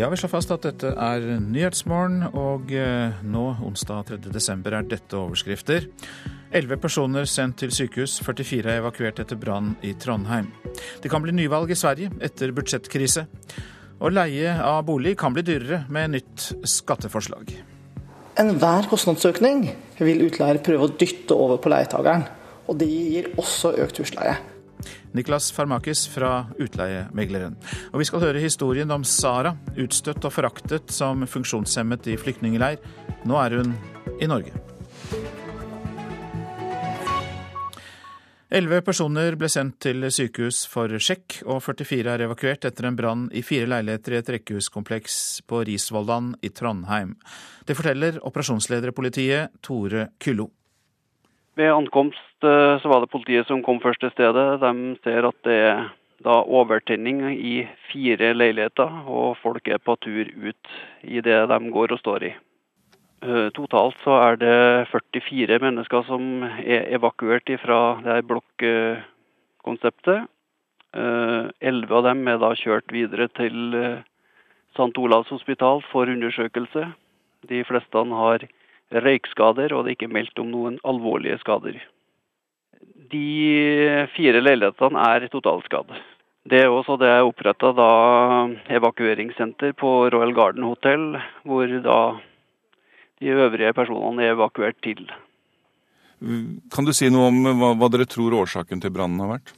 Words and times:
Ja, 0.00 0.08
vi 0.08 0.16
slår 0.16 0.30
fast 0.32 0.52
at 0.54 0.62
dette 0.64 0.94
er 0.96 1.24
Nyhetsmorgen, 1.44 2.22
og 2.32 2.70
eh, 2.72 3.18
nå, 3.20 3.42
onsdag 3.68 4.06
3. 4.08 4.16
desember, 4.32 4.72
er 4.72 4.86
dette 4.88 5.18
overskrifter. 5.18 5.90
Elleve 6.56 6.78
personer 6.80 7.26
sendt 7.28 7.58
til 7.60 7.74
sykehus, 7.76 8.14
44 8.24 8.62
er 8.64 8.80
evakuert 8.80 9.20
etter 9.20 9.36
brann 9.36 9.74
i 9.84 9.90
Trondheim. 10.00 10.48
Det 11.04 11.10
kan 11.12 11.20
bli 11.20 11.34
nyvalg 11.36 11.74
i 11.74 11.76
Sverige 11.76 12.14
etter 12.24 12.54
budsjettkrise. 12.56 13.26
Og 14.00 14.14
leie 14.16 14.54
av 14.64 14.86
bolig 14.88 15.18
kan 15.20 15.36
bli 15.36 15.44
dyrere 15.44 15.82
med 15.92 16.14
nytt 16.14 16.46
skatteforslag. 16.64 17.52
Enhver 18.40 18.88
kostnadsøkning 18.88 19.66
vil 20.00 20.24
utleier 20.30 20.62
prøve 20.64 20.88
å 20.88 20.94
dytte 20.96 21.36
over 21.36 21.60
på 21.60 21.74
leietageren, 21.74 22.24
Og 22.70 22.78
det 22.78 22.88
gir 22.88 23.28
også 23.36 23.74
økt 23.82 24.00
husleie. 24.00 24.38
Niklas 25.16 25.50
Farmakis 25.52 26.06
fra 26.10 26.46
Utleiemegleren. 26.58 27.56
Og 27.92 28.02
vi 28.02 28.08
skal 28.08 28.24
høre 28.24 28.42
historien 28.42 28.90
om 28.94 29.04
Sara, 29.06 29.56
utstøtt 29.76 30.24
og 30.24 30.34
foraktet 30.34 30.94
som 30.94 31.26
funksjonshemmet 31.26 32.10
i 32.12 32.18
flyktningleir. 32.20 32.78
Nå 33.26 33.40
er 33.42 33.58
hun 33.60 33.74
i 34.20 34.30
Norge. 34.30 34.54
Elleve 38.50 38.80
personer 38.82 39.36
ble 39.38 39.46
sendt 39.46 39.76
til 39.84 40.02
sykehus 40.10 40.64
for 40.66 40.90
sjekk, 40.98 41.36
og 41.46 41.60
44 41.62 42.16
er 42.16 42.24
evakuert 42.26 42.66
etter 42.66 42.88
en 42.88 42.96
brann 42.98 43.28
i 43.30 43.44
fire 43.46 43.68
leiligheter 43.70 44.16
i 44.16 44.18
et 44.18 44.32
rekkehuskompleks 44.34 45.18
på 45.46 45.62
Risvollan 45.68 46.32
i 46.42 46.50
Trondheim. 46.50 47.14
Det 47.62 47.78
forteller 47.78 48.18
operasjonsleder 48.26 48.90
i 48.90 48.96
politiet, 48.96 49.54
Tore 49.62 50.08
Kyllo. 50.18 50.48
Ved 51.60 51.72
ankomst 51.74 52.44
eh, 52.46 52.78
så 52.80 52.88
var 52.88 53.02
det 53.02 53.12
politiet 53.12 53.48
som 53.48 53.60
kom 53.64 53.80
først 53.82 54.00
til 54.00 54.12
stedet. 54.14 54.60
De 54.62 54.70
ser 55.04 55.26
at 55.28 55.40
det 55.44 55.56
er 55.68 55.88
da 56.24 56.38
overtenning 56.40 57.20
i 57.32 57.66
fire 57.90 58.32
leiligheter, 58.36 58.88
og 59.08 59.36
folk 59.40 59.68
er 59.68 59.80
på 59.80 59.96
tur 60.00 60.28
ut 60.28 60.70
i 61.04 61.20
det 61.24 61.36
de 61.50 61.58
går 61.74 61.92
og 61.96 62.00
står 62.00 62.26
i. 62.30 62.32
Eh, 63.24 63.48
totalt 63.56 63.98
så 64.04 64.16
er 64.22 64.40
det 64.40 64.88
44 64.92 65.60
mennesker 65.60 66.06
som 66.08 66.46
er 66.60 66.88
evakuert 66.96 67.52
fra 67.60 67.80
det 68.04 68.14
her 68.14 68.28
blokkonseptet. 68.30 70.28
Eh, 70.96 71.44
elleve 71.60 71.98
av 72.00 72.08
dem 72.08 72.24
er 72.28 72.40
da 72.40 72.54
kjørt 72.56 72.88
videre 72.92 73.28
til 73.36 73.76
St. 74.72 74.96
Olavs 74.96 75.28
hospital 75.28 75.84
for 75.92 76.08
undersøkelse. 76.08 76.88
De 77.52 77.64
fleste 77.68 78.06
har 78.16 78.48
røykskader, 78.90 79.74
og 79.74 79.84
det 79.84 79.92
er 79.92 79.98
ikke 79.98 80.12
meldt 80.12 80.38
om 80.42 80.50
noen 80.50 80.78
alvorlige 80.86 81.38
skader. 81.42 81.78
De 83.10 83.26
fire 84.14 84.42
leilighetene 84.42 85.04
er 85.14 85.28
totalskadd. 85.32 85.92
Det 86.50 86.62
er 86.64 86.72
også 86.72 86.96
det 87.00 87.08
er 87.10 87.26
oppretta 87.26 87.70
evakueringssenter 88.72 89.74
på 89.76 90.10
Royal 90.12 90.32
Garden 90.34 90.64
Hotel, 90.64 91.18
hvor 91.44 91.66
da 91.84 92.00
de 93.20 93.34
øvrige 93.36 93.74
personene 93.76 94.24
er 94.24 94.34
evakuert 94.34 94.78
til. 94.82 95.04
Kan 96.72 96.84
du 96.86 96.92
si 96.96 97.10
noe 97.12 97.28
om 97.28 97.42
hva, 97.60 97.74
hva 97.76 97.88
dere 97.92 98.08
tror 98.08 98.38
årsaken 98.42 98.80
til 98.80 98.92
brannen 98.92 99.20
har 99.20 99.36
vært? 99.36 99.52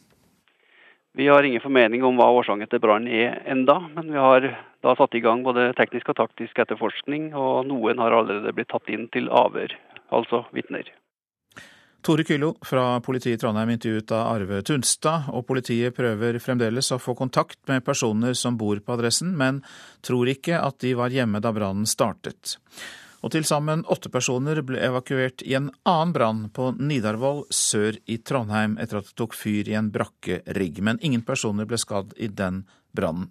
Vi 1.14 1.28
har 1.28 1.42
ingen 1.42 1.60
formening 1.60 2.04
om 2.08 2.16
hva 2.16 2.30
årsaken 2.38 2.70
til 2.72 2.80
brannen 2.80 3.12
er 3.12 3.42
enda, 3.52 3.74
men 3.92 4.08
vi 4.14 4.16
har 4.16 4.46
da 4.80 4.94
satt 4.96 5.12
i 5.18 5.20
gang 5.20 5.42
både 5.44 5.68
teknisk 5.76 6.08
og 6.08 6.16
taktisk 6.22 6.62
etterforskning, 6.64 7.34
og 7.36 7.68
noen 7.68 8.00
har 8.00 8.16
allerede 8.16 8.54
blitt 8.56 8.70
tatt 8.72 8.88
inn 8.88 9.10
til 9.12 9.28
avhør, 9.28 9.74
altså 10.08 10.46
vitner. 10.56 10.88
Tore 12.02 12.24
Kylo 12.26 12.54
fra 12.66 12.96
politiet 13.04 13.36
i 13.36 13.42
Trondheim 13.42 13.74
intervjuet 13.76 14.14
av 14.16 14.30
Arve 14.32 14.62
Tunstad, 14.66 15.28
og 15.36 15.44
politiet 15.46 15.94
prøver 15.94 16.40
fremdeles 16.42 16.88
å 16.96 16.98
få 16.98 17.12
kontakt 17.14 17.60
med 17.68 17.84
personer 17.84 18.32
som 18.32 18.56
bor 18.58 18.80
på 18.80 18.96
adressen, 18.96 19.36
men 19.36 19.60
tror 20.00 20.32
ikke 20.32 20.58
at 20.64 20.80
de 20.80 20.96
var 20.98 21.12
hjemme 21.12 21.44
da 21.44 21.52
brannen 21.52 21.86
startet. 21.86 22.56
Og 23.22 23.30
til 23.30 23.46
sammen 23.46 23.84
åtte 23.90 24.10
personer 24.10 24.58
ble 24.66 24.80
evakuert 24.82 25.44
i 25.46 25.54
en 25.54 25.70
annen 25.86 26.14
brann 26.14 26.42
på 26.54 26.72
Nidarvoll 26.78 27.44
sør 27.54 27.98
i 28.10 28.18
Trondheim 28.18 28.74
etter 28.82 28.98
at 28.98 29.10
det 29.10 29.18
tok 29.18 29.36
fyr 29.38 29.70
i 29.70 29.76
en 29.78 29.92
brakkerigg, 29.94 30.82
men 30.82 30.98
ingen 31.00 31.22
personer 31.26 31.68
ble 31.70 31.78
skadd 31.78 32.16
i 32.18 32.26
den 32.26 32.64
brannen. 32.96 33.30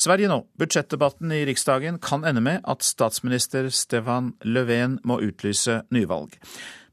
Sverige 0.00 0.30
nå. 0.30 0.38
Budsjettdebatten 0.56 1.32
i 1.36 1.42
Riksdagen 1.44 1.98
kan 2.00 2.24
ende 2.24 2.40
med 2.40 2.62
at 2.64 2.84
statsminister 2.86 3.66
Stefan 3.68 4.30
Löfven 4.48 4.96
må 5.04 5.18
utlyse 5.20 5.82
nyvalg. 5.92 6.38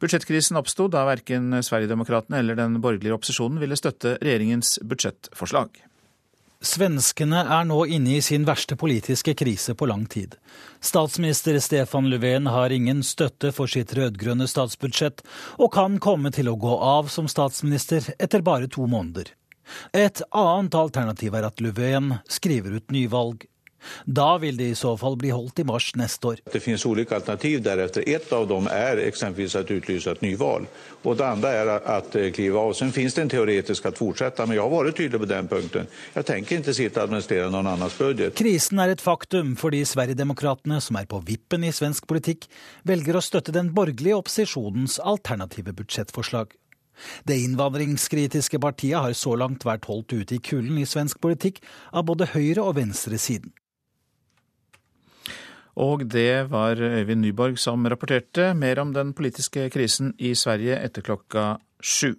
Budsjettkrisen 0.04 0.60
oppsto 0.60 0.90
da 0.92 1.06
verken 1.08 1.56
Sverigedemokraterna 1.64 2.42
eller 2.42 2.60
den 2.60 2.82
borgerlige 2.84 3.16
opposisjonen 3.16 3.62
ville 3.64 3.80
støtte 3.80 4.18
regjeringens 4.20 4.76
budsjettforslag. 4.84 5.87
Svenskene 6.58 7.44
er 7.46 7.66
nå 7.70 7.84
inne 7.86 8.16
i 8.18 8.22
sin 8.26 8.46
verste 8.48 8.76
politiske 8.80 9.36
krise 9.38 9.76
på 9.78 9.86
lang 9.86 10.08
tid. 10.10 10.36
Statsminister 10.82 11.60
Stefan 11.62 12.10
Löfven 12.10 12.50
har 12.50 12.74
ingen 12.74 13.04
støtte 13.06 13.52
for 13.54 13.70
sitt 13.70 13.94
rød-grønne 13.94 14.48
statsbudsjett, 14.50 15.22
og 15.62 15.74
kan 15.76 16.00
komme 16.02 16.32
til 16.34 16.50
å 16.50 16.58
gå 16.58 16.80
av 16.82 17.12
som 17.14 17.30
statsminister 17.30 18.10
etter 18.18 18.42
bare 18.42 18.70
to 18.74 18.88
måneder. 18.90 19.30
Et 19.94 20.22
annet 20.32 20.80
alternativ 20.80 21.38
er 21.38 21.46
at 21.46 21.62
Löfven 21.62 22.16
skriver 22.32 22.80
ut 22.80 22.90
nyvalg. 22.96 23.46
Da 24.06 24.38
vil 24.38 24.58
det 24.58 24.70
i 24.72 24.76
så 24.76 24.94
fall 24.98 25.18
bli 25.20 25.30
holdt 25.34 25.60
i 25.60 25.66
mars 25.68 25.92
neste 25.96 26.28
år. 26.32 26.42
Det 26.52 26.62
finnes 26.64 26.86
ulike 26.86 27.16
alternativ 27.16 27.62
deretter. 27.64 28.04
Et 28.10 28.34
av 28.34 28.48
dem 28.50 28.68
er 28.72 29.02
eksempelvis 29.06 29.56
å 29.60 29.64
utlyse 29.64 30.12
et 30.12 30.24
nyvalg. 30.26 30.68
Og 31.04 31.18
det 31.18 31.28
andre 31.28 31.54
er 31.56 31.72
å 31.78 32.00
klive 32.36 32.60
av. 32.60 32.74
Så 32.76 32.90
finnes 32.96 33.16
det 33.16 33.26
en 33.26 33.34
teoretisk 33.38 33.88
å 33.88 33.94
fortsette, 33.96 34.46
men 34.48 34.58
jeg 34.58 34.66
har 34.66 34.74
vært 34.74 35.00
tydelig 35.00 35.24
på 35.24 35.32
den 35.32 35.50
punkten. 35.52 35.90
Jeg 36.16 36.30
tenker 36.32 36.60
ikke 36.60 36.76
sitte 36.76 37.02
og 37.02 37.08
administrere 37.08 37.52
noen 37.54 37.72
annens 37.74 37.98
budget. 38.00 38.36
Krisen 38.38 38.82
er 38.84 38.94
et 38.96 39.04
faktum 39.04 39.56
fordi 39.60 39.84
Sverigedemokraterna, 39.88 40.82
som 40.84 41.00
er 41.00 41.10
på 41.10 41.22
vippen 41.28 41.66
i 41.68 41.74
svensk 41.76 42.08
politikk, 42.10 42.48
velger 42.88 43.18
å 43.18 43.24
støtte 43.24 43.56
den 43.56 43.74
borgerlige 43.76 44.20
opposisjonens 44.20 45.00
alternative 45.04 45.76
budsjettforslag. 45.78 46.56
Det 47.30 47.38
innvandringskritiske 47.44 48.60
partiet 48.60 48.98
har 48.98 49.14
så 49.14 49.36
langt 49.38 49.66
vært 49.68 49.86
holdt 49.90 50.16
ute 50.16 50.38
i 50.38 50.42
kulden 50.42 50.80
i 50.82 50.88
svensk 50.90 51.22
politikk 51.22 51.62
av 51.94 52.08
både 52.10 52.32
høyre- 52.34 52.66
og 52.66 52.78
venstresiden. 52.80 53.54
Og 55.78 56.08
det 56.10 56.50
var 56.50 56.80
Øyvind 56.82 57.22
Nyborg 57.22 57.60
som 57.62 57.86
rapporterte 57.86 58.54
mer 58.58 58.80
om 58.82 58.96
den 58.96 59.14
politiske 59.14 59.70
krisen 59.70 60.16
i 60.18 60.34
Sverige 60.36 60.80
etter 60.82 61.06
klokka 61.06 61.58
sju. 61.84 62.16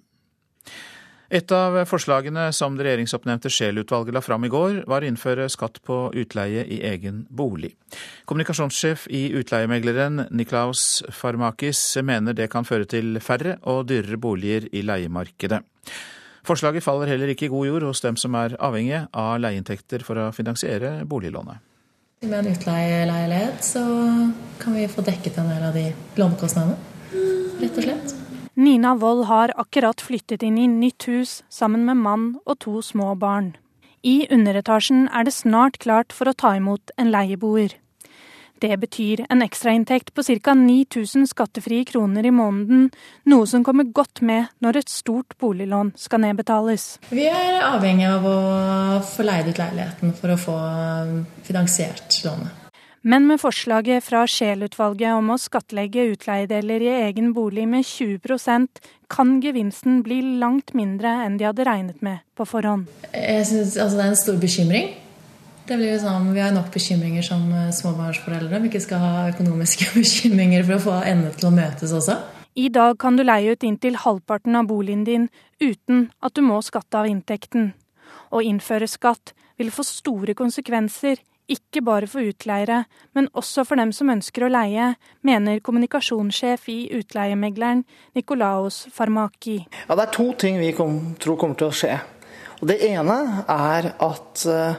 Et 1.29 1.53
av 1.53 1.75
forslagene 1.85 2.47
som 2.57 2.79
det 2.79 2.87
regjeringsoppnevnte 2.87 3.51
Scheel-utvalget 3.53 4.15
la 4.17 4.23
fram 4.25 4.47
i 4.47 4.49
går, 4.49 4.79
var 4.89 5.05
å 5.05 5.11
innføre 5.11 5.51
skatt 5.53 5.83
på 5.85 5.99
utleie 6.17 6.63
i 6.65 6.79
egen 6.89 7.27
bolig. 7.29 7.75
Kommunikasjonssjef 8.25 9.05
i 9.13 9.27
Utleiemegleren 9.37 10.25
Niklaus 10.33 11.03
Farmakis 11.13 11.83
mener 12.01 12.33
det 12.33 12.49
kan 12.55 12.65
føre 12.65 12.89
til 12.89 13.21
færre 13.21 13.59
og 13.69 13.91
dyrere 13.91 14.17
boliger 14.17 14.71
i 14.73 14.81
leiemarkedet. 14.89 15.61
Forslaget 16.49 16.87
faller 16.87 17.13
heller 17.13 17.35
ikke 17.35 17.51
i 17.51 17.53
god 17.53 17.75
jord 17.75 17.91
hos 17.91 18.01
dem 18.01 18.17
som 18.17 18.33
er 18.41 18.57
avhengige 18.57 19.05
av 19.13 19.37
leieinntekter 19.43 20.07
for 20.09 20.17
å 20.23 20.31
finansiere 20.33 21.03
boliglånet. 21.05 21.68
Med 22.21 22.39
en 22.39 22.47
utleieleilighet 22.51 23.65
så 23.65 23.81
kan 24.59 24.75
vi 24.75 24.89
få 24.91 25.05
dekket 25.07 25.37
en 25.39 25.53
del 25.53 25.63
av 25.69 25.77
de 25.77 25.85
lånekostnadene, 26.19 26.75
rett 27.61 27.79
og 27.79 27.85
slett. 27.85 28.15
Nina 28.59 28.97
Wold 28.99 29.29
har 29.29 29.53
akkurat 29.55 30.03
flyttet 30.03 30.43
inn 30.43 30.57
i 30.59 30.67
nytt 30.67 31.07
hus 31.07 31.45
sammen 31.49 31.85
med 31.87 32.01
mann 32.03 32.25
og 32.43 32.59
to 32.65 32.81
små 32.83 33.13
barn. 33.15 33.53
I 34.03 34.27
underetasjen 34.35 35.07
er 35.15 35.29
det 35.29 35.37
snart 35.37 35.79
klart 35.79 36.11
for 36.15 36.27
å 36.27 36.35
ta 36.35 36.57
imot 36.59 36.91
en 36.99 37.13
leieboer. 37.15 37.77
Det 38.61 38.75
betyr 38.81 39.25
en 39.31 39.43
ekstrainntekt 39.45 40.15
på 40.15 40.23
ca. 40.27 40.55
9000 40.55 41.29
skattefrie 41.31 41.85
kroner 41.87 42.27
i 42.27 42.33
måneden, 42.35 42.89
noe 43.31 43.47
som 43.47 43.65
kommer 43.65 43.87
godt 43.95 44.23
med 44.27 44.49
når 44.65 44.81
et 44.81 44.91
stort 44.91 45.37
boliglån 45.39 45.93
skal 45.97 46.25
nedbetales. 46.27 46.97
Vi 47.15 47.29
er 47.31 47.61
avhengig 47.63 48.09
av 48.11 48.27
å 48.27 48.39
få 49.07 49.27
leid 49.27 49.53
ut 49.53 49.61
leiligheten 49.63 50.17
for 50.19 50.35
å 50.35 50.41
få 50.41 50.57
finansiert 51.47 52.23
lånet. 52.27 52.65
Men 53.09 53.29
med 53.29 53.39
forslaget 53.41 54.03
fra 54.05 54.25
Scheel-utvalget 54.27 55.15
om 55.15 55.31
å 55.31 55.39
skattlegge 55.39 56.09
utleiedeler 56.11 56.83
i 56.83 56.95
egen 57.07 57.31
bolig 57.33 57.69
med 57.71 57.87
20% 57.87 58.81
kan 59.09 59.37
gevinsten 59.41 60.03
bli 60.05 60.19
langt 60.43 60.75
mindre 60.77 61.15
enn 61.25 61.39
de 61.39 61.47
hadde 61.47 61.65
regnet 61.69 62.03
med 62.03 62.25
på 62.37 62.45
forhånd. 62.49 62.89
Jeg 63.15 63.47
synes 63.47 63.77
altså, 63.77 63.97
Det 63.97 64.05
er 64.05 64.11
en 64.11 64.25
stor 64.25 64.41
bekymring. 64.43 64.91
Det 65.69 65.77
blir 65.77 65.91
jo 65.93 66.01
sånn, 66.01 66.31
Vi 66.33 66.41
har 66.41 66.55
nok 66.57 66.71
bekymringer 66.73 67.25
som 67.27 67.43
eh, 67.53 67.69
småbarnsforeldre. 67.77 68.63
Vi 68.65 68.71
ikke 68.71 68.81
skal 68.81 69.03
ha 69.03 69.27
økonomiske 69.35 69.91
bekymringer 69.99 70.65
for 70.65 70.79
å 70.79 70.85
få 70.87 70.95
endene 71.03 71.35
til 71.37 71.51
å 71.51 71.53
møtes 71.53 71.93
også. 71.93 72.17
I 72.59 72.71
dag 72.73 72.97
kan 72.99 73.19
du 73.19 73.23
leie 73.23 73.53
ut 73.53 73.67
inntil 73.67 73.99
halvparten 74.01 74.57
av 74.57 74.71
boligen 74.71 75.05
din 75.05 75.29
uten 75.61 76.09
at 76.25 76.35
du 76.35 76.41
må 76.43 76.63
skatte 76.65 76.99
av 76.99 77.07
inntekten. 77.11 77.75
Å 78.33 78.41
innføre 78.41 78.89
skatt 78.89 79.35
vil 79.61 79.71
få 79.75 79.85
store 79.85 80.35
konsekvenser 80.39 81.21
ikke 81.49 81.85
bare 81.85 82.09
for 82.09 82.25
utleiere, 82.25 82.83
men 83.17 83.29
også 83.37 83.65
for 83.69 83.81
dem 83.81 83.93
som 83.97 84.11
ønsker 84.13 84.45
å 84.45 84.51
leie, 84.53 84.91
mener 85.25 85.63
kommunikasjonssjef 85.65 86.69
i 86.73 86.81
Utleiemegleren 86.99 87.85
Nikolaos 88.17 88.87
Farmaki. 88.93 89.63
Ja, 89.87 89.97
det 89.97 90.09
er 90.09 90.13
to 90.17 90.29
ting 90.37 90.61
vi 90.61 90.75
kom, 90.77 91.15
tror 91.21 91.41
kommer 91.41 91.61
til 91.61 91.71
å 91.71 91.77
skje. 91.77 91.97
Og 92.59 92.69
det 92.69 92.81
ene 92.89 93.17
er 93.49 93.93
at 93.95 94.45
uh, 94.51 94.77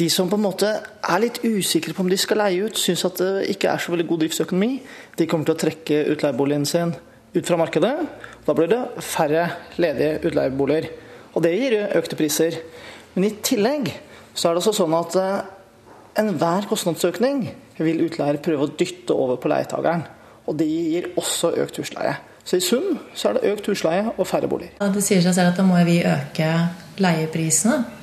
De 0.00 0.06
som 0.08 0.30
på 0.30 0.38
en 0.38 0.46
måte 0.46 0.68
er 0.80 1.20
litt 1.20 1.42
usikre 1.44 1.92
på 1.92 2.04
om 2.04 2.08
de 2.08 2.16
skal 2.20 2.40
leie 2.40 2.64
ut, 2.64 2.78
syns 2.78 3.04
at 3.04 3.20
det 3.20 3.50
ikke 3.52 3.68
er 3.68 3.82
så 3.82 3.92
veldig 3.92 4.06
god 4.08 4.22
driftsøkonomi, 4.22 4.70
de 5.18 5.26
kommer 5.28 5.48
til 5.48 5.56
å 5.56 5.60
trekke 5.60 5.98
utleieboligen 6.14 6.64
sin 6.68 6.94
ut 7.34 7.46
fra 7.46 7.58
markedet. 7.60 7.92
Da 8.46 8.54
blir 8.56 8.70
det 8.70 8.80
færre 9.04 9.44
ledige 9.76 10.22
utleieboliger. 10.30 10.88
Og 11.34 11.44
det 11.44 11.52
gir 11.52 11.76
økte 11.98 12.18
priser. 12.18 12.56
Men 13.14 13.28
i 13.28 13.34
tillegg 13.44 13.92
så 14.32 14.48
er 14.48 14.56
det 14.56 14.62
også 14.62 14.78
sånn 14.80 14.96
at 14.96 15.18
eh, 15.20 15.36
enhver 16.22 16.66
kostnadsøkning 16.70 17.44
vil 17.80 18.02
utleier 18.06 18.40
prøve 18.42 18.66
å 18.66 18.72
dytte 18.72 19.14
over 19.14 19.38
på 19.40 19.52
leietakeren. 19.52 20.06
Og 20.48 20.56
det 20.58 20.66
gir 20.70 21.12
også 21.20 21.52
økt 21.60 21.82
husleie. 21.82 22.16
Så 22.40 22.56
i 22.56 22.64
sum 22.64 22.96
så 23.14 23.30
er 23.30 23.36
det 23.36 23.52
økt 23.52 23.68
husleie 23.68 24.08
og 24.16 24.26
færre 24.26 24.48
boliger. 24.50 24.80
Det 24.80 25.04
sier 25.04 25.20
seg 25.22 25.36
selv 25.36 25.52
at 25.52 25.60
da 25.60 25.66
må 25.66 25.78
vi 25.86 26.00
øke 26.08 26.50
leieprisene. 27.04 27.99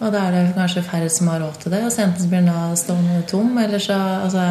Og 0.00 0.12
da 0.14 0.22
er 0.26 0.36
det 0.36 0.54
kanskje 0.56 0.84
færre 0.86 1.10
som 1.12 1.28
har 1.28 1.42
råd 1.44 1.58
til 1.60 1.74
det. 1.74 1.82
Og 1.84 1.92
så 1.92 2.06
enten 2.06 2.30
blir 2.30 2.40
den 2.40 2.52
da 2.52 2.76
stående 2.78 3.20
tom, 3.28 3.58
eller 3.60 3.78
så 3.78 3.98
altså, 4.24 4.46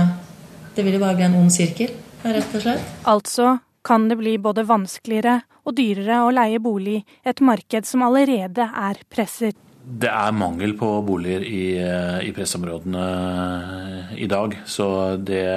Det 0.75 0.85
vil 0.85 0.93
jo 0.93 0.99
bare 1.01 1.15
bli 1.17 1.25
en 1.25 1.35
ond 1.35 1.51
sirkel, 1.51 1.89
rett 2.23 2.53
og 2.55 2.61
slett. 2.61 2.91
Altså 3.09 3.57
kan 3.83 4.07
det 4.07 4.19
bli 4.19 4.37
både 4.37 4.63
vanskeligere 4.67 5.39
og 5.65 5.75
dyrere 5.75 6.21
å 6.23 6.29
leie 6.31 6.59
bolig 6.61 6.99
i 7.01 7.29
et 7.31 7.41
marked 7.41 7.87
som 7.89 8.03
allerede 8.05 8.63
er 8.63 9.01
presset. 9.09 9.57
Det 9.79 10.11
er 10.11 10.35
mangel 10.37 10.75
på 10.77 10.87
boliger 11.01 11.41
i, 11.41 11.63
i 12.29 12.31
pressområdene 12.35 13.05
i 14.21 14.27
dag. 14.29 14.53
Så 14.69 15.17
det 15.17 15.47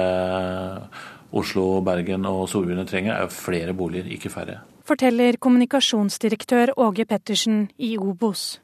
Oslo, 1.33 1.81
Bergen 1.85 2.25
og 2.29 2.47
storbyene 2.49 2.87
trenger, 2.89 3.19
er 3.19 3.33
flere 3.33 3.75
boliger, 3.77 4.09
ikke 4.17 4.33
færre. 4.33 4.59
Forteller 4.83 5.37
kommunikasjonsdirektør 5.39 6.73
Åge 6.81 7.05
Pettersen 7.07 7.67
i 7.77 7.93
Obos. 7.97 8.62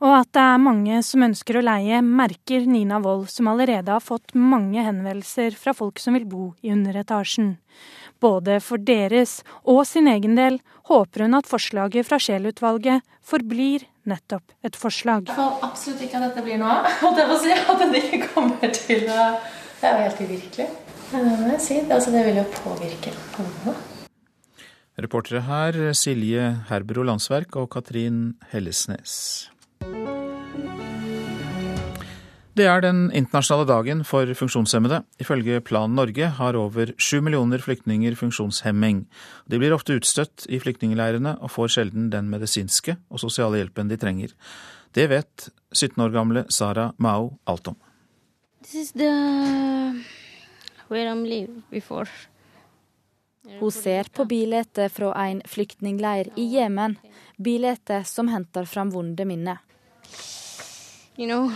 Og 0.00 0.14
at 0.16 0.30
det 0.32 0.42
er 0.42 0.62
mange 0.64 1.02
som 1.04 1.24
ønsker 1.26 1.58
å 1.60 1.64
leie, 1.64 2.00
merker 2.00 2.64
Nina 2.64 3.02
Wold, 3.04 3.28
som 3.28 3.50
allerede 3.52 3.92
har 3.92 4.00
fått 4.00 4.32
mange 4.32 4.80
henvendelser 4.80 5.56
fra 5.60 5.74
folk 5.76 6.00
som 6.00 6.16
vil 6.16 6.24
bo 6.28 6.46
i 6.64 6.72
underetasjen. 6.72 7.58
Både 8.20 8.58
for 8.64 8.80
deres 8.80 9.40
og 9.68 9.82
sin 9.88 10.08
egen 10.08 10.36
del 10.36 10.58
håper 10.88 11.26
hun 11.26 11.36
at 11.36 11.48
forslaget 11.48 12.08
fra 12.08 12.18
Scheel-utvalget 12.20 13.04
forblir 13.24 13.84
nettopp 14.08 14.56
et 14.64 14.76
forslag. 14.76 15.28
Jeg 15.28 15.36
får 15.36 15.68
absolutt 15.68 16.04
ikke 16.04 16.20
at 16.20 16.26
dette 16.30 16.46
blir 16.48 16.60
noe 16.60 16.80
av. 16.80 16.90
At 17.10 17.86
det 17.92 18.02
ikke 18.08 18.32
kommer 18.32 18.72
til 18.76 19.04
å 19.08 19.30
Det 19.80 19.88
er 19.88 19.94
jo 19.96 20.08
helt 20.08 20.18
uvirkelig. 20.26 20.66
Det 21.10 21.20
må 21.24 21.54
jeg 21.54 21.62
si. 21.64 21.78
Altså, 21.88 22.12
det 22.12 22.26
vil 22.26 22.36
jo 22.40 22.48
påvirke 22.60 23.14
alle. 23.40 23.76
Reportere 25.00 25.40
her 25.46 25.78
Silje 25.96 26.50
Herbro 26.68 27.06
Landsverk 27.08 27.56
og 27.56 27.70
Katrin 27.72 28.34
Hellesnes. 28.52 29.48
Det 32.60 32.66
er 32.68 32.82
den 32.84 33.06
internasjonale 33.16 33.64
dagen 33.64 34.00
for 34.04 34.28
funksjonshemmede. 34.36 34.98
Ifølge 35.22 35.62
Plan 35.64 35.94
Norge 35.96 36.26
har 36.36 36.56
over 36.60 36.90
sju 37.00 37.22
millioner 37.24 37.62
flyktninger 37.64 38.12
funksjonshemming. 38.20 39.06
De 39.48 39.56
blir 39.56 39.72
ofte 39.72 39.96
utstøtt 39.96 40.44
i 40.44 40.58
flyktningleirene 40.60 41.38
og 41.40 41.54
får 41.54 41.72
sjelden 41.72 42.10
den 42.12 42.28
medisinske 42.28 42.98
og 43.08 43.22
sosiale 43.22 43.62
hjelpen 43.62 43.88
de 43.88 43.96
trenger. 43.96 44.34
Det 44.92 45.08
vet 45.08 45.46
17 45.72 46.04
år 46.04 46.12
gamle 46.12 46.44
Sara 46.52 46.90
Mao 46.98 47.38
alt 47.48 47.72
om. 47.72 47.80
This 48.60 48.74
is 48.74 48.92
the 48.92 49.08
hun 53.60 53.72
ser 53.72 54.12
på 54.12 54.24
bildet 54.28 54.92
fra 54.92 55.14
en 55.30 55.40
flyktningleir 55.48 56.28
i 56.36 56.44
Jemen, 56.58 56.98
bildet 57.38 57.94
som 58.04 58.28
henter 58.28 58.68
fram 58.68 58.90
vonde 58.92 59.24
minner. 59.24 59.62
You 61.16 61.26
know, 61.26 61.50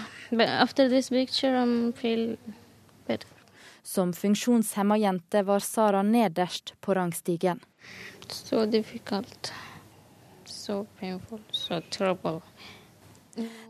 som 3.84 4.12
funksjonshemma 4.12 4.96
jente 4.98 5.42
var 5.42 5.60
Sara 5.60 6.02
nederst 6.02 6.74
på 6.80 6.94
rangstigen. 6.94 7.60
Så 8.28 8.66
difficult. 8.66 9.52
So 10.44 10.86
painful. 11.00 11.40
So 11.50 11.80
trouble. 11.90 12.40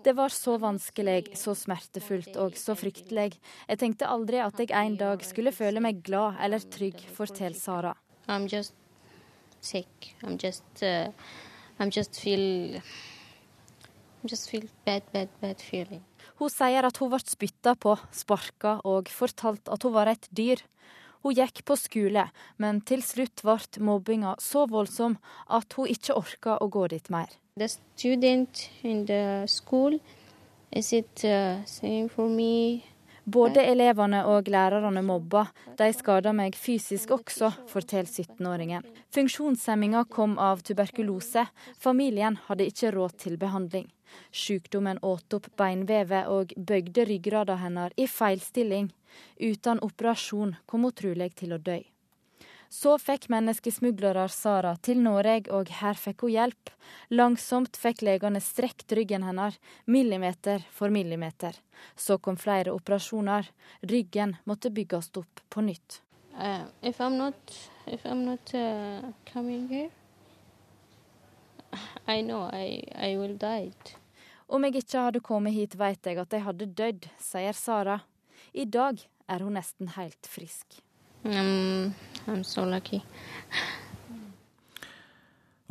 Det 0.02 0.12
var 0.12 0.28
så 0.28 0.58
vanskelig, 0.58 1.36
så 1.36 1.54
smertefullt 1.54 2.36
og 2.36 2.56
så 2.60 2.74
fryktelig. 2.76 3.38
Jeg 3.68 3.80
tenkte 3.80 4.06
aldri 4.06 4.42
at 4.44 4.60
jeg 4.60 4.70
en 4.76 4.96
dag 5.00 5.24
skulle 5.24 5.54
føle 5.56 5.80
meg 5.80 6.02
glad 6.04 6.36
eller 6.44 6.60
trygg, 6.60 7.00
forteller 7.16 7.58
Sara. 7.58 7.94
I'm 8.28 8.46
just 8.48 8.74
sick. 9.60 10.14
I'm 10.22 10.36
just, 10.36 10.82
uh, 10.82 11.08
I'm 11.80 11.90
just 11.90 12.20
feel, 12.20 12.76
I'm 14.22 14.28
just 14.30 14.50
feel 14.50 14.68
bad, 14.84 15.02
bad, 15.12 15.28
bad 15.40 15.60
feeling. 15.60 16.04
Hun 16.40 16.50
sier 16.50 16.86
at 16.86 16.98
hun 16.98 17.12
ble 17.12 17.20
spytta 17.22 17.76
på, 17.78 17.94
sparka 18.10 18.78
og 18.84 19.10
fortalt 19.12 19.70
at 19.70 19.86
hun 19.86 19.94
var 19.94 20.10
et 20.10 20.26
dyr. 20.34 20.62
Hun 21.24 21.36
gikk 21.38 21.62
på 21.64 21.76
skole, 21.80 22.26
men 22.60 22.82
til 22.84 23.00
slutt 23.06 23.44
ble 23.46 23.84
mobbinga 23.86 24.34
så 24.42 24.66
voldsom 24.68 25.16
at 25.48 25.78
hun 25.78 25.88
ikke 25.88 26.16
orka 26.18 26.58
å 26.60 26.68
gå 26.68 26.88
dit 26.92 27.08
mer. 27.14 27.30
The 27.56 27.70
student 27.70 28.68
in 28.82 29.06
the 29.06 29.46
school, 29.46 30.00
is 30.72 30.92
it 30.92 31.24
uh, 31.24 31.62
same 31.64 32.10
for 32.10 32.28
me? 32.28 32.82
Både 33.24 33.62
elevene 33.64 34.20
og 34.28 34.50
lærerne 34.52 35.00
mobba. 35.00 35.46
De 35.78 35.86
skada 35.96 36.34
meg 36.36 36.58
fysisk 36.60 37.14
også, 37.14 37.48
forteller 37.70 38.10
17-åringen. 38.10 38.84
Funksjonshemminga 39.16 40.04
kom 40.12 40.36
av 40.36 40.60
tuberkulose. 40.66 41.46
Familien 41.80 42.36
hadde 42.50 42.68
ikke 42.68 42.92
råd 42.92 43.16
til 43.24 43.38
behandling. 43.40 43.88
Sykdommen 44.32 44.98
åt 45.02 45.34
opp 45.34 45.48
beinvevet 45.56 46.28
og 46.28 46.52
bøgde 46.56 47.04
ryggraden 47.08 47.58
hennes 47.62 47.96
i 47.96 48.06
feilstilling. 48.10 48.92
Uten 49.40 49.82
operasjon 49.82 50.56
kom 50.66 50.86
hun 50.86 50.92
trolig 50.92 51.34
til 51.38 51.54
å 51.54 51.58
dø. 51.58 51.80
Så 52.74 52.96
fikk 52.98 53.28
menneskesmuglere 53.30 54.24
Sara 54.28 54.72
til 54.82 54.98
Norge, 54.98 55.46
og 55.54 55.68
her 55.78 55.94
fikk 55.94 56.24
hun 56.26 56.32
hjelp. 56.34 56.72
Langsomt 57.14 57.76
fikk 57.78 58.02
legene 58.02 58.40
strekt 58.42 58.90
ryggen 58.98 59.22
hennes, 59.22 59.60
millimeter 59.86 60.64
for 60.74 60.90
millimeter. 60.90 61.54
Så 61.94 62.18
kom 62.18 62.36
flere 62.36 62.74
operasjoner. 62.74 63.46
Ryggen 63.80 64.36
måtte 64.44 64.74
bygges 64.74 65.12
opp 65.14 65.44
på 65.48 65.62
nytt. 65.62 66.00
Uh, 66.34 66.66
if 66.82 66.98
I'm 66.98 67.16
not, 67.16 67.70
if 67.86 68.04
I'm 68.04 68.24
not 68.24 68.54
uh, 68.54 69.12
coming 69.32 69.68
here, 69.68 69.90
I 72.08 72.22
know 72.22 72.50
I. 72.52 72.82
Om 74.48 74.66
jeg 74.66 74.82
ikke 74.82 75.04
hadde 75.06 75.22
kommet 75.24 75.56
hit, 75.56 75.78
vet 75.80 76.04
jeg 76.04 76.18
at 76.20 76.32
jeg 76.32 76.44
hadde 76.44 76.66
dødd, 76.76 77.06
sier 77.22 77.56
Sara. 77.56 78.00
I 78.52 78.66
dag 78.68 79.00
er 79.28 79.44
hun 79.44 79.56
nesten 79.56 79.94
helt 79.96 80.28
frisk. 80.28 80.82
Um, 81.24 81.94
I'm 82.28 82.42
so 82.44 82.64
lucky. 82.68 83.00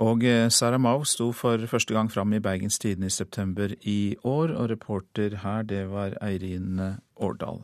Og 0.01 0.24
eh, 0.25 0.48
Sara 0.50 0.80
Mau 0.82 1.03
sto 1.06 1.30
for 1.38 1.62
første 1.70 1.94
gang 1.94 2.10
fram 2.10 2.34
i 2.34 2.42
Bergens 2.42 2.80
Tidende 2.82 3.12
i 3.12 3.13
september 3.13 3.75
i 3.86 4.15
år, 4.25 4.56
og 4.58 4.72
reporter 4.72 5.38
her, 5.44 5.62
det 5.70 5.86
var 5.92 6.18
Eirin 6.25 6.82
Årdal. 7.22 7.62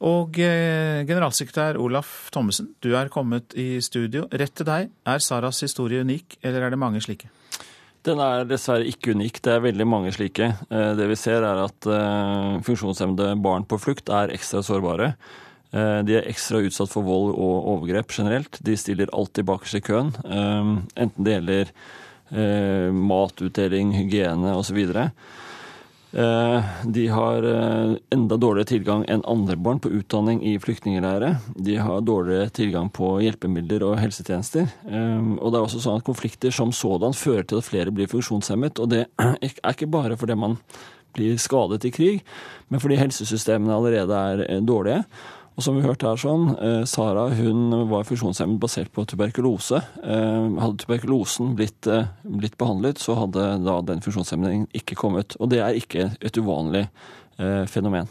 Og 0.00 0.38
eh, 0.40 1.04
generalsekretær 1.04 1.76
Olaf 1.76 2.30
Thommessen, 2.32 2.72
du 2.80 2.94
er 2.96 3.12
kommet 3.12 3.52
i 3.52 3.82
studio. 3.84 4.24
Rett 4.32 4.56
til 4.56 4.64
deg, 4.64 4.88
er 5.04 5.20
Saras 5.20 5.60
historie 5.60 6.00
unik, 6.00 6.40
eller 6.40 6.64
er 6.64 6.72
det 6.72 6.80
mange 6.80 7.04
slike? 7.04 7.28
Den 8.06 8.20
er 8.24 8.46
dessverre 8.48 8.88
ikke 8.88 9.12
unik. 9.12 9.42
Det 9.44 9.52
er 9.52 9.64
veldig 9.66 9.86
mange 9.88 10.12
slike. 10.16 10.54
Eh, 10.72 10.92
det 10.96 11.08
vi 11.10 11.18
ser 11.20 11.44
er 11.44 11.60
at 11.66 11.88
eh, 11.90 12.56
funksjonshemmede 12.64 13.34
barn 13.44 13.66
på 13.68 13.76
flukt 13.80 14.08
er 14.08 14.32
ekstra 14.32 14.62
sårbare. 14.64 15.12
Eh, 15.76 15.98
de 16.08 16.16
er 16.16 16.28
ekstra 16.30 16.62
utsatt 16.64 16.92
for 16.94 17.04
vold 17.04 17.34
og 17.34 17.68
overgrep 17.74 18.14
generelt. 18.16 18.56
De 18.64 18.76
stiller 18.80 19.12
alltid 19.12 19.48
bakerst 19.50 19.82
i 19.82 19.84
køen. 19.84 20.14
Enten 20.24 21.26
det 21.26 21.36
gjelder 21.36 21.74
matutdeling, 22.94 23.90
hygiene 23.96 24.52
osv. 24.54 24.78
Eh, 26.12 26.64
de 26.84 27.08
har 27.08 27.42
eh, 27.42 27.92
enda 28.10 28.36
dårligere 28.36 28.66
tilgang 28.66 29.04
enn 29.08 29.22
andre 29.30 29.54
barn 29.56 29.78
på 29.78 29.92
utdanning 29.94 30.42
i 30.42 30.56
flyktningleirer. 30.58 31.36
De 31.54 31.76
har 31.78 32.00
dårligere 32.02 32.50
tilgang 32.50 32.90
på 32.90 33.12
hjelpemidler 33.22 33.84
og 33.86 33.98
helsetjenester. 34.02 34.66
Eh, 34.90 35.28
og 35.38 35.52
det 35.52 35.60
er 35.60 35.66
også 35.66 35.82
sånn 35.84 36.00
at 36.00 36.06
konflikter 36.06 36.54
som 36.54 36.74
sådan 36.74 37.14
fører 37.14 37.46
til 37.46 37.62
at 37.62 37.68
flere 37.68 37.94
blir 37.94 38.10
funksjonshemmet. 38.10 38.82
Og 38.82 38.90
det 38.90 39.04
er 39.22 39.38
ikke 39.70 39.90
bare 39.90 40.18
fordi 40.18 40.38
man 40.38 40.58
blir 41.14 41.38
skadet 41.42 41.84
i 41.86 41.90
krig, 41.94 42.18
men 42.70 42.82
fordi 42.82 42.98
helsesystemene 42.98 43.74
allerede 43.74 44.18
er 44.34 44.60
dårlige. 44.62 45.02
Og 45.60 45.64
som 45.66 45.76
vi 45.76 45.82
hørte 45.84 46.08
her 46.08 46.16
sånn, 46.16 46.54
eh, 46.56 46.82
Sara 46.88 47.26
hun 47.36 47.66
var 47.90 48.06
funksjonshemmet 48.08 48.56
basert 48.62 48.88
på 48.96 49.02
tuberkulose. 49.04 49.76
Eh, 50.00 50.46
hadde 50.56 50.80
tuberkulosen 50.80 51.52
blitt, 51.54 51.86
eh, 51.86 52.06
blitt, 52.24 52.56
behandlet, 52.56 52.96
så 52.96 53.12
hadde 53.12 53.62
da 53.62 53.74
den 53.82 54.00
funksjonshemmingen 54.00 54.68
ikke 54.72 54.96
kommet. 54.96 55.36
Og 55.38 55.50
det 55.50 55.60
er 55.60 55.76
ikke 55.76 56.16
et 56.18 56.32
uvanlig 56.32 56.88
fenomen. 57.68 58.08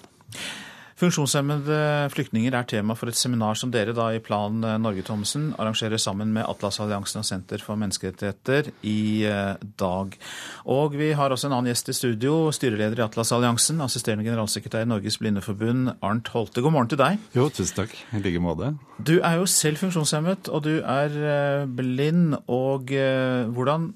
Funksjonshemmede 1.00 2.10
flyktninger 2.12 2.52
er 2.52 2.66
tema 2.68 2.92
for 2.98 3.08
et 3.08 3.16
seminar 3.16 3.56
som 3.56 3.70
dere 3.72 3.94
da 3.96 4.10
i 4.12 4.20
Plan 4.20 4.58
Norge 4.84 5.06
Thommessen 5.08 5.54
arrangerer 5.56 6.02
sammen 6.02 6.34
med 6.36 6.44
Atlasalliansen 6.44 7.22
og 7.22 7.28
Senter 7.28 7.64
for 7.64 7.80
menneskerettigheter 7.80 8.68
i 8.84 9.24
eh, 9.30 9.62
dag. 9.80 10.18
Og 10.68 10.98
vi 11.00 11.14
har 11.16 11.32
også 11.32 11.48
en 11.48 11.56
annen 11.56 11.72
gjest 11.72 11.94
i 11.94 11.96
studio, 11.96 12.34
styreleder 12.56 13.00
i 13.00 13.06
Atlasalliansen, 13.06 13.80
assisterende 13.86 14.28
generalsekretær 14.28 14.84
i 14.84 14.90
Norges 14.92 15.22
Blindeforbund, 15.22 15.94
Arnt 16.04 16.34
Holte. 16.36 16.66
God 16.66 16.76
morgen 16.76 16.92
til 16.92 17.00
deg. 17.00 17.24
Jo, 17.38 17.48
tusen 17.48 17.80
takk. 17.80 17.96
I 18.12 18.20
like 18.26 18.44
måte. 18.44 18.74
Du 19.00 19.22
er 19.22 19.40
jo 19.40 19.48
selv 19.48 19.80
funksjonshemmet, 19.80 20.52
og 20.52 20.68
du 20.68 20.74
er 20.82 21.16
eh, 21.16 21.64
blind. 21.80 22.36
Og 22.52 22.92
eh, 22.92 23.48
hvordan 23.48 23.94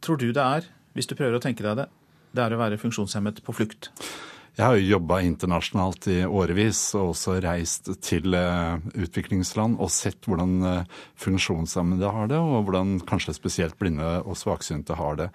tror 0.00 0.16
du 0.16 0.30
det 0.32 0.48
er, 0.48 0.72
hvis 0.96 1.12
du 1.12 1.18
prøver 1.18 1.36
å 1.36 1.44
tenke 1.44 1.66
deg 1.66 1.84
det, 1.84 1.90
det 2.32 2.46
er 2.46 2.56
å 2.56 2.64
være 2.64 2.80
funksjonshemmet 2.80 3.44
på 3.44 3.58
flukt? 3.60 3.92
Jeg 4.58 4.66
har 4.66 4.76
jo 4.76 4.90
jobba 4.96 5.20
internasjonalt 5.22 6.08
i 6.10 6.18
årevis, 6.26 6.82
og 6.98 7.12
også 7.12 7.36
reist 7.44 7.92
til 8.04 8.34
eh, 8.34 8.82
utviklingsland 8.98 9.78
og 9.80 9.92
sett 9.94 10.26
hvordan 10.26 10.56
eh, 10.66 10.98
funksjonshemmede 11.22 12.10
har 12.12 12.30
det, 12.32 12.40
og 12.40 12.66
hvordan 12.66 12.98
kanskje 13.08 13.36
spesielt 13.38 13.78
blinde 13.80 14.18
og 14.24 14.38
svaksynte 14.38 14.98
har 14.98 15.20
det. 15.20 15.30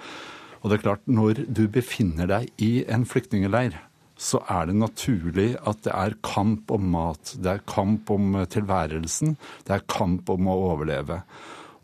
Og 0.61 0.69
det 0.69 0.77
er 0.77 0.83
klart, 0.83 1.03
når 1.07 1.45
du 1.47 1.63
befinner 1.71 2.29
deg 2.29 2.51
i 2.61 2.71
en 2.91 3.05
flyktningleir, 3.07 3.77
så 4.19 4.39
er 4.51 4.69
det 4.69 4.77
naturlig 4.79 5.49
at 5.67 5.83
det 5.87 5.93
er 5.95 6.15
kamp 6.23 6.71
om 6.71 6.87
mat, 6.93 7.35
det 7.39 7.51
er 7.51 7.67
kamp 7.67 8.11
om 8.11 8.39
tilværelsen, 8.51 9.35
det 9.67 9.75
er 9.75 9.87
kamp 9.91 10.31
om 10.31 10.51
å 10.51 10.59
overleve. 10.71 11.21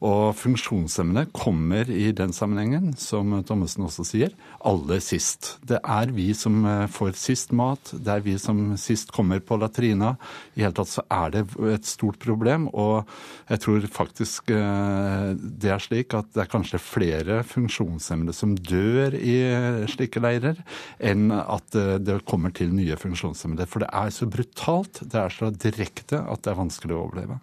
Og 0.02 0.34
funksjonshemmede 0.34 1.28
kommer 1.30 1.86
i 1.94 2.08
den 2.18 2.32
sammenhengen, 2.34 2.96
som 2.98 3.36
Thommessen 3.46 3.86
også 3.86 4.06
sier, 4.08 4.32
aller 4.66 4.98
sist. 5.04 5.60
Det 5.62 5.78
er 5.78 6.10
vi 6.16 6.32
som 6.38 6.64
eh, 6.66 6.88
får 6.90 7.14
sist 7.22 7.54
mat, 7.54 7.92
det 7.94 8.16
er 8.16 8.24
vi 8.26 8.34
som 8.42 8.64
sist 8.82 9.14
kommer 9.14 9.44
på 9.46 9.60
latrina. 9.62 10.16
I 10.58 10.66
hele 10.66 10.74
tatt 10.78 10.90
så 10.90 11.06
er 11.06 11.36
det 11.36 11.44
et 11.76 11.86
stort 11.86 12.18
problem, 12.24 12.66
og 12.74 13.06
jeg 13.52 13.62
tror 13.62 13.86
faktisk 13.94 14.50
eh, 14.56 15.30
det 15.38 15.76
er 15.76 15.86
slik 15.86 16.18
at 16.18 16.34
det 16.34 16.48
er 16.48 16.52
kanskje 16.56 16.82
flere 16.82 17.42
funksjonshemmede 17.46 18.34
som 18.34 18.58
dør 18.58 19.14
i 19.14 19.38
slike 19.92 20.24
leirer, 20.24 20.66
enn 20.98 21.30
at 21.30 21.78
eh, 21.78 22.00
det 22.02 22.24
kommer 22.26 22.58
til 22.58 22.74
nye 22.74 22.98
funksjonshemmede. 22.98 23.70
For 23.70 23.86
det 23.86 23.94
er 23.94 24.10
så 24.18 24.26
brutalt, 24.26 25.06
det 25.06 25.28
er 25.28 25.38
så 25.38 25.54
direkte 25.54 26.26
at 26.26 26.42
det 26.42 26.56
er 26.56 26.64
vanskelig 26.66 26.98
å 26.98 27.06
overleve. 27.06 27.38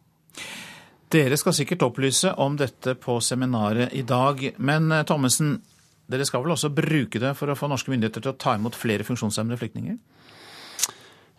Dere 1.09 1.39
skal 1.41 1.57
sikkert 1.57 1.87
opplyse 1.87 2.35
om 2.37 2.59
dette 2.61 2.93
på 3.01 3.17
seminaret 3.25 3.95
i 3.97 4.05
dag. 4.05 4.43
Men 4.61 4.93
eh, 4.93 5.07
Thommessen, 5.09 5.57
dere 6.09 6.27
skal 6.29 6.45
vel 6.45 6.53
også 6.53 6.73
bruke 6.75 7.21
det 7.23 7.33
for 7.39 7.49
å 7.49 7.57
få 7.57 7.71
norske 7.73 7.93
myndigheter 7.93 8.25
til 8.25 8.35
å 8.35 8.41
ta 8.41 8.59
imot 8.59 8.77
flere 8.77 9.07
funksjonshemmede 9.09 9.61
flyktninger? 9.61 9.97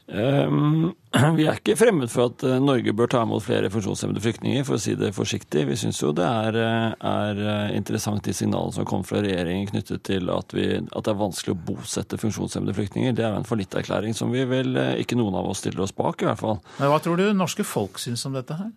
Um, 0.10 0.96
vi 1.38 1.46
er 1.46 1.60
ikke 1.60 1.76
fremmed 1.78 2.10
for 2.10 2.32
at 2.32 2.42
eh, 2.42 2.56
Norge 2.66 2.96
bør 2.98 3.12
ta 3.14 3.22
imot 3.28 3.46
flere 3.46 3.70
funksjonshemmede 3.70 4.24
flyktninger, 4.26 4.66
for 4.66 4.80
å 4.80 4.82
si 4.82 4.96
det 4.98 5.12
forsiktig. 5.14 5.68
Vi 5.70 5.78
syns 5.78 6.02
jo 6.02 6.16
det 6.18 6.26
er, 6.26 6.58
eh, 6.58 6.98
er, 7.12 7.46
interessant 7.78 8.26
de 8.26 8.34
signalene 8.34 8.74
som 8.74 8.90
kom 8.90 9.06
fra 9.06 9.22
regjeringen 9.22 9.70
knyttet 9.70 10.02
til 10.10 10.34
at, 10.34 10.58
vi, 10.58 10.66
at, 10.82 11.04
det 11.06 11.14
er 11.14 11.22
vanskelig 11.22 11.54
å 11.54 11.62
bosette 11.70 12.18
funksjonshemmede 12.26 12.74
flyktninger. 12.80 13.14
Det 13.14 13.28
er 13.28 13.36
jo 13.36 13.44
en 13.44 13.50
fallitterklæring 13.52 14.18
som 14.18 14.34
vi 14.34 14.50
vel 14.50 14.82
ikke 14.98 15.20
noen 15.20 15.38
av 15.38 15.54
oss 15.54 15.62
stiller 15.62 15.86
oss 15.86 15.94
bak, 15.94 16.26
i 16.26 16.32
hvert 16.32 16.42
fall. 16.42 16.58
Men 16.82 16.90
hva 16.90 17.04
tror 17.06 17.22
du 17.22 17.30
norske 17.38 17.68
folk 17.78 18.02
syns 18.02 18.26
om 18.26 18.34
dette 18.34 18.58
her? 18.58 18.74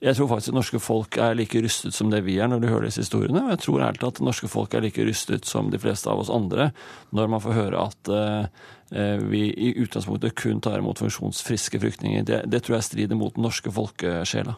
Jeg 0.00 0.16
tror 0.16 0.30
faktisk 0.30 0.52
det 0.52 0.56
norske 0.56 0.80
folk 0.80 1.16
er 1.20 1.34
like 1.36 1.60
rystet 1.60 1.92
som 1.92 2.08
det 2.12 2.22
vi 2.24 2.38
er 2.40 2.48
når 2.48 2.62
de 2.62 2.70
hører 2.72 2.88
disse 2.88 3.04
historiene. 3.04 3.42
Og 3.44 3.52
jeg 3.52 3.62
tror 3.66 3.84
ærlig 3.84 4.06
at 4.06 4.20
det 4.20 4.24
norske 4.24 4.48
folk 4.48 4.74
er 4.74 4.84
like 4.86 5.04
rystet 5.04 5.48
som 5.48 5.68
de 5.72 5.80
fleste 5.80 6.08
av 6.08 6.22
oss 6.22 6.32
andre 6.32 6.70
når 7.16 7.28
man 7.34 7.44
får 7.44 7.58
høre 7.58 7.84
at 7.84 8.10
uh, 8.10 8.70
vi 9.28 9.44
i 9.52 9.74
utgangspunktet 9.82 10.38
kun 10.40 10.64
tar 10.64 10.80
imot 10.80 11.02
funksjonsfriske 11.04 11.82
flyktninger. 11.82 12.24
Det, 12.24 12.40
det 12.50 12.64
tror 12.64 12.78
jeg 12.78 12.88
strider 12.88 13.20
mot 13.20 13.36
den 13.36 13.44
norske 13.44 13.72
folkesjela. 13.76 14.56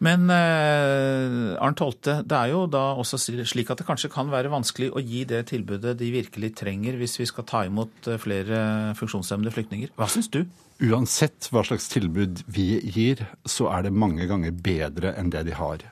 Men 0.00 0.30
eh, 0.32 1.58
Arnt 1.60 1.82
Holte, 1.82 2.20
det 2.22 2.36
er 2.36 2.52
jo 2.52 2.64
da 2.70 2.84
også 3.00 3.18
slik 3.18 3.72
at 3.72 3.82
det 3.82 3.86
kanskje 3.88 4.12
kan 4.12 4.30
være 4.32 4.52
vanskelig 4.52 4.92
å 4.94 5.02
gi 5.02 5.24
det 5.28 5.42
tilbudet 5.50 5.96
de 6.00 6.12
virkelig 6.14 6.54
trenger 6.60 6.96
hvis 7.00 7.18
vi 7.20 7.28
skal 7.28 7.46
ta 7.48 7.64
imot 7.68 8.08
eh, 8.08 8.20
flere 8.22 8.60
funksjonshemmede 8.98 9.52
flyktninger. 9.56 9.92
Hva 9.98 10.08
syns 10.10 10.30
du? 10.32 10.44
Uansett 10.80 11.50
hva 11.52 11.60
slags 11.66 11.90
tilbud 11.92 12.44
vi 12.48 12.80
gir, 12.88 13.26
så 13.44 13.68
er 13.68 13.84
det 13.84 13.96
mange 13.96 14.24
ganger 14.30 14.54
bedre 14.56 15.12
enn 15.20 15.32
det 15.32 15.44
de 15.50 15.56
har. 15.58 15.84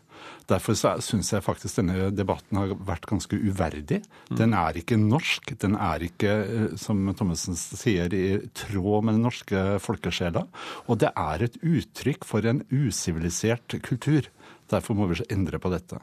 Derfor 0.49 0.77
syns 1.05 1.29
jeg 1.35 1.45
faktisk 1.45 1.83
denne 1.83 2.09
debatten 2.17 2.57
har 2.57 2.73
vært 2.89 3.05
ganske 3.11 3.37
uverdig. 3.37 4.01
Den 4.33 4.55
er 4.57 4.79
ikke 4.81 4.97
norsk. 4.97 5.53
Den 5.61 5.77
er 5.77 6.07
ikke, 6.07 6.33
eh, 6.41 6.77
som 6.81 7.05
Thommessen 7.13 7.57
sier, 7.59 8.09
i 8.17 8.41
tråd 8.57 9.05
med 9.05 9.19
den 9.19 9.27
norske 9.29 9.65
folkesjela. 9.85 10.47
Og 10.89 11.03
det 11.05 11.13
er 11.13 11.45
et 11.45 11.61
uttrykk 11.61 12.25
for 12.25 12.49
en 12.49 12.65
usivilisert 12.73 13.77
kultur. 13.85 14.31
Derfor 14.73 14.97
må 14.97 15.13
vi 15.13 15.21
endre 15.29 15.61
på 15.61 15.71
dette. 15.73 16.01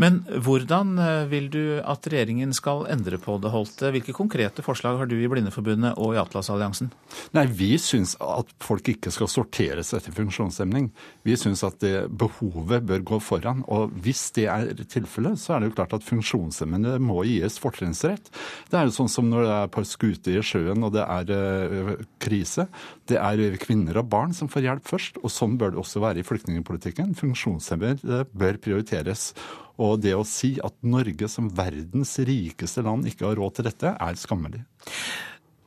Men 0.00 0.20
hvordan 0.44 0.94
eh, 1.00 1.24
vil 1.30 1.50
du 1.52 1.62
at 1.80 2.06
regjeringen 2.10 2.54
skal 2.56 2.86
endre 2.92 3.20
på 3.22 3.36
det, 3.42 3.52
Holte? 3.54 3.92
Hvilke 3.94 4.14
konkrete 4.16 4.64
forslag 4.66 5.00
har 5.00 5.10
du 5.10 5.16
i 5.18 5.28
Blindeforbundet 5.30 5.98
og 6.00 6.14
i 6.16 6.20
Atlasalliansen? 6.22 6.92
Nei, 7.36 7.46
Vi 7.50 7.72
syns 7.80 8.16
at 8.22 8.50
folk 8.62 8.88
ikke 8.92 9.12
skal 9.14 9.30
sorteres 9.30 9.92
etter 9.96 10.14
funksjonshemning. 10.16 10.90
Vi 11.26 11.36
syns 11.38 11.64
at 11.66 11.82
behovet 12.08 12.86
bør 12.86 13.04
gå 13.12 13.20
foran. 13.22 13.64
Og 13.68 13.92
hvis 14.04 14.28
det 14.36 14.46
er 14.52 14.72
tilfellet, 14.90 15.40
så 15.40 15.56
er 15.56 15.62
det 15.62 15.70
jo 15.70 15.76
klart 15.78 15.94
at 15.96 16.06
funksjonshemmede 16.06 16.96
må 17.02 17.22
gis 17.28 17.58
fortrinnsrett. 17.60 18.30
Det 18.70 18.78
er 18.78 18.88
jo 18.88 18.94
sånn 18.94 19.10
som 19.12 19.28
når 19.30 19.46
det 19.46 19.56
er 19.56 19.72
på 19.74 19.84
skute 19.88 20.34
i 20.34 20.42
sjøen 20.44 20.86
og 20.86 20.94
det 20.94 21.04
er 21.04 21.30
uh, 21.30 21.92
krise. 22.22 22.66
Det 23.10 23.18
er 23.20 23.58
kvinner 23.60 24.00
og 24.00 24.10
barn 24.12 24.34
som 24.36 24.50
får 24.50 24.66
hjelp 24.66 24.88
først, 24.90 25.20
og 25.24 25.32
sånn 25.32 25.56
bør 25.60 25.74
det 25.74 25.82
også 25.82 26.02
være 26.04 26.22
i 26.22 26.26
flyktningpolitikken. 26.26 27.14
Funksjonshemmede 27.18 28.24
bør 28.30 28.60
prioriteres. 28.62 29.30
Og 29.80 30.00
det 30.04 30.12
å 30.16 30.26
si 30.28 30.54
at 30.64 30.76
Norge 30.84 31.28
som 31.32 31.48
verdens 31.56 32.16
rikeste 32.28 32.84
land 32.84 33.08
ikke 33.08 33.30
har 33.30 33.38
råd 33.40 33.56
til 33.56 33.68
dette, 33.70 33.94
er 33.96 34.18
skammelig. 34.20 34.62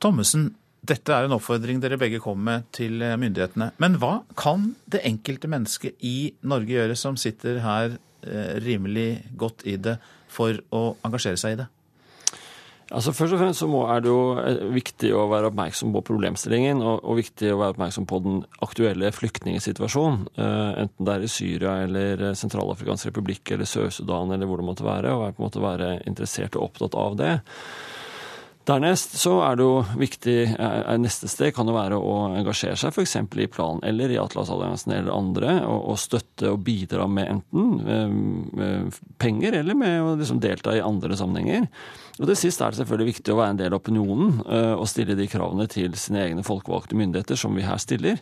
Thommessen, 0.03 0.51
dette 0.83 1.15
er 1.15 1.25
en 1.25 1.37
oppfordring 1.37 1.79
dere 1.81 1.97
begge 1.97 2.19
kommer 2.21 2.43
med 2.49 2.71
til 2.75 2.99
myndighetene. 3.01 3.71
Men 3.81 3.97
hva 4.01 4.19
kan 4.37 4.73
det 4.91 5.05
enkelte 5.07 5.49
mennesket 5.49 6.03
i 6.05 6.33
Norge 6.45 6.75
gjøre 6.75 6.97
som 6.99 7.17
sitter 7.19 7.61
her 7.63 7.95
eh, 7.95 8.59
rimelig 8.61 9.23
godt 9.39 9.65
i 9.69 9.77
det, 9.81 9.97
for 10.33 10.59
å 10.73 10.83
engasjere 11.05 11.39
seg 11.39 11.55
i 11.55 11.61
det? 11.63 11.69
Altså 12.91 13.13
Først 13.15 13.35
og 13.35 13.39
fremst 13.39 13.61
så 13.63 13.67
må, 13.71 13.85
er 13.89 14.03
det 14.03 14.11
jo 14.11 14.35
eh, 14.41 14.65
viktig 14.75 15.13
å 15.15 15.27
være 15.31 15.49
oppmerksom 15.51 15.93
på 15.95 16.03
problemstillingen, 16.09 16.81
og, 16.83 16.99
og 17.07 17.21
viktig 17.21 17.53
å 17.53 17.61
være 17.61 17.77
oppmerksom 17.77 18.07
på 18.09 18.19
den 18.25 18.43
aktuelle 18.65 19.13
flyktningsituasjonen. 19.15 20.27
Uh, 20.35 20.83
enten 20.83 21.07
det 21.07 21.15
er 21.15 21.25
i 21.25 21.31
Syria 21.31 21.77
eller 21.85 22.27
Sentralafrikansk 22.37 23.09
republikk 23.09 23.55
eller 23.55 23.69
Sør-Sudan 23.69 24.35
eller 24.35 24.49
hvor 24.49 24.61
det 24.61 24.67
måtte 24.67 24.87
være. 24.87 25.15
Og 25.15 25.23
være, 25.23 25.37
på 25.37 25.43
en 25.43 25.47
måte 25.47 25.63
være 25.63 25.95
interessert 26.09 26.59
og 26.59 26.69
opptatt 26.69 26.99
av 26.99 27.19
det. 27.21 27.33
Dernest 28.63 29.17
så 29.19 29.33
er 29.43 29.57
det 29.59 29.65
jo 29.65 29.79
viktig, 29.99 30.37
er 30.55 30.99
Neste 31.01 31.27
steg 31.27 31.51
kan 31.55 31.67
jo 31.67 31.75
være 31.75 31.97
å 31.99 32.13
engasjere 32.37 32.77
seg 32.79 32.93
f.eks. 32.93 33.17
i 33.43 33.49
Plan 33.51 33.81
eller 33.83 34.13
i 34.13 34.19
Atlasalliansen 34.21 34.93
eller 34.95 35.11
andre, 35.11 35.57
og, 35.67 35.81
og, 35.91 35.99
støtte 35.99 36.53
og 36.53 36.61
bidra 36.63 37.09
med 37.11 37.27
enten 37.33 37.73
med 38.55 39.01
penger 39.19 39.59
eller 39.59 39.75
med 39.75 39.97
å 39.99 40.15
liksom 40.21 40.39
delta 40.43 40.77
i 40.77 40.83
andre 40.83 41.19
sammenhenger. 41.19 41.67
Og 42.19 42.27
til 42.29 42.37
sist 42.37 42.61
er 42.61 42.69
det 42.69 42.77
selvfølgelig 42.77 43.09
viktig 43.09 43.33
å 43.33 43.39
være 43.39 43.53
en 43.55 43.59
del 43.59 43.73
av 43.73 43.79
opinionen 43.79 44.35
eh, 44.45 44.73
og 44.77 44.85
stille 44.89 45.15
de 45.17 45.25
kravene 45.29 45.65
til 45.71 45.95
sine 45.97 46.21
egne 46.27 46.43
folkevalgte 46.45 46.97
myndigheter 46.99 47.39
som 47.39 47.55
vi 47.57 47.65
her 47.65 47.79
stiller. 47.81 48.19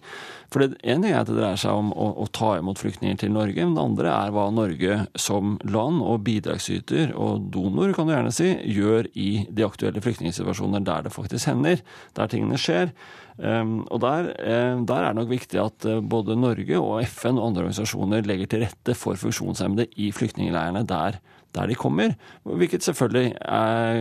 For 0.51 0.63
det 0.63 0.79
ene 0.87 1.09
er 1.09 1.17
at 1.19 1.27
det 1.27 1.35
dreier 1.35 1.59
seg 1.59 1.75
om 1.75 1.89
å, 1.91 2.07
å, 2.23 2.27
ta 2.31 2.53
imot 2.59 2.79
flyktninger 2.79 3.19
til 3.19 3.33
Norge, 3.35 3.65
men 3.65 3.75
det 3.75 3.83
andre 3.83 4.13
er 4.13 4.31
hva 4.31 4.45
Norge 4.55 4.99
som 5.19 5.57
land 5.67 5.99
og 6.07 6.23
bidragsyter 6.23 7.11
og 7.19 7.49
donor, 7.51 7.91
kan 7.95 8.07
du 8.07 8.15
gjerne 8.15 8.31
si, 8.35 8.53
gjør 8.71 9.11
i 9.11 9.31
de 9.51 9.67
aktuelle 9.67 10.03
flyktningsituasjoner 10.03 10.87
der 10.87 11.09
det 11.09 11.15
faktisk 11.15 11.51
hender, 11.51 11.83
der 12.15 12.31
tingene 12.31 12.59
skjer. 12.61 12.95
Um, 13.41 13.81
og 13.89 14.03
der, 14.03 14.31
uh, 14.37 14.79
der, 14.85 15.01
er 15.01 15.11
det 15.11 15.17
nok 15.17 15.31
viktig 15.31 15.59
at 15.59 15.87
uh, 15.87 15.99
både 16.03 16.35
Norge 16.37 16.79
og 16.79 16.99
FN 17.09 17.39
og 17.39 17.47
andre 17.49 17.65
organisasjoner 17.65 18.27
legger 18.27 18.51
til 18.51 18.63
rette 18.67 18.95
for 18.95 19.17
funksjonshemmede 19.17 19.87
i 20.03 20.11
flyktningleirene 20.15 20.83
der 20.87 21.17
der 21.55 21.67
de 21.67 21.75
kommer. 21.75 22.15
Hvilket 22.47 22.83
selvfølgelig 22.83 23.35
er 23.41 23.95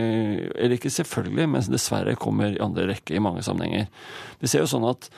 Eller 0.55 0.77
ikke 0.77 0.89
selvfølgelig, 0.89 1.49
men 1.49 1.69
dessverre 1.69 2.15
kommer 2.15 2.53
i 2.53 2.61
andre 2.63 2.87
rekke 2.93 3.15
i 3.15 3.23
mange 3.23 3.43
sammenhenger. 3.43 3.87
Vi 4.39 4.47
ser 4.47 4.63
jo 4.63 4.71
sånn 4.71 4.89
at 4.89 5.09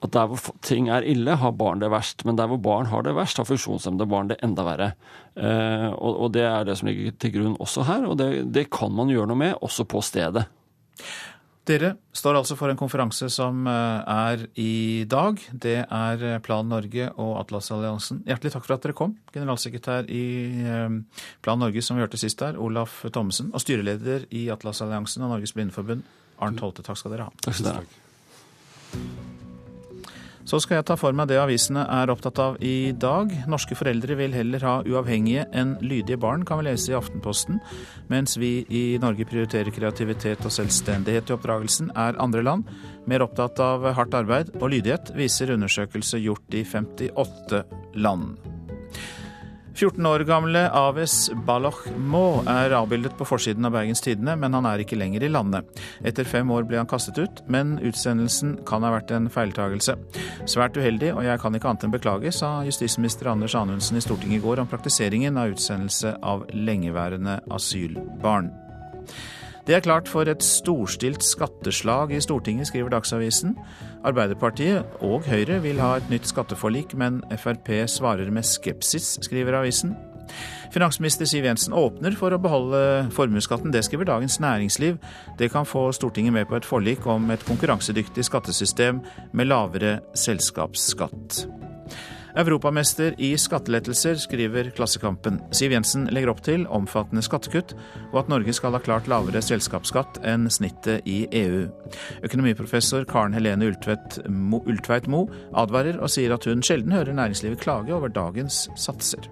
at 0.00 0.14
der 0.14 0.30
hvor 0.30 0.54
ting 0.64 0.88
er 0.88 1.04
ille, 1.04 1.34
har 1.36 1.52
barn 1.52 1.82
det 1.82 1.90
verst. 1.92 2.24
Men 2.24 2.38
der 2.38 2.48
hvor 2.48 2.60
barn 2.64 2.88
har 2.88 3.04
det 3.04 3.12
verst, 3.16 3.36
har 3.36 3.48
funksjonshemmede 3.48 4.08
barn 4.08 4.30
det 4.30 4.38
enda 4.44 4.64
verre. 4.64 4.92
Eh, 5.36 5.88
og, 5.92 6.14
og, 6.14 6.30
det 6.32 6.46
er 6.48 6.64
det 6.64 6.78
som 6.80 6.88
ligger 6.88 7.12
til 7.20 7.34
grunn 7.34 7.58
også 7.60 7.84
her. 7.84 8.06
Og 8.08 8.16
det, 8.16 8.30
det 8.54 8.70
kan 8.72 8.94
man 8.96 9.12
gjøre 9.12 9.28
noe 9.28 9.40
med, 9.42 9.58
også 9.60 9.84
på 9.84 10.00
stedet. 10.04 10.46
Dere 11.68 11.90
står 12.16 12.38
altså 12.38 12.56
for 12.56 12.72
en 12.72 12.78
konferanse 12.78 13.28
som 13.32 13.66
eh, 13.68 14.08
er 14.08 14.44
i 14.58 15.04
dag. 15.10 15.42
Det 15.52 15.76
er 15.84 16.24
eh, 16.24 16.38
Plan 16.42 16.66
Norge 16.66 17.10
og 17.20 17.34
Atlasalliansen. 17.42 18.22
Hjertelig 18.28 18.54
takk 18.54 18.64
for 18.64 18.76
at 18.78 18.86
dere 18.86 18.96
kom, 18.96 19.14
generalsekretær 19.34 20.08
i 20.08 20.24
eh, 20.64 21.22
Plan 21.44 21.60
Norge, 21.60 21.84
som 21.84 21.98
vi 21.98 22.06
hørte 22.06 22.20
sist 22.20 22.40
der, 22.40 22.58
Olaf 22.58 23.02
Thommessen, 23.12 23.52
og 23.52 23.62
styreleder 23.62 24.24
i 24.32 24.48
Atlasalliansen 24.52 25.26
og 25.26 25.34
Norges 25.36 25.54
Blindeforbund, 25.56 26.06
Arnt 26.40 26.64
Holte. 26.64 26.86
Takk 26.86 27.02
skal 27.02 27.16
dere 27.16 27.28
ha. 27.28 27.42
Takk 27.44 27.60
skal 27.60 27.74
dere 27.74 27.84
ha. 27.84 29.19
Så 30.50 30.58
skal 30.58 30.80
jeg 30.80 30.86
ta 30.88 30.96
for 30.98 31.14
meg 31.14 31.28
det 31.30 31.36
avisene 31.38 31.84
er 31.94 32.10
opptatt 32.10 32.40
av 32.42 32.56
i 32.58 32.90
dag. 32.90 33.30
Norske 33.46 33.76
foreldre 33.78 34.16
vil 34.18 34.32
heller 34.34 34.64
ha 34.66 34.72
uavhengige 34.82 35.44
enn 35.54 35.76
lydige 35.78 36.18
barn, 36.18 36.42
kan 36.42 36.58
vi 36.58 36.66
lese 36.66 36.90
i 36.90 36.96
Aftenposten. 36.98 37.60
Mens 38.10 38.34
vi 38.40 38.64
i 38.66 38.82
Norge 38.98 39.28
prioriterer 39.30 39.70
kreativitet 39.70 40.42
og 40.42 40.50
selvstendighet 40.50 41.30
i 41.30 41.36
oppdragelsen, 41.36 41.92
er 41.94 42.18
andre 42.18 42.42
land 42.42 42.66
mer 43.06 43.22
opptatt 43.22 43.62
av 43.62 43.86
hardt 43.94 44.16
arbeid 44.18 44.50
og 44.58 44.72
lydighet, 44.74 45.14
viser 45.14 45.54
undersøkelse 45.54 46.18
gjort 46.18 46.58
i 46.58 46.64
58 46.66 47.62
land. 48.02 48.34
14 49.80 50.06
år 50.06 50.20
gamle 50.28 50.60
Aves 50.76 51.30
Baloch 51.46 51.78
Mo 51.96 52.42
er 52.44 52.74
avbildet 52.76 53.14
på 53.16 53.24
forsiden 53.24 53.64
av 53.64 53.72
Bergens 53.72 54.02
Tidende, 54.04 54.34
men 54.36 54.52
han 54.52 54.66
er 54.68 54.82
ikke 54.82 54.98
lenger 55.00 55.24
i 55.24 55.30
landet. 55.32 55.80
Etter 56.04 56.28
fem 56.28 56.52
år 56.52 56.66
ble 56.68 56.76
han 56.76 56.90
kastet 56.90 57.16
ut, 57.16 57.40
men 57.48 57.78
utsendelsen 57.78 58.58
kan 58.68 58.84
ha 58.84 58.90
vært 58.92 59.14
en 59.16 59.30
feiltagelse. 59.32 59.96
Svært 60.44 60.76
uheldig, 60.76 61.14
og 61.14 61.24
jeg 61.24 61.40
kan 61.40 61.56
ikke 61.56 61.72
annet 61.72 61.88
enn 61.88 61.96
beklage, 61.96 62.34
sa 62.36 62.58
justisminister 62.68 63.32
Anders 63.32 63.56
Anundsen 63.56 63.96
i 63.96 64.04
Stortinget 64.04 64.42
i 64.42 64.44
går 64.44 64.60
om 64.60 64.68
praktiseringen 64.68 65.40
av 65.40 65.54
utsendelse 65.54 66.12
av 66.20 66.44
lengeværende 66.52 67.40
asylbarn. 67.48 68.52
Det 69.70 69.76
er 69.76 69.84
klart 69.84 70.08
for 70.10 70.26
et 70.26 70.42
storstilt 70.42 71.22
skatteslag 71.22 72.10
i 72.10 72.18
Stortinget, 72.18 72.66
skriver 72.66 72.90
Dagsavisen. 72.90 73.52
Arbeiderpartiet 74.02 74.82
og 75.06 75.22
Høyre 75.30 75.60
vil 75.62 75.78
ha 75.78 75.92
et 76.00 76.10
nytt 76.10 76.26
skatteforlik, 76.26 76.96
men 76.98 77.20
Frp 77.38 77.70
svarer 77.86 78.32
med 78.34 78.42
skepsis, 78.42 79.12
skriver 79.22 79.60
avisen. 79.60 79.94
Finansminister 80.74 81.30
Siv 81.30 81.46
Jensen 81.46 81.78
åpner 81.78 82.18
for 82.18 82.34
å 82.34 82.42
beholde 82.42 82.82
formuesskatten. 83.14 83.70
Det 83.70 83.84
skriver 83.86 84.10
Dagens 84.10 84.40
Næringsliv. 84.42 84.98
Det 85.38 85.52
kan 85.54 85.62
få 85.62 85.92
Stortinget 85.94 86.34
med 86.34 86.50
på 86.50 86.58
et 86.58 86.66
forlik 86.66 87.06
om 87.06 87.30
et 87.30 87.46
konkurransedyktig 87.46 88.26
skattesystem 88.26 89.04
med 89.30 89.52
lavere 89.54 90.00
selskapsskatt. 90.18 91.44
Europamester 92.38 93.14
i 93.18 93.32
skattelettelser, 93.38 94.14
skriver 94.14 94.70
Klassekampen. 94.76 95.40
Siv 95.54 95.72
Jensen 95.74 96.06
legger 96.14 96.30
opp 96.32 96.42
til 96.46 96.66
omfattende 96.70 97.22
skattekutt, 97.24 97.74
og 98.12 98.20
at 98.22 98.30
Norge 98.30 98.54
skal 98.54 98.76
ha 98.76 98.82
klart 98.82 99.10
lavere 99.10 99.42
selskapsskatt 99.42 100.20
enn 100.26 100.46
snittet 100.52 101.06
i 101.10 101.24
EU. 101.42 101.66
Økonomiprofessor 102.26 103.06
Karen 103.10 103.34
Helene 103.34 103.70
Ultveit 103.70 105.08
Mo 105.10 105.24
advarer 105.58 105.98
og 105.98 106.12
sier 106.12 106.34
at 106.36 106.46
hun 106.46 106.62
sjelden 106.66 106.94
hører 106.94 107.16
næringslivet 107.16 107.62
klage 107.62 107.94
over 107.96 108.12
dagens 108.12 108.68
satser. 108.78 109.26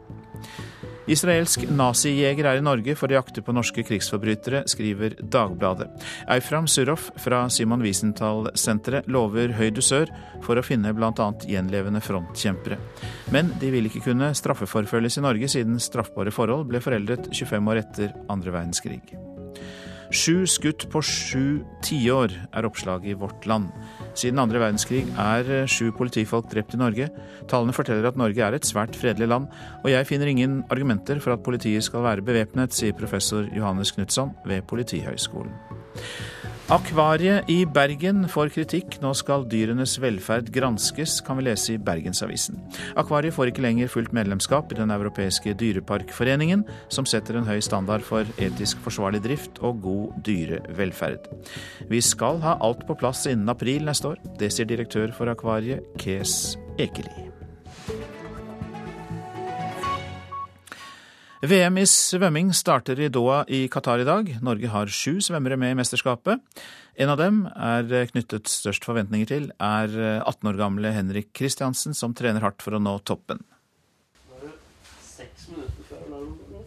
Israelsk 1.09 1.62
nazijeger 1.73 2.45
er 2.50 2.59
i 2.61 2.65
Norge 2.65 2.93
for 2.99 3.09
å 3.09 3.17
jakte 3.17 3.41
på 3.45 3.55
norske 3.57 3.81
krigsforbrytere, 3.87 4.65
skriver 4.69 5.17
Dagbladet. 5.21 5.88
Eifram 6.29 6.69
Suroff 6.69 7.09
fra 7.25 7.47
Simon 7.53 7.81
Wiesenthal-senteret 7.85 9.09
lover 9.09 9.55
høy 9.57 9.71
dusør 9.73 10.12
for 10.45 10.61
å 10.61 10.65
finne 10.67 10.93
bl.a. 10.93 11.31
gjenlevende 11.49 12.03
frontkjempere. 12.05 12.77
Men 13.33 13.55
de 13.61 13.73
vil 13.73 13.88
ikke 13.88 14.05
kunne 14.11 14.35
straffeforfølges 14.37 15.17
i 15.17 15.25
Norge, 15.25 15.49
siden 15.49 15.81
straffbare 15.81 16.35
forhold 16.35 16.69
ble 16.69 16.85
foreldet 16.85 17.33
25 17.33 17.73
år 17.73 17.83
etter 17.87 18.15
andre 18.29 18.55
verdenskrig. 18.61 19.28
Sju 20.09 20.47
skutt 20.49 20.87
på 20.88 21.03
sju 21.05 21.61
tiår 21.85 22.33
er 22.57 22.65
oppslaget 22.65 23.11
i 23.12 23.17
Vårt 23.21 23.45
Land. 23.49 23.69
Siden 24.17 24.41
andre 24.41 24.62
verdenskrig 24.62 25.03
er 25.21 25.67
sju 25.69 25.91
politifolk 25.93 26.49
drept 26.49 26.73
i 26.73 26.81
Norge. 26.81 27.11
Tallene 27.50 27.77
forteller 27.77 28.09
at 28.09 28.17
Norge 28.17 28.41
er 28.41 28.57
et 28.57 28.65
svært 28.65 28.97
fredelig 28.97 29.29
land, 29.29 29.50
og 29.83 29.91
jeg 29.93 30.09
finner 30.09 30.33
ingen 30.33 30.62
argumenter 30.73 31.21
for 31.21 31.37
at 31.37 31.45
politiet 31.45 31.85
skal 31.85 32.07
være 32.07 32.25
bevæpnet, 32.25 32.73
sier 32.73 32.97
professor 32.97 33.45
Johannes 33.53 33.93
Knutson 33.93 34.33
ved 34.49 34.65
Politihøgskolen. 34.71 35.53
Akvariet 36.69 37.49
i 37.49 37.63
Bergen 37.65 38.27
får 38.29 38.51
kritikk. 38.53 38.99
Nå 39.01 39.15
skal 39.17 39.47
dyrenes 39.49 39.95
velferd 40.03 40.51
granskes, 40.53 41.15
kan 41.25 41.39
vi 41.39 41.47
lese 41.47 41.73
i 41.73 41.79
Bergensavisen. 41.81 42.59
Akvariet 43.01 43.33
får 43.33 43.49
ikke 43.49 43.65
lenger 43.65 43.89
fullt 43.89 44.13
medlemskap 44.13 44.75
i 44.75 44.77
Den 44.77 44.93
europeiske 44.93 45.55
dyreparkforeningen, 45.57 46.66
som 46.92 47.09
setter 47.09 47.38
en 47.40 47.49
høy 47.49 47.62
standard 47.64 48.05
for 48.05 48.29
etisk 48.37 48.85
forsvarlig 48.85 49.23
drift 49.25 49.62
og 49.64 49.81
god 49.87 50.21
dyrevelferd. 50.29 51.33
Vi 51.88 52.03
skal 52.05 52.45
ha 52.45 52.59
alt 52.61 52.85
på 52.85 52.99
plass 53.01 53.25
innen 53.33 53.49
april 53.49 53.88
neste 53.88 54.12
år. 54.12 54.21
Det 54.37 54.53
sier 54.53 54.69
direktør 54.69 55.16
for 55.16 55.33
Akvariet, 55.33 55.88
Kes 55.97 56.59
Ekeli. 56.77 57.31
VM 61.38 61.77
i 61.79 61.85
svømming 61.87 62.48
starter 62.57 62.98
i 62.98 63.07
Doha 63.14 63.44
i 63.46 63.68
Qatar 63.70 64.01
i 64.03 64.07
dag. 64.07 64.31
Norge 64.42 64.70
har 64.72 64.90
sju 64.90 65.20
svømmere 65.22 65.55
med 65.61 65.70
i 65.70 65.77
mesterskapet. 65.79 66.40
En 66.98 67.12
av 67.12 67.20
dem 67.20 67.44
er 67.55 68.09
knyttet 68.11 68.51
størst 68.51 68.83
forventninger 68.83 69.29
til, 69.31 69.44
er 69.62 69.94
18 70.18 70.51
år 70.51 70.59
gamle 70.59 70.90
Henrik 70.96 71.31
Kristiansen, 71.38 71.94
som 71.94 72.16
trener 72.18 72.42
hardt 72.42 72.64
for 72.64 72.74
å 72.74 72.81
nå 72.83 72.96
toppen. 73.07 73.44
Seks 75.07 75.46
minutter 75.53 75.87
før 75.87 76.03
alarmen 76.09 76.40
går. 76.51 76.64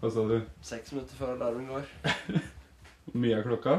Hva 0.00 0.10
sa 0.16 0.24
du? 0.32 0.34
Seks 0.72 0.96
minutter 0.96 1.20
før 1.20 1.36
alarmen 1.36 1.70
går. 1.70 1.86
Hvor 3.12 3.22
mye 3.22 3.38
er 3.38 3.46
klokka? 3.46 3.76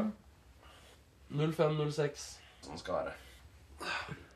05.06. 1.36 2.24
Sånn 2.64 2.80
skal 2.80 3.02
være. 3.02 3.18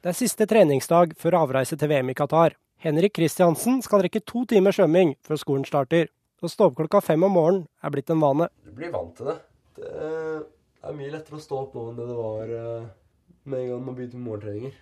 Det 0.04 0.12
er 0.12 0.20
siste 0.20 0.50
treningsdag 0.52 1.16
før 1.16 1.40
avreise 1.46 1.80
til 1.80 1.96
VM 1.96 2.12
i 2.12 2.18
Qatar. 2.20 2.60
Henrik 2.84 3.14
Kristiansen 3.16 3.78
skal 3.80 4.02
rekke 4.04 4.20
to 4.28 4.42
timer 4.44 4.76
svømming 4.76 5.14
før 5.24 5.40
skolen 5.40 5.64
starter. 5.64 6.10
Å 6.44 6.50
stå 6.52 6.66
opp 6.68 6.74
klokka 6.76 7.00
fem 7.00 7.22
om 7.24 7.32
morgenen 7.32 7.62
er 7.80 7.92
blitt 7.94 8.10
en 8.12 8.20
vane. 8.20 8.50
Du 8.66 8.74
blir 8.76 8.90
vant 8.92 9.14
til 9.16 9.30
det. 9.30 9.36
Det 9.78 10.90
er 10.90 10.98
mye 10.98 11.14
lettere 11.14 11.40
å 11.40 11.44
stå 11.46 11.62
opp 11.62 11.78
nå 11.78 11.86
enn 11.88 12.02
det 12.02 12.08
det 12.10 12.18
var 12.18 12.52
eh, 12.58 12.90
med 13.48 13.62
en 13.62 13.70
gang 13.70 13.86
man 13.86 13.96
begynte 13.96 14.20
med 14.20 14.28
morgentreninger. 14.28 14.74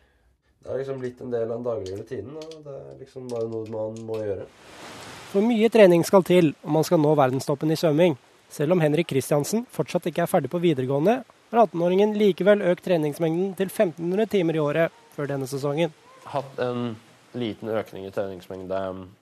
Det 0.62 0.72
har 0.72 0.82
liksom 0.82 1.04
blitt 1.04 1.22
en 1.22 1.36
del 1.36 1.46
av 1.46 1.54
den 1.54 1.68
daglige 1.68 2.00
rutinen, 2.00 2.40
og 2.42 2.56
det 2.66 2.80
er 2.80 2.98
liksom 3.04 3.30
bare 3.30 3.52
noe 3.52 3.70
man 3.76 4.02
må 4.08 4.18
gjøre. 4.24 4.50
For 5.36 5.46
mye 5.46 5.70
trening 5.78 6.08
skal 6.10 6.26
til 6.26 6.52
om 6.66 6.74
man 6.80 6.90
skal 6.90 7.04
nå 7.06 7.14
verdenstoppen 7.22 7.70
i 7.70 7.78
svømming. 7.84 8.18
Selv 8.50 8.74
om 8.74 8.82
Henrik 8.82 9.12
Kristiansen 9.14 9.68
fortsatt 9.78 10.10
ikke 10.10 10.26
er 10.26 10.34
ferdig 10.34 10.50
på 10.50 10.64
videregående, 10.66 11.20
har 11.54 11.64
18-åringen 11.68 12.18
likevel 12.18 12.66
økt 12.74 12.88
treningsmengden 12.90 13.54
til 13.62 13.70
1500 13.70 14.34
timer 14.34 14.58
i 14.58 14.66
året 14.66 15.00
før 15.14 15.30
denne 15.36 15.54
sesongen. 15.54 15.94
Hatt 16.26 16.66
en 16.66 16.96
liten 17.38 17.72
økning 17.72 18.06
i 18.08 18.14
treningsmengde 18.14 18.80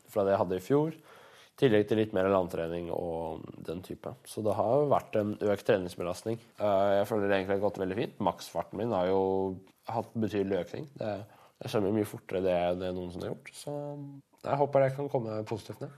fra 0.09 0.25
det 0.25 0.35
jeg 0.35 0.41
hadde 0.43 0.59
i 0.59 0.63
fjor. 0.65 0.93
I 0.93 1.59
tillegg 1.59 1.89
til 1.89 1.99
litt 1.99 2.13
mer 2.15 2.29
landtrening 2.31 2.87
og 2.95 3.43
den 3.67 3.81
type. 3.83 4.13
Så 4.27 4.43
det 4.45 4.55
har 4.55 4.87
vært 4.91 5.17
en 5.19 5.33
økt 5.35 5.67
treningsbelastning. 5.67 6.39
Jeg 6.59 7.09
føler 7.09 7.27
det 7.27 7.41
egentlig 7.41 7.57
har 7.57 7.65
gått 7.65 7.81
veldig 7.81 7.99
fint. 7.99 8.15
Maksfarten 8.29 8.79
min 8.79 8.95
har 8.95 9.09
jo 9.11 9.21
hatt 9.91 10.15
betydelig 10.15 10.61
økning. 10.63 10.87
Det, 10.99 11.11
jeg 11.59 11.73
svømmer 11.73 11.97
mye 11.97 12.07
fortere 12.07 12.43
det, 12.45 12.57
det 12.79 12.93
noen 12.95 13.11
som 13.11 13.25
har 13.25 13.33
gjort. 13.33 13.53
Så 13.59 13.75
jeg 14.45 14.59
håper 14.61 14.85
det 14.85 14.95
kan 14.95 15.11
komme 15.11 15.41
positivt 15.49 15.83
ned. 15.83 15.91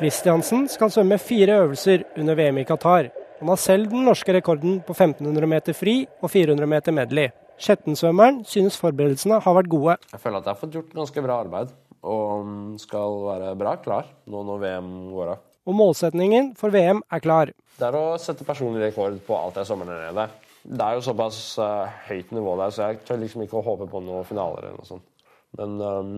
Kristiansen 0.00 0.64
skal 0.72 0.90
svømme 0.90 1.18
fire 1.20 1.60
øvelser 1.62 2.06
under 2.18 2.34
VM 2.38 2.58
i 2.62 2.64
Qatar. 2.64 3.10
Han 3.40 3.48
har 3.48 3.56
selv 3.60 3.90
den 3.92 4.04
norske 4.04 4.32
rekorden 4.32 4.80
på 4.84 4.92
1500 4.92 5.46
meter 5.48 5.76
fri 5.76 5.94
og 6.20 6.30
400 6.30 6.66
meter 6.68 6.92
medley. 6.92 7.30
Skjettensvømmeren 7.60 8.40
synes 8.48 8.78
forberedelsene 8.80 9.40
har 9.44 9.56
vært 9.56 9.68
gode. 9.72 9.96
Jeg 10.14 10.22
føler 10.22 10.40
at 10.40 10.48
jeg 10.48 10.54
har 10.54 10.60
fått 10.62 10.76
gjort 10.78 10.94
ganske 10.96 11.24
bra 11.26 11.38
arbeid, 11.44 11.72
og 12.08 12.52
skal 12.80 13.16
være 13.26 13.54
bra 13.60 13.74
klar 13.84 14.08
nå 14.32 14.44
når 14.48 14.62
VM 14.62 14.92
går 15.12 15.32
av. 15.34 15.42
Og 15.68 15.76
målsetningen 15.76 16.54
for 16.58 16.72
VM 16.72 17.02
er 17.12 17.20
klar. 17.22 17.52
Det 17.76 17.86
er 17.86 17.98
å 17.98 18.16
sette 18.20 18.46
personlig 18.48 18.86
rekord 18.86 19.18
på 19.26 19.36
alt 19.36 19.60
jeg 19.60 19.68
svømmer 19.68 19.92
der 19.92 20.08
nede. 20.08 20.26
Det 20.64 20.86
er 20.86 20.96
jo 20.96 21.04
såpass 21.04 21.36
uh, 21.60 21.84
høyt 22.08 22.32
nivå 22.36 22.56
der, 22.60 22.72
så 22.72 22.88
jeg 22.88 23.02
tør 23.08 23.20
liksom 23.20 23.44
ikke 23.44 23.60
å 23.60 23.64
håpe 23.64 23.88
på 23.92 24.02
noen 24.04 24.26
finaler 24.28 24.70
eller 24.70 24.80
noe 24.80 24.88
sånt. 24.88 25.28
Men 25.60 25.76
um, 25.80 26.10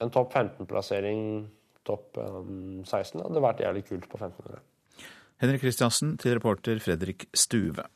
en 0.00 0.12
topp 0.14 0.34
15-plassering, 0.36 1.22
topp 1.88 2.20
um, 2.20 2.82
16, 2.84 3.24
hadde 3.24 3.44
vært 3.44 3.64
jævlig 3.64 3.84
kult 3.88 4.08
på 4.08 4.20
1500. 4.20 4.60
Henrik 5.38 5.62
Kristiansen 5.62 6.16
til 6.20 6.36
reporter 6.40 6.80
Fredrik 6.82 7.28
Stuve. 7.36 7.86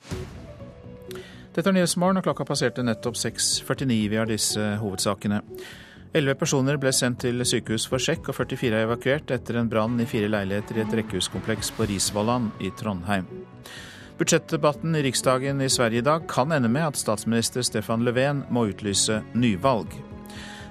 Dette 1.52 1.68
er 1.68 1.74
Nyhetsmorgen, 1.76 2.16
og 2.16 2.24
klokka 2.24 2.46
passerte 2.48 2.80
nettopp 2.80 3.18
6.49. 3.20 3.96
Vi 4.08 4.16
har 4.16 4.28
disse 4.30 4.68
hovedsakene. 4.80 5.42
Elleve 6.16 6.38
personer 6.40 6.78
ble 6.80 6.92
sendt 6.96 7.20
til 7.26 7.44
sykehus 7.44 7.84
for 7.92 8.00
sjekk, 8.00 8.30
og 8.32 8.38
44 8.38 8.70
er 8.72 8.86
evakuert 8.86 9.34
etter 9.36 9.58
en 9.60 9.68
brann 9.68 10.00
i 10.00 10.06
fire 10.08 10.30
leiligheter 10.32 10.80
i 10.80 10.84
et 10.86 10.96
rekkehuskompleks 10.96 11.74
på 11.76 11.88
Risvollan 11.92 12.48
i 12.64 12.72
Trondheim. 12.80 13.28
Budsjettdebatten 14.16 14.96
i 14.96 15.04
Riksdagen 15.04 15.60
i 15.60 15.68
Sverige 15.72 16.00
i 16.00 16.08
dag 16.08 16.24
kan 16.28 16.56
ende 16.56 16.72
med 16.72 16.88
at 16.88 17.00
statsminister 17.00 17.64
Stefan 17.68 18.04
Löfven 18.08 18.46
må 18.48 18.70
utlyse 18.72 19.20
nyvalg. 19.36 19.92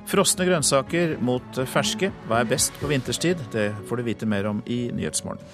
Frosne 0.10 0.50
grønnsaker 0.50 1.20
mot 1.22 1.62
ferske. 1.70 2.10
Hva 2.26 2.42
er 2.42 2.50
best 2.50 2.74
på 2.82 2.90
vinterstid? 2.90 3.42
Det 3.54 3.70
får 3.86 4.02
du 4.02 4.10
vite 4.10 4.30
mer 4.30 4.50
om 4.50 4.66
i 4.66 4.88
Nyhetsmorgen. 4.98 5.46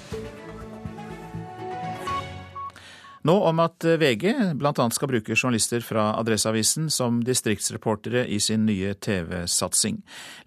Nå 3.28 3.34
om 3.44 3.60
at 3.60 3.84
VG 3.84 4.54
bl.a. 4.56 4.86
skal 4.96 5.10
bruke 5.12 5.36
journalister 5.36 5.84
fra 5.84 6.14
Adresseavisen 6.16 6.86
som 6.94 7.18
distriktsreportere 7.28 8.24
i 8.32 8.38
sin 8.40 8.64
nye 8.70 8.94
TV-satsing. 8.94 9.98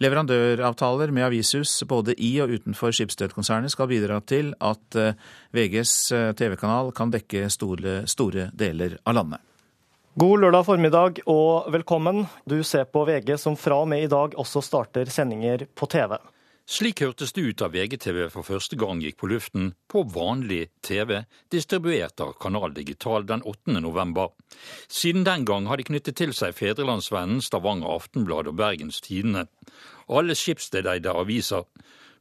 Leverandøravtaler 0.01 1.13
med 1.13 1.27
avishus 1.27 1.75
både 1.91 2.15
i 2.17 2.31
og 2.41 2.55
utenfor 2.57 2.95
Skipsted-konsernet 2.97 3.75
skal 3.75 3.91
bidra 3.91 4.23
til 4.25 4.55
at 4.65 4.97
VGs 5.53 5.95
TV-kanal 6.41 6.95
kan 6.97 7.13
dekke 7.13 7.51
store, 7.53 8.01
store 8.09 8.49
deler 8.57 8.97
av 9.05 9.19
landet. 9.19 9.45
God 10.19 10.41
lørdag 10.43 10.65
formiddag 10.67 11.21
og 11.31 11.69
velkommen. 11.71 12.25
Du 12.49 12.63
ser 12.67 12.89
på 12.89 13.05
VG 13.07 13.37
som 13.39 13.61
fra 13.61 13.83
og 13.85 13.93
med 13.93 14.03
i 14.03 14.11
dag 14.11 14.35
også 14.41 14.65
starter 14.65 15.11
sendinger 15.13 15.69
på 15.77 15.87
TV. 15.87 16.17
Slik 16.71 17.01
hørtes 17.03 17.33
det 17.35 17.43
ut 17.43 17.59
da 17.59 17.67
VGTV 17.67 18.29
for 18.31 18.47
første 18.47 18.77
gang 18.79 19.01
gikk 19.03 19.17
på 19.19 19.29
luften 19.33 19.73
på 19.91 20.05
vanlig 20.15 20.69
TV, 20.87 21.25
distribuert 21.51 22.23
av 22.23 22.37
Kanal 22.39 22.71
Digital 22.77 23.25
den 23.27 23.43
8. 23.43 23.81
november. 23.83 24.29
Siden 24.87 25.25
den 25.27 25.43
gang 25.49 25.67
har 25.67 25.81
de 25.81 25.89
knyttet 25.89 26.21
til 26.21 26.31
seg 26.31 26.55
Fedrelandsvennen, 26.55 27.43
Stavanger 27.43 27.91
Aftenblad 27.97 28.47
og 28.47 28.55
Bergens 28.61 29.01
Tidende. 29.03 29.49
Alle 30.07 30.37
skipsdedeide 30.39 31.11
aviser. 31.11 31.67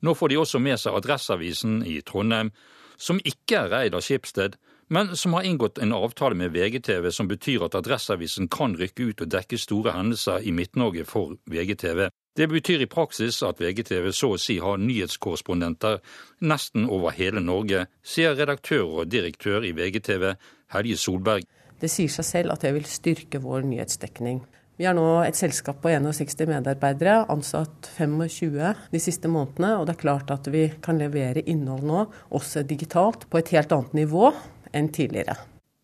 Nå 0.01 0.15
får 0.17 0.33
de 0.33 0.39
også 0.41 0.61
med 0.65 0.81
seg 0.81 0.97
Adresseavisen 0.97 1.83
i 1.85 1.99
Trondheim, 2.01 2.49
som 2.97 3.21
ikke 3.21 3.67
er 3.67 3.75
eid 3.83 3.93
av 3.93 4.01
Skipsted, 4.01 4.57
men 4.89 5.13
som 5.13 5.37
har 5.37 5.45
inngått 5.45 5.77
en 5.77 5.93
avtale 5.93 6.33
med 6.33 6.55
VGTV 6.57 7.11
som 7.13 7.29
betyr 7.29 7.67
at 7.67 7.77
Adresseavisen 7.77 8.49
kan 8.49 8.73
rykke 8.73 9.11
ut 9.11 9.21
og 9.21 9.29
dekke 9.29 9.61
store 9.61 9.93
hendelser 9.93 10.41
i 10.41 10.55
Midt-Norge 10.57 11.05
for 11.05 11.37
VGTV. 11.45 12.07
Det 12.39 12.47
betyr 12.47 12.79
i 12.79 12.87
praksis 12.87 13.41
at 13.43 13.57
VGTV 13.59 14.13
så 14.15 14.29
å 14.31 14.37
si 14.39 14.53
har 14.63 14.77
nyhetskorrespondenter 14.79 15.97
nesten 16.47 16.85
over 16.87 17.11
hele 17.17 17.41
Norge, 17.43 17.81
sier 17.99 18.37
redaktør 18.39 19.01
og 19.01 19.09
direktør 19.11 19.67
i 19.67 19.73
VGTV 19.75 20.23
Helge 20.71 20.95
Solberg. 21.01 21.43
Det 21.83 21.89
sier 21.91 22.07
seg 22.13 22.29
selv 22.29 22.55
at 22.55 22.63
det 22.63 22.71
vil 22.77 22.87
styrke 22.87 23.43
vår 23.43 23.67
nyhetsdekning. 23.67 24.39
Vi 24.79 24.87
har 24.87 24.95
nå 24.95 25.09
et 25.25 25.35
selskap 25.35 25.83
på 25.83 25.91
61 25.91 26.47
medarbeidere, 26.47 27.25
ansatt 27.27 27.91
25 27.97 28.87
de 28.95 29.03
siste 29.03 29.27
månedene. 29.27 29.75
Og 29.75 29.89
det 29.89 29.97
er 29.97 30.03
klart 30.07 30.31
at 30.31 30.47
vi 30.47 30.69
kan 30.79 31.03
levere 31.03 31.43
innhold 31.43 31.83
nå, 31.91 32.07
også 32.31 32.63
digitalt, 32.63 33.27
på 33.27 33.43
et 33.43 33.51
helt 33.57 33.75
annet 33.75 33.99
nivå 34.05 34.29
enn 34.71 34.87
tidligere. 34.95 35.35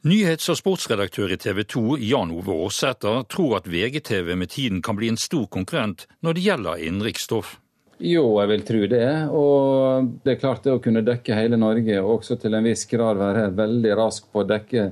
Nyhets- 0.06 0.52
og 0.54 0.60
sportsredaktør 0.60 1.32
i 1.34 1.38
TV 1.42 1.64
2 1.66 1.96
Jan 1.98 2.30
Ove 2.30 2.54
Aarsæter 2.54 3.24
tror 3.26 3.56
at 3.58 3.66
VGTV 3.66 4.36
med 4.38 4.52
tiden 4.54 4.84
kan 4.86 4.94
bli 5.00 5.08
en 5.10 5.18
stor 5.18 5.48
konkurrent 5.50 6.04
når 6.22 6.38
det 6.38 6.44
gjelder 6.46 6.84
innenriksstoff. 6.86 7.56
Jo, 7.98 8.28
jeg 8.38 8.52
vil 8.52 8.66
tro 8.68 8.82
det. 8.92 9.08
Og 9.34 10.12
det 10.22 10.36
er 10.36 10.40
klart 10.44 10.62
det 10.62 10.76
å 10.76 10.84
kunne 10.84 11.02
dekke 11.02 11.40
hele 11.40 11.58
Norge, 11.58 11.98
og 12.04 12.20
også 12.20 12.38
til 12.38 12.54
en 12.54 12.70
viss 12.70 12.86
grad 12.92 13.18
være 13.18 13.48
veldig 13.58 13.98
rask 13.98 14.30
på 14.30 14.44
å 14.44 14.48
dekke 14.54 14.86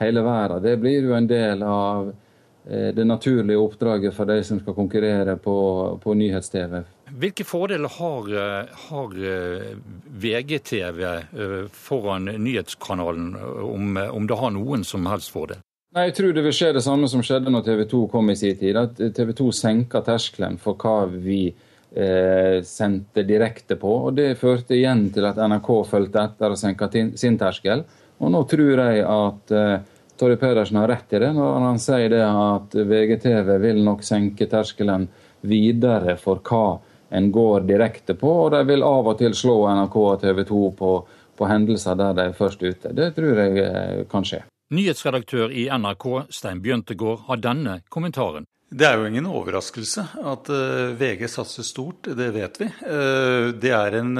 hele 0.00 0.24
verden, 0.24 0.64
det 0.64 0.78
blir 0.80 1.10
jo 1.10 1.12
en 1.18 1.28
del 1.28 1.68
av 1.68 2.08
eh, 2.08 2.88
det 2.96 3.04
naturlige 3.04 3.60
oppdraget 3.60 4.16
for 4.16 4.32
de 4.32 4.40
som 4.48 4.64
skal 4.64 4.80
konkurrere 4.80 5.36
på, 5.44 5.58
på 6.00 6.16
nyhets-TV. 6.24 6.80
Hvilke 7.14 7.44
fordeler 7.46 7.92
har, 7.94 8.30
eh, 8.34 8.78
har 8.88 9.12
eh, 9.30 9.76
VGTV 10.22 11.02
eh, 11.04 11.66
foran 11.70 12.24
nyhetskanalen, 12.24 13.36
om, 13.62 13.96
om, 13.96 14.26
det 14.26 14.38
har 14.40 14.50
noen 14.50 14.82
som 14.84 15.06
helst 15.06 15.30
fordel? 15.30 15.60
Nei, 15.94 16.08
Jeg 16.08 16.16
tror 16.16 16.32
det 16.34 16.42
vil 16.42 16.56
skje 16.56 16.72
det 16.74 16.82
samme 16.82 17.06
som 17.06 17.22
skjedde 17.22 17.52
når 17.54 17.62
TV 17.68 17.84
2 17.92 18.00
kom 18.10 18.32
i 18.32 18.36
sin 18.36 18.58
tid. 18.58 18.76
At 18.76 18.98
TV 18.98 19.30
2 19.30 19.46
senka 19.54 20.02
terskelen 20.02 20.58
for 20.58 20.74
hva 20.74 21.04
vi 21.06 21.54
eh, 21.94 22.58
sendte 22.66 23.22
direkte 23.22 23.78
på. 23.78 23.92
og 24.08 24.16
Det 24.18 24.32
førte 24.40 24.74
igjen 24.74 25.06
til 25.14 25.28
at 25.28 25.38
NRK 25.38 25.70
fulgte 25.86 26.24
etter 26.26 26.56
og 26.56 26.58
senka 26.58 26.90
sin 26.90 27.38
terskel. 27.38 27.84
Og 28.18 28.32
nå 28.34 28.42
tror 28.50 28.82
jeg 28.88 29.04
at 29.06 29.54
eh, 29.54 29.76
Torje 30.18 30.38
Pedersen 30.38 30.78
har 30.78 30.90
rett 30.90 31.14
i 31.14 31.20
det 31.22 31.30
når 31.34 31.62
han 31.62 31.78
sier 31.82 32.10
det 32.10 32.22
at 32.22 32.74
VGTV 32.74 33.54
vil 33.62 33.80
nok 33.86 34.02
senke 34.06 34.46
terskelen 34.50 35.08
videre 35.44 36.14
for 36.18 36.42
hva 36.46 36.66
en 37.14 37.30
går 37.32 37.66
direkte 37.68 38.16
på, 38.18 38.30
og 38.44 38.50
de 38.54 38.62
vil 38.68 38.82
av 38.86 39.10
og 39.12 39.18
til 39.20 39.36
slå 39.38 39.60
NRK 39.70 39.96
og 40.02 40.24
TV 40.24 40.42
2 40.48 40.62
på, 40.78 40.90
på 41.38 41.50
hendelser 41.50 41.98
der 42.00 42.16
de 42.16 42.26
er 42.30 42.36
først 42.38 42.64
ute. 42.64 42.92
Det 42.96 43.12
tror 43.16 43.40
jeg 43.44 43.62
eh, 43.62 44.02
kan 44.10 44.26
skje. 44.26 44.42
Nyhetsredaktør 44.74 45.52
i 45.52 45.68
NRK, 45.70 46.08
Stein 46.34 46.62
Bjøntegård, 46.64 47.26
har 47.28 47.42
denne 47.42 47.78
kommentaren. 47.92 48.48
Det 48.74 48.86
er 48.88 48.98
jo 48.98 49.06
ingen 49.06 49.28
overraskelse 49.30 50.06
at 50.24 50.50
eh, 50.50 50.94
VG 50.98 51.28
satser 51.30 51.66
stort, 51.66 52.10
det 52.18 52.30
vet 52.34 52.58
vi. 52.62 52.70
Eh, 52.70 53.50
det 53.62 53.74
er 53.76 54.00
en 54.00 54.16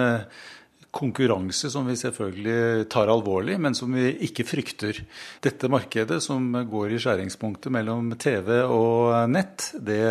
konkurranse 0.95 1.71
som 1.73 1.89
vi 1.89 1.97
selvfølgelig 1.99 2.87
tar 2.93 3.11
alvorlig, 3.11 3.57
men 3.61 3.75
som 3.77 3.93
vi 3.95 4.13
ikke 4.29 4.47
frykter. 4.47 5.01
Dette 5.45 5.71
markedet 5.73 6.21
som 6.23 6.47
går 6.71 6.95
i 6.95 7.01
skjæringspunktet 7.03 7.75
mellom 7.75 8.13
TV 8.21 8.61
og 8.63 9.29
nett, 9.33 9.73
det 9.75 10.05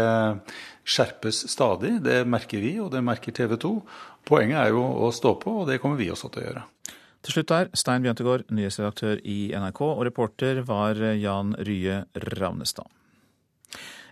skjerpes 0.84 1.46
stadig. 1.52 1.96
Det 2.04 2.22
merker 2.28 2.64
vi, 2.64 2.76
og 2.84 2.92
det 2.94 3.04
merker 3.06 3.36
TV 3.36 3.56
2. 3.64 3.74
Poenget 4.28 4.60
er 4.60 4.76
jo 4.76 4.84
å 4.84 5.12
stå 5.16 5.36
på, 5.40 5.62
og 5.64 5.70
det 5.72 5.80
kommer 5.84 6.00
vi 6.00 6.12
også 6.12 6.32
til 6.32 6.44
å 6.44 6.48
gjøre. 6.50 6.66
Til 7.24 7.38
slutt 7.38 7.52
der, 7.54 7.70
Stein 7.80 8.04
Bjøntegård, 8.04 8.50
nyhetsredaktør 8.52 9.22
i 9.24 9.54
NRK, 9.56 9.80
og 9.88 10.04
reporter 10.10 10.60
var 10.68 11.00
Jan 11.16 11.56
Rye 11.64 12.04
Ravnestad. 12.36 12.92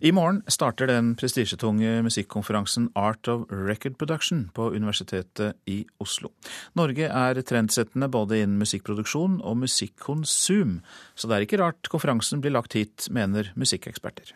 I 0.01 0.09
morgen 0.09 0.39
starter 0.49 0.87
den 0.89 1.11
prestisjetunge 1.13 1.99
musikkonferansen 2.01 2.87
Art 2.97 3.27
of 3.29 3.43
Record 3.53 3.99
Production 4.01 4.47
på 4.49 4.71
Universitetet 4.73 5.59
i 5.69 5.83
Oslo. 6.01 6.31
Norge 6.73 7.05
er 7.05 7.37
trendsettende 7.45 8.09
både 8.09 8.39
innen 8.41 8.57
musikkproduksjon 8.57 9.35
og 9.45 9.59
musikkonsum, 9.61 10.79
så 11.13 11.29
det 11.29 11.37
er 11.37 11.45
ikke 11.45 11.61
rart 11.61 11.91
konferansen 11.93 12.41
blir 12.41 12.55
lagt 12.55 12.73
hit, 12.73 13.11
mener 13.13 13.53
musikkeksperter. 13.53 14.33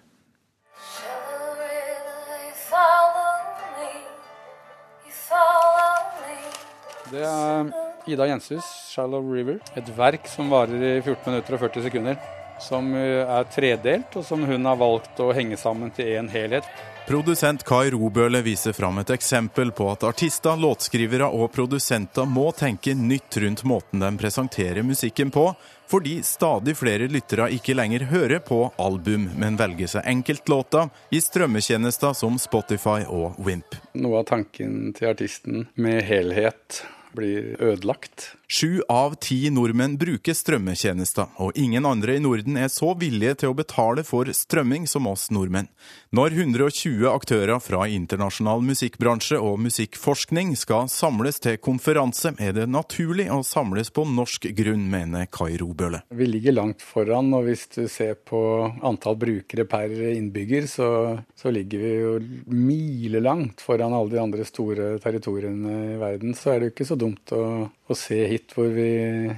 Det 7.09 7.25
er 7.25 7.73
Ida 8.05 8.29
Jenshus, 8.29 8.69
'Shallow 8.93 9.25
River'. 9.33 9.61
Et 9.73 9.93
verk 9.97 10.29
som 10.29 10.53
varer 10.53 10.77
i 10.77 11.01
14 11.01 11.25
minutter 11.25 11.57
og 11.57 11.59
40 11.65 11.89
sekunder. 11.89 12.44
Som 12.59 12.93
er 12.95 13.47
tredelt, 13.51 14.15
og 14.15 14.25
som 14.25 14.43
hun 14.47 14.65
har 14.65 14.77
valgt 14.79 15.19
å 15.19 15.31
henge 15.35 15.57
sammen 15.59 15.91
til 15.95 16.15
én 16.15 16.29
helhet. 16.31 16.67
Produsent 17.05 17.61
Kai 17.61 17.91
Robøle 17.93 18.39
viser 18.41 18.73
fram 18.73 18.97
et 18.97 19.11
eksempel 19.13 19.69
på 19.77 19.85
at 19.91 20.01
artister, 20.07 20.57
låtskrivere 20.57 21.27
og 21.29 21.51
produsenter 21.53 22.25
må 22.25 22.47
tenke 22.57 22.95
nytt 22.97 23.37
rundt 23.43 23.61
måten 23.69 24.01
de 24.01 24.09
presenterer 24.17 24.81
musikken 24.81 25.29
på, 25.29 25.51
fordi 25.85 26.15
stadig 26.25 26.73
flere 26.79 27.05
lyttere 27.13 27.51
ikke 27.53 27.75
lenger 27.77 28.07
hører 28.09 28.41
på 28.41 28.57
album, 28.81 29.27
men 29.37 29.59
velger 29.59 29.91
seg 29.93 30.09
enkeltlåter 30.15 30.89
i 31.13 31.21
strømmetjenester 31.21 32.17
som 32.17 32.41
Spotify 32.41 33.03
og 33.05 33.37
Wimp. 33.37 33.77
Noe 33.93 34.23
av 34.23 34.29
tanken 34.31 34.95
til 34.97 35.11
artisten 35.13 35.67
med 35.77 36.01
helhet 36.09 36.81
blir 37.15 37.53
ødelagt. 37.61 38.31
Sju 38.47 38.81
av 38.89 39.15
ti 39.15 39.49
nordmenn 39.49 39.95
bruker 39.97 40.35
strømmetjenester, 40.37 41.31
og 41.41 41.57
ingen 41.57 41.85
andre 41.89 42.19
i 42.19 42.21
Norden 42.21 42.59
er 42.61 42.69
så 42.69 42.91
villige 42.93 43.39
til 43.41 43.49
å 43.49 43.57
betale 43.57 44.03
for 44.05 44.29
strømming 44.29 44.85
som 44.85 45.07
oss 45.09 45.31
nordmenn. 45.33 45.71
Når 46.13 46.35
120 46.37 47.07
aktører 47.09 47.57
fra 47.59 47.87
internasjonal 47.89 48.61
musikkbransje 48.61 49.39
og 49.41 49.57
musikkforskning 49.65 50.53
skal 50.61 50.91
samles 50.93 51.41
til 51.41 51.57
konferanse, 51.57 52.35
er 52.37 52.53
det 52.53 52.67
naturlig 52.69 53.25
å 53.33 53.41
samles 53.45 53.89
på 53.89 54.05
norsk 54.05 54.45
grunn, 54.53 54.85
mener 54.93 55.25
Kai 55.33 55.57
Robøle. 55.57 56.03
Vi 56.13 56.29
ligger 56.29 56.53
langt 56.59 56.85
foran, 56.85 57.33
og 57.33 57.49
hvis 57.49 57.65
du 57.73 57.87
ser 57.89 58.13
på 58.21 58.39
antall 58.85 59.17
brukere 59.19 59.65
per 59.65 59.89
innbygger, 60.11 60.69
så, 60.69 60.89
så 61.33 61.49
ligger 61.49 61.81
vi 61.81 61.95
jo 61.95 62.13
milelangt 62.53 63.65
foran 63.65 63.97
alle 63.97 64.13
de 64.13 64.21
andre 64.21 64.45
store 64.45 64.93
territoriene 65.01 65.81
i 65.95 65.99
verden. 65.99 66.37
Så 66.37 66.53
er 66.53 66.61
det 66.61 66.69
jo 66.69 66.75
ikke 66.75 66.89
så 66.93 66.99
dumt 66.99 67.33
å, 67.33 67.43
å 67.85 67.97
se 67.97 68.17
hit 68.29 68.45
hit 68.45 68.55
hvor 68.55 68.71
vi 68.73 68.89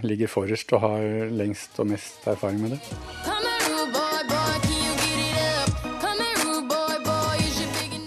ligger 0.04 0.32
forrest 0.32 0.72
og 0.74 0.84
har 0.84 1.32
lengst 1.32 1.80
og 1.80 1.92
mest 1.94 2.28
erfaring 2.28 2.62
med 2.62 2.78
det. 2.78 2.82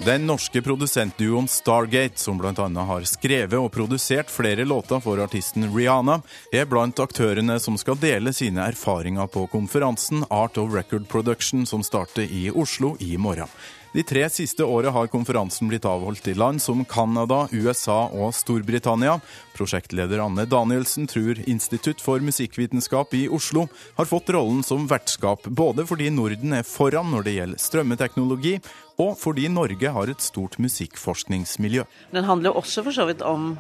Den 0.00 0.24
norske 0.26 0.62
produsentduoen 0.64 1.44
Stargate, 1.48 2.18
som 2.18 2.38
bl.a. 2.40 2.55
har 2.88 3.05
skrevet 3.05 3.59
og 3.61 3.68
produsert 3.70 4.31
flere 4.33 4.64
låter 4.64 4.98
for 5.05 5.20
artisten 5.20 5.68
Rihanna, 5.74 6.22
er 6.57 6.64
blant 6.66 6.98
aktørene 7.05 7.59
som 7.61 7.76
skal 7.79 8.00
dele 8.00 8.33
sine 8.33 8.64
erfaringer 8.72 9.29
på 9.29 9.44
konferansen 9.53 10.24
Art 10.31 10.57
of 10.59 10.72
Record 10.74 11.05
Production, 11.09 11.66
som 11.68 11.85
starter 11.85 12.24
i 12.24 12.48
Oslo 12.50 12.96
i 12.98 13.18
morgen. 13.20 13.53
De 13.90 14.03
tre 14.07 14.22
siste 14.31 14.62
årene 14.62 14.92
har 14.94 15.09
konferansen 15.11 15.66
blitt 15.66 15.87
avholdt 15.88 16.29
i 16.31 16.37
land 16.38 16.62
som 16.62 16.85
Canada, 16.87 17.48
USA 17.50 18.05
og 18.14 18.31
Storbritannia. 18.38 19.16
Prosjektleder 19.57 20.22
Anne 20.22 20.44
Danielsen 20.46 21.09
tror 21.11 21.40
Institutt 21.50 21.98
for 22.05 22.22
musikkvitenskap 22.22 23.16
i 23.18 23.24
Oslo 23.26 23.66
har 23.98 24.07
fått 24.07 24.31
rollen 24.31 24.62
som 24.62 24.87
vertskap 24.87 25.48
både 25.50 25.88
fordi 25.90 26.07
Norden 26.14 26.55
er 26.55 26.62
foran 26.62 27.11
når 27.11 27.26
det 27.26 27.35
gjelder 27.40 27.64
strømmeteknologi, 27.66 28.55
og 29.03 29.18
fordi 29.18 29.50
Norge 29.50 29.90
har 29.98 30.12
et 30.12 30.22
stort 30.22 30.61
musikkforskningsmiljø. 30.62 31.83
Den 32.14 32.31
handler 32.31 32.55
også 32.55 32.87
for 32.87 32.94
så 32.94 33.11
vidt 33.11 33.26
om 33.26 33.57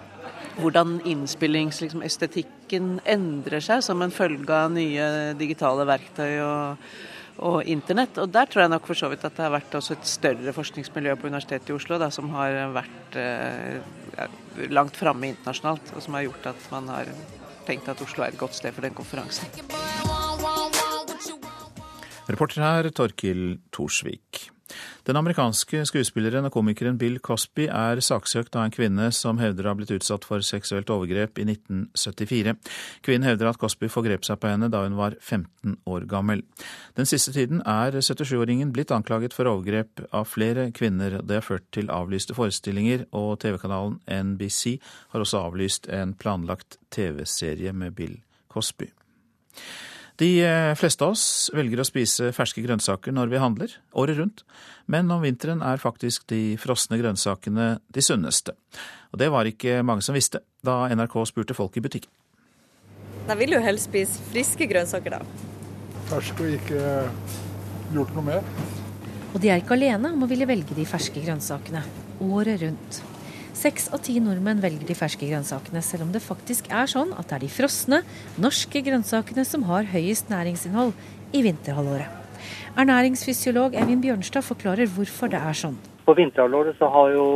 hvordan 0.60 1.00
innspillingsestetikken 1.10 2.60
liksom, 2.70 2.98
endrer 3.02 3.62
seg 3.64 3.82
som 3.82 4.02
en 4.04 4.14
følge 4.14 4.54
av 4.54 4.70
nye 4.70 5.34
digitale 5.38 5.86
verktøy 5.88 6.38
og 6.44 6.92
og 7.40 7.64
internett. 7.64 8.18
Og 8.20 8.30
der 8.32 8.48
tror 8.50 8.64
jeg 8.64 8.72
nok 8.72 8.86
for 8.88 8.98
så 8.98 9.10
vidt 9.12 9.24
at 9.24 9.36
det 9.36 9.46
har 9.46 9.54
vært 9.54 9.74
også 9.78 9.96
et 9.96 10.08
større 10.08 10.54
forskningsmiljø 10.56 11.16
på 11.16 11.30
Universitetet 11.30 11.72
i 11.72 11.76
Oslo 11.76 11.98
da, 12.00 12.10
som 12.12 12.30
har 12.34 12.58
vært 12.74 13.18
eh, 13.20 13.80
langt 14.70 14.98
framme 14.98 15.30
internasjonalt, 15.32 15.94
og 15.96 16.04
som 16.04 16.18
har 16.18 16.26
gjort 16.28 16.50
at 16.52 16.70
man 16.74 16.90
har 16.92 17.12
tenkt 17.68 17.88
at 17.88 18.02
Oslo 18.04 18.24
er 18.24 18.34
et 18.34 18.40
godt 18.40 18.56
sted 18.58 18.76
for 18.76 18.84
den 18.86 18.96
konferansen. 18.96 19.48
Reporter 22.30 22.62
her 22.62 22.90
Torkil 22.94 23.58
Thorsvik. 23.74 24.50
Den 25.10 25.18
amerikanske 25.18 25.80
skuespilleren 25.88 26.46
og 26.46 26.52
komikeren 26.54 26.94
Bill 26.94 27.16
Cosby 27.18 27.64
er 27.66 27.98
saksøkt 27.98 28.54
av 28.54 28.68
en 28.68 28.74
kvinne 28.74 29.08
som 29.10 29.40
hevder 29.42 29.66
å 29.66 29.72
ha 29.72 29.78
blitt 29.80 29.90
utsatt 29.96 30.22
for 30.28 30.44
seksuelt 30.46 30.92
overgrep 30.94 31.40
i 31.42 31.48
1974. 31.48 32.54
Kvinnen 33.02 33.26
hevder 33.26 33.50
at 33.50 33.58
Cosby 33.58 33.90
forgrep 33.90 34.22
seg 34.28 34.38
på 34.38 34.52
henne 34.52 34.68
da 34.70 34.84
hun 34.84 34.94
var 35.00 35.18
15 35.18 35.80
år 35.90 36.06
gammel. 36.06 36.44
Den 36.94 37.10
siste 37.10 37.34
tiden 37.34 37.58
er 37.66 37.98
77-åringen 37.98 38.70
blitt 38.70 38.94
anklaget 38.94 39.34
for 39.34 39.50
overgrep 39.50 40.04
av 40.14 40.30
flere 40.30 40.70
kvinner. 40.78 41.18
Det 41.26 41.40
har 41.40 41.48
ført 41.48 41.66
til 41.74 41.90
avlyste 41.90 42.38
forestillinger, 42.38 43.08
og 43.10 43.40
TV-kanalen 43.42 43.98
NBC 44.06 44.76
har 45.10 45.26
også 45.26 45.42
avlyst 45.50 45.90
en 45.90 46.14
planlagt 46.14 46.78
TV-serie 46.94 47.74
med 47.74 47.98
Bill 47.98 48.20
Cosby. 48.46 48.92
De 50.20 50.28
eh, 50.44 50.74
fleste 50.76 51.06
av 51.06 51.14
oss 51.14 51.48
velger 51.56 51.80
å 51.80 51.86
spise 51.88 52.28
ferske 52.36 52.60
grønnsaker 52.60 53.14
når 53.16 53.30
vi 53.32 53.40
handler, 53.40 53.76
året 53.96 54.18
rundt. 54.18 54.42
Men 54.90 55.08
om 55.14 55.22
vinteren 55.24 55.62
er 55.64 55.80
faktisk 55.80 56.26
de 56.28 56.58
frosne 56.60 56.98
grønnsakene 57.00 57.70
de 57.88 58.04
sunneste. 58.04 58.52
Og 59.14 59.22
det 59.22 59.30
var 59.32 59.48
ikke 59.48 59.78
mange 59.86 60.04
som 60.04 60.16
visste 60.16 60.42
da 60.66 60.82
NRK 60.92 61.16
spurte 61.30 61.56
folk 61.56 61.78
i 61.80 61.84
butikken. 61.84 62.12
Da 63.30 63.36
vil 63.38 63.54
jo 63.56 63.62
helst 63.64 63.88
spise 63.88 64.20
friske 64.28 64.68
grønnsaker, 64.68 65.16
da. 65.16 65.48
Ferske 66.10 66.44
og 66.44 66.58
ikke 66.58 66.84
gjort 67.94 68.12
noe 68.18 68.26
mer. 68.26 68.52
Og 69.30 69.40
de 69.40 69.52
er 69.52 69.62
ikke 69.62 69.76
alene 69.78 70.12
om 70.12 70.26
å 70.26 70.28
ville 70.28 70.48
velge 70.50 70.76
de 70.76 70.84
ferske 70.88 71.22
grønnsakene 71.22 71.84
året 72.26 72.60
rundt. 72.64 73.00
Seks 73.60 73.90
av 73.92 74.00
ti 74.00 74.14
nordmenn 74.24 74.62
velger 74.62 74.86
de 74.88 74.94
ferske 74.96 75.26
grønnsakene, 75.28 75.82
selv 75.84 76.06
om 76.06 76.12
det 76.14 76.22
faktisk 76.24 76.70
er 76.72 76.88
sånn 76.88 77.10
at 77.12 77.28
det 77.28 77.34
er 77.36 77.42
de 77.42 77.48
frosne, 77.52 77.98
norske 78.40 78.80
grønnsakene 78.86 79.42
som 79.44 79.66
har 79.68 79.90
høyest 79.90 80.30
næringsinnhold 80.32 80.94
i 81.36 81.42
vinterhalvåret. 81.44 82.08
Ernæringsfysiolog 82.80 83.76
Evin 83.76 84.00
Bjørnstad 84.00 84.46
forklarer 84.46 84.88
hvorfor 84.94 85.28
det 85.28 85.42
er 85.44 85.58
sånn. 85.60 85.76
På 86.06 86.14
vinterhalvåret 86.16 86.78
så 86.80 86.88
har 86.94 87.12
jo 87.12 87.26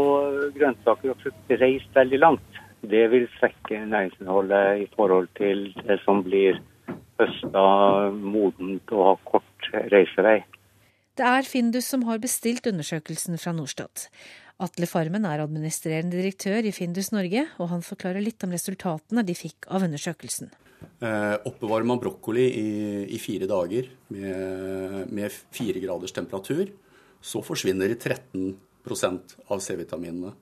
grønnsaker 0.56 1.12
og 1.12 1.20
frukt 1.20 1.52
reist 1.60 1.92
veldig 1.98 2.20
langt. 2.22 2.60
Det 2.80 3.04
vil 3.12 3.28
svekke 3.36 3.82
næringsinnholdet 3.84 4.80
i 4.80 4.88
forhold 4.96 5.28
til 5.36 5.66
det 5.82 5.98
som 6.06 6.24
blir 6.24 6.56
høsta, 7.20 7.66
modent 8.16 8.96
og 8.96 9.10
har 9.10 9.20
kort 9.28 9.68
reisevei. 9.92 10.38
Det 11.14 11.28
er 11.28 11.46
Findus 11.46 11.86
som 11.92 12.08
har 12.08 12.16
bestilt 12.18 12.64
undersøkelsen 12.66 13.36
fra 13.38 13.52
Norstat. 13.54 14.08
Atle 14.62 14.86
Farmen 14.86 15.24
er 15.26 15.42
administrerende 15.42 16.14
direktør 16.14 16.62
i 16.62 16.72
Findus 16.74 17.10
Norge, 17.10 17.42
og 17.58 17.72
han 17.72 17.82
forklarer 17.82 18.22
litt 18.22 18.44
om 18.46 18.52
resultatene 18.54 19.24
de 19.26 19.34
fikk 19.34 19.66
av 19.66 19.82
undersøkelsen. 19.86 20.52
Eh, 21.02 21.34
oppbevarer 21.48 21.86
man 21.88 21.98
brokkoli 21.98 22.44
i, 22.46 22.68
i 23.16 23.18
fire 23.18 23.48
dager 23.50 23.88
med, 24.14 25.10
med 25.10 25.34
fire 25.54 25.82
graders 25.82 26.14
temperatur, 26.14 26.70
så 27.24 27.42
forsvinner 27.42 27.96
13% 27.96 29.36
av 29.50 29.64
C-vitaminene. 29.64 30.34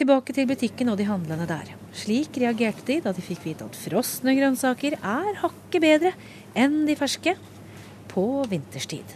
Tilbake 0.00 0.34
til 0.34 0.48
butikken 0.48 0.90
og 0.90 0.96
de 0.98 1.06
handlende 1.06 1.46
der. 1.46 1.70
Slik 1.94 2.40
reagerte 2.40 2.86
de 2.88 2.98
da 3.04 3.12
de 3.14 3.22
fikk 3.22 3.44
vite 3.44 3.68
at 3.68 3.78
frosne 3.78 4.34
grønnsaker 4.38 4.96
er 4.96 5.30
hakket 5.42 5.84
bedre 5.84 6.14
enn 6.58 6.82
de 6.88 6.96
ferske 6.98 7.36
på 8.10 8.26
vinterstid. 8.50 9.14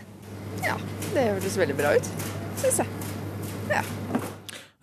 Ja, 0.62 0.76
det 1.16 1.26
høres 1.32 1.58
veldig 1.58 1.78
bra 1.80 1.96
ut, 1.96 2.14
syns 2.60 2.84
jeg. 2.84 3.04
Ja. 3.72 3.82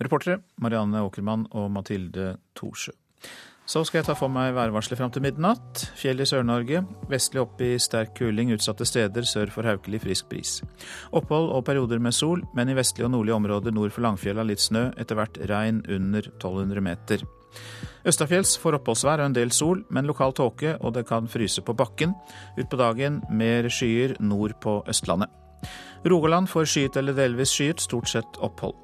Reportere 0.02 0.42
Marianne 0.62 1.06
Åkermann 1.06 1.48
og 1.52 1.72
Mathilde 1.74 2.36
Thorsø. 2.58 2.94
Så 3.72 3.84
skal 3.88 4.02
jeg 4.02 4.08
ta 4.10 4.16
for 4.18 4.32
meg 4.34 4.56
værvarselet 4.56 5.00
fram 5.00 5.12
til 5.14 5.24
midnatt. 5.24 5.84
Fjell 5.96 6.20
i 6.20 6.26
Sør-Norge. 6.28 6.82
Vestlig 7.12 7.40
opp 7.44 7.62
i 7.64 7.78
sterk 7.80 8.16
kuling 8.18 8.50
utsatte 8.52 8.88
steder 8.90 9.28
sør 9.30 9.54
for 9.54 9.68
Haukeli 9.70 10.02
frisk 10.02 10.28
bris. 10.32 10.58
Opphold 11.16 11.54
og 11.54 11.64
perioder 11.70 12.02
med 12.04 12.18
sol, 12.18 12.42
men 12.58 12.68
i 12.68 12.76
vestlige 12.76 13.08
og 13.08 13.14
nordlige 13.14 13.38
områder 13.38 13.72
nord 13.78 13.94
for 13.96 14.04
Langfjella 14.04 14.44
litt 14.44 14.64
snø, 14.64 14.90
etter 15.00 15.16
hvert 15.16 15.40
regn 15.54 15.86
under 15.88 16.28
1200 16.34 16.84
meter. 16.84 17.24
Østafjells 18.08 18.58
får 18.60 18.82
oppholdsvær 18.82 19.22
og 19.22 19.30
en 19.30 19.40
del 19.40 19.56
sol, 19.56 19.86
men 19.94 20.10
lokal 20.10 20.34
tåke, 20.36 20.76
og 20.82 20.98
det 20.98 21.06
kan 21.08 21.30
fryse 21.32 21.64
på 21.64 21.78
bakken. 21.78 22.18
Utpå 22.60 22.80
dagen 22.82 23.22
mer 23.30 23.70
skyer 23.72 24.18
nord 24.20 24.58
på 24.64 24.82
Østlandet. 24.90 25.30
Rogaland 26.04 26.50
får 26.50 26.68
skyet 26.68 26.98
eller 26.98 27.16
delvis 27.16 27.54
skyet, 27.54 27.84
stort 27.88 28.10
sett 28.10 28.42
opphold. 28.42 28.76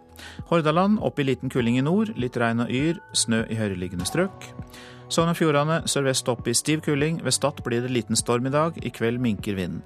Hordaland 0.49 1.01
opp 1.05 1.19
i 1.19 1.25
liten 1.27 1.51
kuling 1.53 1.79
i 1.79 1.85
nord, 1.85 2.13
litt 2.19 2.37
regn 2.37 2.65
og 2.65 2.71
yr, 2.73 3.01
snø 3.13 3.43
i 3.49 3.57
høyereliggende 3.59 4.07
strøk. 4.07 4.51
Sogn 5.07 5.31
og 5.31 5.37
Fjordane 5.39 5.81
sørvest 5.87 6.27
opp 6.31 6.47
i 6.51 6.55
stiv 6.57 6.81
kuling, 6.83 7.21
ved 7.23 7.35
Stad 7.35 7.61
blir 7.63 7.85
det 7.85 7.93
liten 7.93 8.19
storm 8.19 8.49
i 8.49 8.51
dag, 8.51 8.75
i 8.83 8.91
kveld 8.91 9.21
minker 9.23 9.55
vinden. 9.55 9.83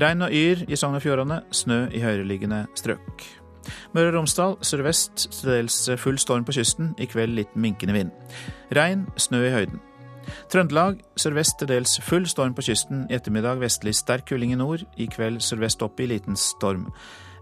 Regn 0.00 0.24
og 0.24 0.32
yr 0.32 0.62
i 0.68 0.76
Sogn 0.76 0.96
og 0.96 1.04
Fjordane, 1.04 1.42
snø 1.52 1.86
i 1.92 2.00
høyereliggende 2.04 2.64
strøk. 2.76 3.26
Møre 3.92 4.12
og 4.12 4.20
Romsdal 4.20 4.56
sørvest 4.64 5.26
til 5.40 5.50
dels 5.50 5.76
full 6.00 6.18
storm 6.22 6.46
på 6.46 6.54
kysten, 6.56 6.94
i 6.98 7.08
kveld 7.10 7.34
liten 7.36 7.62
minkende 7.62 7.96
vind. 7.96 8.14
Regn, 8.76 9.06
snø 9.20 9.42
i 9.44 9.52
høyden. 9.52 9.82
Trøndelag 10.50 11.00
sørvest 11.18 11.58
til 11.60 11.70
dels 11.70 11.98
full 12.02 12.26
storm 12.30 12.54
på 12.56 12.64
kysten, 12.66 13.04
i 13.10 13.18
ettermiddag 13.18 13.60
vestlig 13.62 13.94
sterk 13.98 14.26
kuling 14.30 14.54
i 14.54 14.58
nord, 14.58 14.86
i 14.96 15.08
kveld 15.10 15.42
sørvest 15.44 15.84
opp 15.86 16.00
i 16.00 16.08
liten 16.10 16.38
storm. 16.40 16.88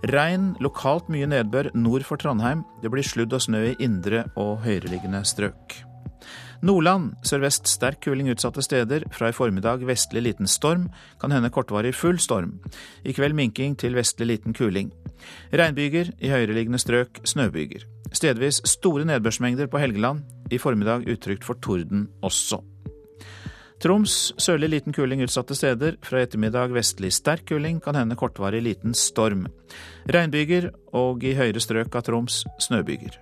Regn, 0.04 0.52
lokalt 0.60 1.06
mye 1.08 1.24
nedbør 1.30 1.70
nord 1.72 2.04
for 2.04 2.20
Trondheim. 2.20 2.64
Det 2.82 2.90
blir 2.92 3.06
sludd 3.06 3.32
og 3.32 3.40
snø 3.40 3.62
i 3.70 3.76
indre 3.80 4.26
og 4.36 4.58
høyereliggende 4.66 5.22
strøk. 5.24 5.78
Nordland 6.64 7.12
sørvest 7.24 7.68
sterk 7.68 8.02
kuling 8.04 8.28
utsatte 8.32 8.62
steder. 8.64 9.06
Fra 9.12 9.30
i 9.30 9.36
formiddag 9.36 9.84
vestlig 9.88 10.24
liten 10.26 10.48
storm. 10.48 10.90
Kan 11.20 11.32
hende 11.32 11.52
kortvarig 11.52 11.94
full 11.96 12.20
storm. 12.20 12.58
I 13.04 13.16
kveld 13.16 13.36
minking 13.36 13.78
til 13.80 13.96
vestlig 13.96 14.28
liten 14.28 14.56
kuling. 14.56 14.92
Regnbyger, 15.52 16.12
i 16.20 16.32
høyereliggende 16.32 16.80
strøk 16.80 17.22
snøbyger. 17.24 17.88
Stedvis 18.12 18.60
store 18.68 19.08
nedbørsmengder 19.08 19.72
på 19.72 19.80
Helgeland. 19.80 20.24
I 20.52 20.60
formiddag 20.60 21.08
utrygt 21.08 21.44
for 21.44 21.60
torden 21.64 22.08
også. 22.22 22.60
Troms 23.84 24.32
sørlig 24.40 24.70
liten 24.72 24.94
kuling 24.96 25.20
utsatte 25.20 25.52
steder. 25.58 25.98
Fra 26.00 26.22
ettermiddag 26.24 26.72
vestlig 26.72 27.10
sterk 27.12 27.44
kuling, 27.50 27.82
kan 27.84 27.98
hende 27.98 28.16
kortvarig 28.16 28.62
liten 28.64 28.96
storm. 28.96 29.44
Regnbyger 30.08 30.70
og 30.96 31.24
i 31.24 31.34
høyere 31.36 31.60
strøk 31.60 31.92
av 31.92 32.06
Troms 32.06 32.40
snøbyger. 32.64 33.18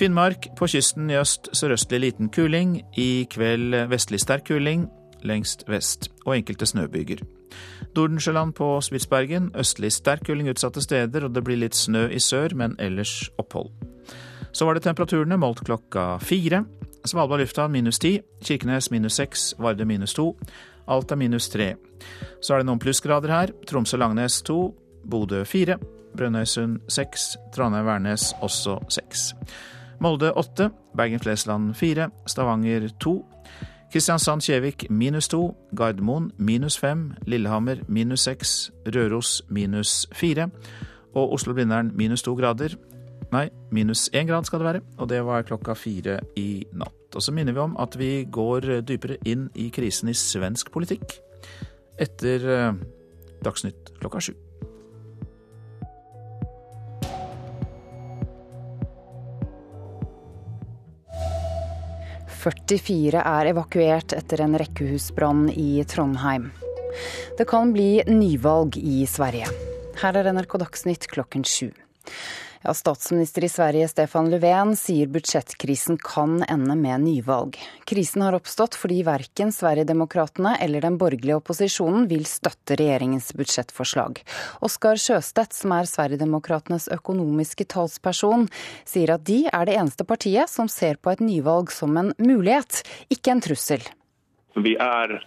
Finnmark 0.00 0.48
på 0.56 0.70
kysten 0.72 1.12
i 1.12 1.18
øst 1.20 1.52
sørøstlig 1.52 2.00
liten 2.06 2.32
kuling. 2.32 2.78
I 2.96 3.26
kveld 3.28 3.76
vestlig 3.92 4.22
sterk 4.24 4.48
kuling 4.48 4.88
lengst 5.26 5.66
vest, 5.68 6.08
og 6.24 6.36
enkelte 6.38 6.66
snøbyger. 6.66 7.20
Dordensjøland 7.96 8.54
på 8.56 8.72
Spitsbergen 8.84 9.50
østlig 9.58 9.92
sterk 9.92 10.24
kuling 10.24 10.48
utsatte 10.48 10.80
steder, 10.80 11.26
og 11.26 11.34
det 11.34 11.44
blir 11.44 11.60
litt 11.60 11.76
snø 11.76 12.06
i 12.08 12.20
sør, 12.22 12.54
men 12.56 12.76
ellers 12.80 13.28
opphold. 13.38 13.68
Så 14.52 14.66
var 14.66 14.74
det 14.74 14.86
temperaturene 14.86 15.38
målt 15.38 15.60
klokka 15.66 16.14
fire. 16.24 16.64
Svalbard 17.04 17.40
lufthavn 17.40 17.72
minus 17.72 17.98
10, 17.98 18.20
Kirkenes 18.44 18.90
minus 18.90 19.16
6, 19.16 19.54
Vardø 19.58 19.84
minus 19.84 20.14
2, 20.14 20.26
Alta 20.88 21.16
minus 21.16 21.48
3. 21.48 21.74
Så 22.42 22.54
er 22.54 22.60
det 22.60 22.68
noen 22.68 22.80
plussgrader 22.82 23.32
her. 23.32 23.52
Tromsø-Langnes 23.66 24.42
2, 24.44 24.58
Bodø 25.10 25.44
4, 25.44 25.78
Brønnøysund 26.16 26.80
6, 26.88 27.36
Trondheim-Værnes 27.56 28.32
også 28.42 28.78
6. 28.88 29.34
Molde 30.00 30.32
8, 30.36 30.70
Bergen-Flesland 30.96 31.74
4, 31.74 32.10
Stavanger 32.26 32.88
2, 33.00 33.14
Kristiansand-Kjevik 33.92 34.86
minus 34.90 35.28
2, 35.28 35.56
Gardermoen 35.76 36.30
minus 36.38 36.78
5, 36.78 37.10
Lillehammer 37.26 37.76
minus 37.88 38.20
6, 38.20 38.70
Røros 38.86 39.42
minus 39.48 40.06
4 40.12 40.48
og 41.14 41.32
Oslo-Blindern 41.32 41.90
minus 41.94 42.22
2 42.22 42.34
grader. 42.34 42.76
Nei, 43.30 43.46
minus 43.70 44.08
én 44.10 44.26
grad 44.26 44.46
skal 44.48 44.58
det 44.58 44.66
være, 44.66 44.80
og 44.98 45.06
det 45.10 45.20
var 45.22 45.44
klokka 45.46 45.76
fire 45.78 46.16
i 46.38 46.64
natt. 46.74 47.14
Og 47.14 47.22
så 47.22 47.30
minner 47.34 47.54
vi 47.54 47.62
om 47.62 47.76
at 47.78 47.94
vi 47.98 48.24
går 48.26 48.82
dypere 48.86 49.20
inn 49.26 49.46
i 49.54 49.68
krisen 49.74 50.10
i 50.10 50.14
svensk 50.18 50.72
politikk 50.74 51.14
etter 52.00 52.46
eh, 52.50 52.80
Dagsnytt 53.40 53.94
klokka 54.00 54.20
sju. 54.20 54.34
«44 62.40 63.20
er 63.20 63.50
evakuert 63.50 64.14
etter 64.16 64.42
en 64.46 64.56
rekkehusbrann 64.58 65.50
i 65.52 65.84
Trondheim. 65.88 66.50
Det 67.38 67.46
kan 67.48 67.72
bli 67.74 68.00
nyvalg 68.08 68.78
i 68.80 69.04
Sverige. 69.08 69.48
Her 70.00 70.16
er 70.16 70.32
NRK 70.32 70.56
Dagsnytt 70.64 71.08
klokken 71.12 71.44
sju. 71.44 71.68
Ja, 72.62 72.74
statsminister 72.74 73.44
i 73.44 73.48
Sverige 73.48 73.88
Stefan 73.88 74.26
Löfven 74.30 74.74
sier 74.76 75.06
budsjettkrisen 75.08 75.96
kan 75.96 76.42
ende 76.42 76.74
med 76.76 77.00
nyvalg. 77.00 77.56
Krisen 77.88 78.20
har 78.20 78.36
oppstått 78.36 78.76
fordi 78.76 78.98
verken 79.06 79.48
Sverigedemokraterna 79.52 80.58
eller 80.60 80.84
den 80.84 80.98
borgerlige 81.00 81.38
opposisjonen 81.40 82.04
vil 82.10 82.26
støtte 82.28 82.76
regjeringens 82.76 83.30
budsjettforslag. 83.32 84.20
Oskar 84.60 85.00
Sjøstedt, 85.00 85.56
som 85.56 85.72
er 85.72 85.88
Sverigedemokraternes 85.88 86.90
økonomiske 86.92 87.64
talsperson, 87.64 88.44
sier 88.84 89.14
at 89.16 89.24
de 89.24 89.46
er 89.48 89.64
det 89.64 89.80
eneste 89.80 90.04
partiet 90.04 90.52
som 90.52 90.68
ser 90.68 91.00
på 91.00 91.14
et 91.16 91.24
nyvalg 91.24 91.72
som 91.72 91.96
en 91.96 92.12
mulighet, 92.20 92.82
ikke 93.08 93.38
en 93.38 93.44
trussel. 93.48 93.88
Vi 94.60 94.76
er 94.76 95.22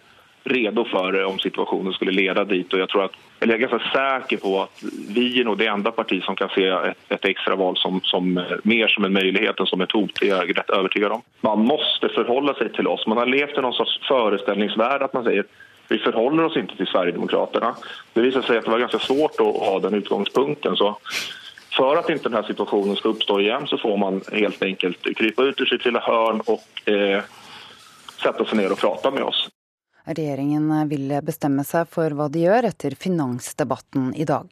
redo 0.54 0.86
for 0.94 1.18
om 1.26 1.42
situasjonen 1.42 1.98
skulle 1.98 2.14
lede 2.14 2.46
dit. 2.46 2.74
og 2.74 2.86
jeg 2.86 2.94
tror 2.94 3.10
at 3.10 3.22
eller 3.44 3.58
jeg 3.58 3.64
er 3.64 3.68
ganske 3.68 4.04
sikker 4.24 4.40
på 4.44 4.54
at 4.62 4.84
vi 5.16 5.26
er 5.40 5.48
nog 5.48 5.58
det 5.60 5.68
enda 5.68 5.92
parti 5.92 6.22
som 6.24 6.38
kan 6.40 6.52
se 6.54 6.64
et, 6.64 7.26
extra 7.28 7.58
val 7.60 7.76
som, 7.78 8.00
som, 8.08 8.30
mer 8.64 8.88
som 8.88 9.04
en 9.04 9.14
mulighet 9.14 9.60
än 9.60 9.68
som 9.68 9.82
et 9.82 9.92
hot. 9.92 10.16
Det 10.20 10.30
er 10.30 10.36
jag 10.36 10.58
rätt 10.58 10.70
övertygad 10.70 11.12
om. 11.12 11.22
Man 11.42 11.66
måste 11.66 12.10
förhålla 12.10 12.54
seg 12.54 12.74
til 12.74 12.88
oss. 12.88 13.08
Man 13.08 13.18
har 13.18 13.26
levt 13.26 13.58
i 13.58 13.62
noen 13.62 13.74
slags 13.74 14.00
föreställningsvärld 14.08 15.04
at 15.04 15.14
man 15.14 15.24
sier 15.28 15.46
vi 15.88 16.00
förhåller 16.00 16.46
oss 16.46 16.58
ikke 16.58 16.78
til 16.78 16.88
Sverigedemokraterna. 16.88 17.76
Det 18.14 18.24
viser 18.24 18.42
seg 18.42 18.62
at 18.62 18.66
det 18.66 18.72
var 18.72 18.86
ganske 18.86 19.04
svårt 19.04 19.42
å 19.44 19.50
ha 19.66 19.80
den 19.84 20.00
utgangspunkten. 20.00 20.78
Så 20.80 20.94
for 21.76 22.00
at 22.00 22.10
ikke 22.10 22.30
denne 22.30 22.44
situasjonen 22.48 22.96
skal 22.96 23.18
oppstå 23.18 23.40
igjen, 23.44 23.68
så 23.68 23.78
får 23.78 23.98
man 24.00 24.22
helt 24.32 24.64
enkelt 24.64 25.10
krypa 25.18 25.50
ut 25.50 25.62
ur 25.62 25.70
sitt 25.70 25.86
lille 25.86 26.02
hørn 26.06 26.40
og 26.48 26.64
eh, 26.90 27.20
sätta 28.24 28.46
seg 28.46 28.62
ned 28.62 28.72
og 28.72 28.80
prate 28.80 29.12
med 29.12 29.28
oss. 29.28 29.44
Regjeringen 30.04 30.68
vil 30.90 31.16
bestemme 31.24 31.64
seg 31.68 31.88
for 31.92 32.12
hva 32.18 32.28
de 32.32 32.44
gjør 32.44 32.68
etter 32.74 32.96
finansdebatten 33.00 34.12
i 34.20 34.28
dag. 34.28 34.52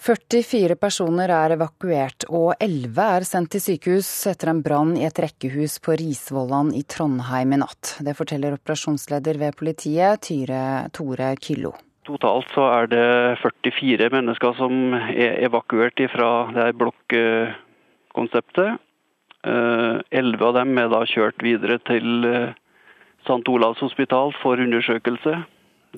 44 0.00 0.78
personer 0.80 1.28
er 1.28 1.52
evakuert, 1.58 2.24
og 2.32 2.54
11 2.56 3.02
er 3.04 3.24
sendt 3.28 3.50
til 3.52 3.60
sykehus 3.60 4.08
etter 4.30 4.48
en 4.48 4.62
brann 4.64 4.94
i 4.96 5.04
et 5.04 5.18
rekkehus 5.20 5.76
på 5.84 5.92
Risvollan 6.00 6.70
i 6.72 6.80
Trondheim 6.88 7.52
i 7.52 7.58
natt. 7.60 7.98
Det 8.00 8.14
forteller 8.16 8.56
operasjonsleder 8.56 9.36
ved 9.42 9.58
politiet, 9.60 10.22
Tyre 10.24 10.88
Tore 10.96 11.34
Kyllo. 11.36 11.74
Totalt 12.08 12.48
så 12.54 12.64
er 12.78 12.88
det 12.88 13.36
44 13.42 14.08
mennesker 14.14 14.56
som 14.56 14.94
er 14.96 15.36
evakuert 15.44 16.00
fra 16.14 16.30
det 16.56 16.70
blokkonseptet. 16.80 18.80
Eh, 19.40 19.96
elleve 20.16 20.48
av 20.48 20.54
dem 20.62 20.80
er 20.80 20.88
da 20.92 21.04
kjørt 21.08 21.44
videre 21.44 21.76
til 21.88 22.24
eh, 22.28 22.56
St. 23.26 23.48
Olavs 23.48 23.82
hospital 23.84 24.34
for 24.42 24.60
undersøkelse. 24.60 25.42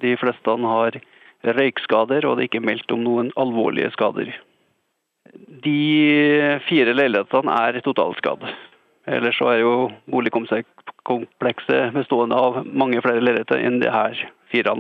De 0.03 0.17
fleste 0.17 0.57
har 0.65 0.99
røykskader, 1.43 2.27
og 2.27 2.37
det 2.37 2.45
er 2.45 2.51
ikke 2.51 2.65
meldt 2.65 2.93
om 2.95 3.03
noen 3.05 3.31
alvorlige 3.37 3.93
skader. 3.95 4.33
De 5.65 6.59
fire 6.69 6.95
leilighetene 6.95 7.55
er 7.67 7.81
totalskadd. 7.85 8.45
Ellers 9.11 9.39
så 9.39 9.49
er 9.51 9.63
jo 9.63 9.75
boligkomplekset 10.11 11.95
bestående 11.95 12.39
av 12.39 12.61
mange 12.67 13.01
flere 13.03 13.23
leiligheter 13.23 13.63
enn 13.63 13.81
de 13.83 13.91
her 13.91 14.19
fire. 14.53 14.77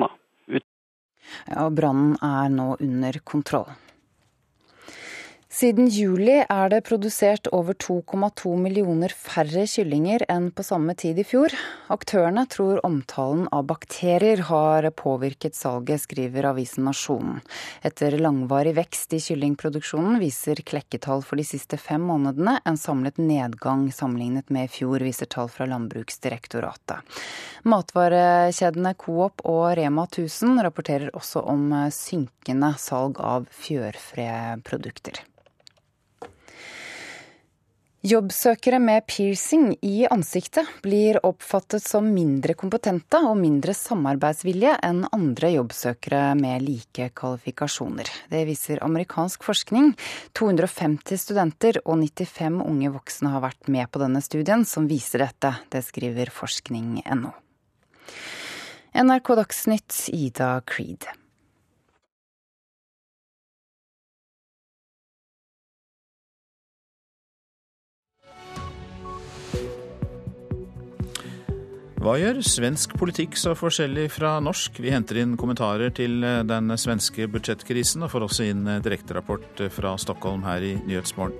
Ja, 1.48 1.66
Brannen 1.70 2.14
er 2.22 2.52
nå 2.52 2.76
under 2.78 3.18
kontroll. 3.24 3.70
Siden 5.52 5.90
juli 5.92 6.38
er 6.48 6.70
det 6.72 6.78
produsert 6.88 7.44
over 7.52 7.76
2,2 7.76 8.54
millioner 8.56 9.12
færre 9.12 9.66
kyllinger 9.68 10.22
enn 10.32 10.46
på 10.56 10.64
samme 10.64 10.94
tid 10.96 11.18
i 11.20 11.24
fjor. 11.28 11.52
Aktørene 11.92 12.46
tror 12.48 12.78
omtalen 12.88 13.44
av 13.52 13.66
bakterier 13.68 14.40
har 14.48 14.86
påvirket 14.96 15.52
salget, 15.52 16.00
skriver 16.06 16.46
avisen 16.48 16.86
Nasjonen. 16.88 17.42
Etter 17.84 18.16
langvarig 18.16 18.72
vekst 18.78 19.12
i 19.12 19.20
kyllingproduksjonen 19.20 20.16
viser 20.22 20.62
klekketall 20.64 21.20
for 21.20 21.36
de 21.36 21.44
siste 21.44 21.76
fem 21.76 22.00
månedene 22.08 22.54
en 22.64 22.80
samlet 22.80 23.20
nedgang 23.20 23.90
sammenlignet 23.92 24.48
med 24.48 24.70
i 24.70 24.72
fjor, 24.72 25.04
viser 25.04 25.28
tall 25.28 25.52
fra 25.52 25.66
Landbruksdirektoratet. 25.68 27.04
Matvarekjedene 27.68 28.94
Coop 28.96 29.44
og 29.44 29.66
Rema 29.76 30.08
1000 30.08 30.64
rapporterer 30.64 31.12
også 31.12 31.44
om 31.44 31.68
synkende 31.92 32.72
salg 32.80 33.20
av 33.20 33.44
fjørfeprodukter. 33.52 35.20
Jobbsøkere 38.02 38.80
med 38.82 39.04
piercing 39.06 39.76
i 39.86 40.08
ansiktet 40.10 40.66
blir 40.82 41.20
oppfattet 41.22 41.84
som 41.86 42.08
mindre 42.10 42.56
kompetente 42.58 43.20
og 43.22 43.36
mindre 43.38 43.76
samarbeidsvillige 43.78 44.72
enn 44.82 45.04
andre 45.14 45.52
jobbsøkere 45.52 46.32
med 46.34 46.64
like 46.66 47.06
kvalifikasjoner. 47.14 48.10
Det 48.26 48.42
viser 48.50 48.82
amerikansk 48.82 49.46
forskning. 49.46 49.92
250 50.34 51.22
studenter 51.28 51.78
og 51.84 52.02
95 52.02 52.58
unge 52.66 52.90
voksne 52.98 53.36
har 53.36 53.46
vært 53.46 53.70
med 53.70 53.86
på 53.94 54.02
denne 54.02 54.26
studien 54.26 54.66
som 54.66 54.90
viser 54.90 55.22
dette. 55.22 55.54
Det 55.70 55.86
skriver 55.86 56.34
forskning.no. 56.34 57.30
NRK 58.98 59.36
Dagsnytt, 59.44 60.08
Ida 60.10 60.56
Creed. 60.66 61.06
Hva 72.02 72.16
gjør 72.18 72.40
svensk 72.42 72.96
politikk 72.98 73.36
så 73.38 73.52
forskjellig 73.54 74.08
fra 74.10 74.32
norsk? 74.42 74.80
Vi 74.82 74.90
henter 74.90 75.20
inn 75.20 75.36
kommentarer 75.38 75.92
til 75.94 76.16
eh, 76.26 76.40
den 76.42 76.74
svenske 76.74 77.28
budsjettkrisen, 77.30 78.02
og 78.02 78.10
får 78.10 78.24
også 78.26 78.46
inn 78.50 78.64
eh, 78.66 78.80
direkterapport 78.82 79.62
eh, 79.62 79.70
fra 79.70 79.92
Stockholm 80.02 80.42
her 80.42 80.66
i 80.66 80.72
Nyhetsmorgen. 80.82 81.38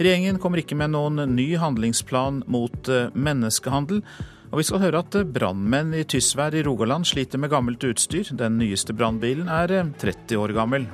Regjeringen 0.00 0.40
kommer 0.42 0.64
ikke 0.64 0.74
med 0.80 0.96
noen 0.96 1.22
ny 1.36 1.52
handlingsplan 1.62 2.42
mot 2.50 2.90
menneskehandel. 3.14 4.02
Og 4.50 4.58
vi 4.58 4.66
skal 4.66 4.82
høre 4.82 5.04
at 5.04 5.20
brannmenn 5.30 5.94
i 5.94 6.02
Tysvær 6.02 6.58
i 6.58 6.64
Rogaland 6.66 7.06
sliter 7.06 7.38
med 7.38 7.54
gammelt 7.54 7.86
utstyr. 7.86 8.34
Den 8.34 8.58
nyeste 8.58 8.96
brannbilen 8.98 9.46
er 9.46 9.78
30 10.02 10.42
år 10.42 10.58
gammel. 10.58 10.90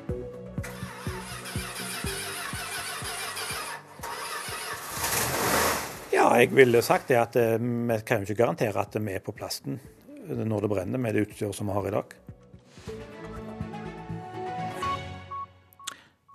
Ja, 6.26 6.40
jeg 6.42 6.56
ville 6.58 6.80
sagt 6.82 7.06
det 7.06 7.20
at 7.20 7.36
eh, 7.38 7.54
vi 7.60 7.96
kan 8.02 8.24
jo 8.24 8.26
ikke 8.26 8.40
garantere 8.40 8.82
at 8.82 8.96
vi 8.98 9.12
er 9.14 9.22
på 9.22 9.34
plassen 9.36 9.78
når 10.26 10.64
det 10.64 10.70
brenner 10.72 10.98
med 10.98 11.14
det 11.14 11.22
utstyret 11.28 11.54
som 11.54 11.70
vi 11.70 11.76
har 11.76 11.86
i 11.86 11.92
dag. 11.94 12.16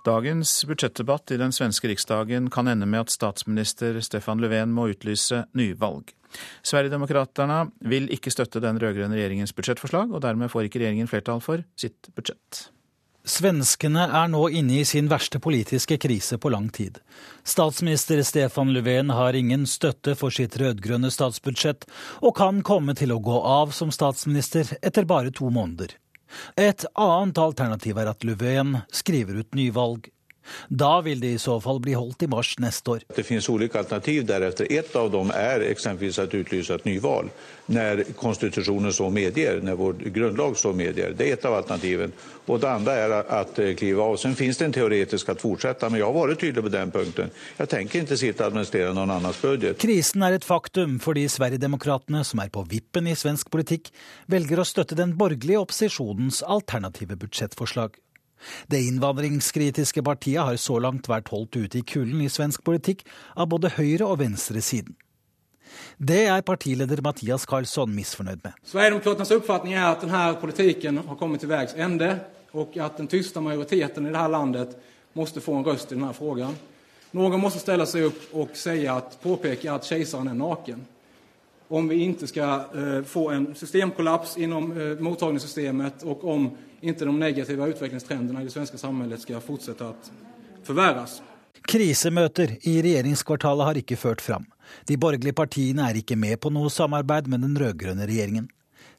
Dagens 0.08 0.54
budsjettdebatt 0.64 1.34
i 1.36 1.38
den 1.38 1.52
svenske 1.52 1.92
riksdagen 1.92 2.48
kan 2.50 2.72
ende 2.72 2.88
med 2.88 3.04
at 3.04 3.12
statsminister 3.12 4.00
Stefan 4.00 4.40
Löfven 4.40 4.72
må 4.72 4.88
utlyse 4.94 5.44
nyvalg. 5.52 6.08
Sverigedemokraterna 6.64 7.66
vil 7.84 8.08
ikke 8.16 8.32
støtte 8.32 8.64
den 8.64 8.80
rød-grønne 8.80 9.18
regjeringens 9.18 9.52
budsjettforslag, 9.52 10.08
og 10.08 10.24
dermed 10.24 10.48
får 10.50 10.70
ikke 10.70 10.80
regjeringen 10.80 11.12
flertall 11.12 11.44
for 11.44 11.68
sitt 11.76 12.08
budsjett. 12.16 12.70
Svenskene 13.22 14.08
er 14.10 14.30
nå 14.32 14.48
inne 14.50 14.80
i 14.80 14.84
sin 14.88 15.06
verste 15.06 15.38
politiske 15.38 15.94
krise 16.02 16.40
på 16.42 16.50
lang 16.50 16.66
tid. 16.74 16.98
Statsminister 17.46 18.18
Stefan 18.26 18.72
Löfven 18.74 19.12
har 19.14 19.38
ingen 19.38 19.66
støtte 19.70 20.16
for 20.18 20.34
sitt 20.34 20.56
rød-grønne 20.58 21.10
statsbudsjett, 21.14 21.86
og 22.18 22.34
kan 22.40 22.64
komme 22.66 22.96
til 22.98 23.14
å 23.14 23.20
gå 23.22 23.38
av 23.46 23.70
som 23.70 23.94
statsminister 23.94 24.74
etter 24.82 25.06
bare 25.06 25.30
to 25.30 25.52
måneder. 25.54 25.94
Et 26.58 26.84
annet 26.98 27.38
alternativ 27.38 28.00
er 28.02 28.10
at 28.10 28.26
Löfven 28.26 28.80
skriver 28.90 29.38
ut 29.44 29.54
nyvalg. 29.54 30.10
Da 30.68 31.00
vil 31.00 31.20
det 31.20 31.32
i 31.36 31.38
så 31.38 31.58
fall 31.60 31.80
bli 31.80 31.94
holdt 31.94 32.22
i 32.22 32.30
mars 32.30 32.54
neste 32.62 32.96
år. 32.96 33.06
Det 33.16 33.24
finnes 33.26 33.48
ulike 33.48 33.78
alternativ 33.78 34.26
deretter. 34.26 34.68
Et 34.72 34.96
av 34.96 35.10
dem 35.12 35.32
er 35.36 35.66
eksempelvis 35.70 36.20
å 36.22 36.28
utlyse 36.28 36.74
et 36.74 36.86
nyvalg 36.88 37.30
når 37.72 38.04
konstitusjonen 38.18 38.92
så 38.92 39.08
medgir, 39.12 39.60
når 39.62 39.78
vår 39.78 40.06
grunnlag 40.14 40.56
så 40.58 40.72
medgir. 40.76 41.14
Det 41.16 41.28
er 41.28 41.36
et 41.36 41.46
av 41.48 41.56
alternativene. 41.60 42.12
Og 42.50 42.58
det 42.60 42.68
andre 42.68 42.94
er 42.98 43.12
å 43.14 43.42
klive 43.78 44.02
av. 44.02 44.16
Så 44.18 44.32
finnes 44.36 44.58
det 44.58 44.66
en 44.66 44.74
teoretisk 44.74 45.30
å 45.30 45.36
fortsette, 45.38 45.88
men 45.90 46.00
jeg 46.00 46.08
har 46.08 46.16
vært 46.16 46.42
tydelig 46.42 46.66
på 46.66 46.74
den 46.74 46.94
punkten. 46.94 47.32
Jeg 47.60 47.70
tenker 47.70 48.02
ikke 48.02 48.18
sitte 48.18 48.42
og 48.42 48.50
administrere 48.50 48.94
noen 48.96 49.14
annens 49.14 49.40
budget. 49.42 49.78
Krisen 49.82 50.26
er 50.26 50.36
et 50.36 50.46
faktum 50.46 50.98
fordi 51.02 51.28
Sverigedemokraterna, 51.30 52.24
som 52.26 52.42
er 52.42 52.50
på 52.52 52.66
vippen 52.68 53.06
i 53.06 53.16
svensk 53.18 53.52
politikk, 53.52 53.92
velger 54.32 54.62
å 54.62 54.66
støtte 54.66 54.98
den 54.98 55.14
borgerlige 55.18 55.62
opposisjonens 55.62 56.42
alternative 56.42 57.18
budsjettforslag. 57.22 57.94
Det 58.66 58.80
innvandringskritiske 58.88 60.02
partiet 60.06 60.42
har 60.42 60.58
så 60.60 60.78
langt 60.82 61.08
vært 61.10 61.32
holdt 61.32 61.56
ute 61.56 61.80
i 61.80 61.86
kulden 61.86 62.22
i 62.24 62.30
svensk 62.32 62.64
politikk 62.66 63.04
av 63.36 63.50
både 63.52 63.74
høyre- 63.78 64.08
og 64.08 64.20
venstresiden. 64.22 64.96
Det 65.96 66.26
er 66.28 66.44
partileder 66.44 67.00
Mathias 67.04 67.46
Karlsson 67.48 67.92
misfornøyd 67.94 68.42
med. 68.44 68.56
Sverigedemokraternas 68.68 69.32
oppfatning 69.38 69.76
er 69.76 69.86
at 69.88 70.02
denne 70.04 70.24
politikken 70.40 71.00
har 71.06 71.18
kommet 71.20 71.40
til 71.40 71.52
veis 71.52 71.76
ende, 71.76 72.16
og 72.52 72.76
at 72.76 72.98
den 73.00 73.08
tyste 73.08 73.40
majoriteten 73.40 74.06
i 74.06 74.12
dette 74.12 74.32
landet 74.32 74.76
må 75.16 75.26
få 75.26 75.56
en 75.56 75.66
røst 75.66 75.92
i 75.92 75.96
denne 75.96 76.12
spørsmålet. 76.12 76.68
Noen 77.12 77.40
må 77.40 77.50
stille 77.52 77.84
seg 77.84 78.08
opp 78.08 78.36
og 78.40 78.54
si 78.56 78.86
at, 78.88 79.18
påpeke 79.20 79.68
at 79.68 79.84
keiseren 79.84 80.30
er 80.32 80.36
naken. 80.36 80.80
Om 81.72 81.88
vi 81.88 82.02
ikke 82.04 82.28
skal 82.28 82.66
uh, 82.74 82.98
få 83.08 83.30
en 83.32 83.46
systemkollaps 83.56 84.36
innom 84.44 84.68
uh, 84.76 84.92
mottagningssystemet, 85.00 86.04
og 86.04 86.24
om 86.28 86.50
ikke 86.82 87.06
de 87.06 87.14
negative 87.16 87.68
utviklingstrendene 87.72 88.42
i 88.42 88.48
det 88.48 88.52
svenske 88.52 88.80
samfunnet 88.80 89.22
skal 89.22 89.40
fortsette 89.40 89.86
å 89.86 89.94
forverres. 90.66 91.20
Krisemøter 91.68 92.56
i 92.68 92.80
regjeringskvartalet 92.82 93.68
har 93.68 93.78
ikke 93.78 93.96
ført 93.96 94.20
fram. 94.20 94.48
De 94.88 94.98
borgerlige 94.98 95.36
partiene 95.36 95.86
er 95.88 96.00
ikke 96.00 96.18
med 96.18 96.40
på 96.42 96.50
noe 96.50 96.70
samarbeid 96.72 97.30
med 97.30 97.44
den 97.46 97.54
rød-grønne 97.58 98.08
regjeringen. 98.08 98.48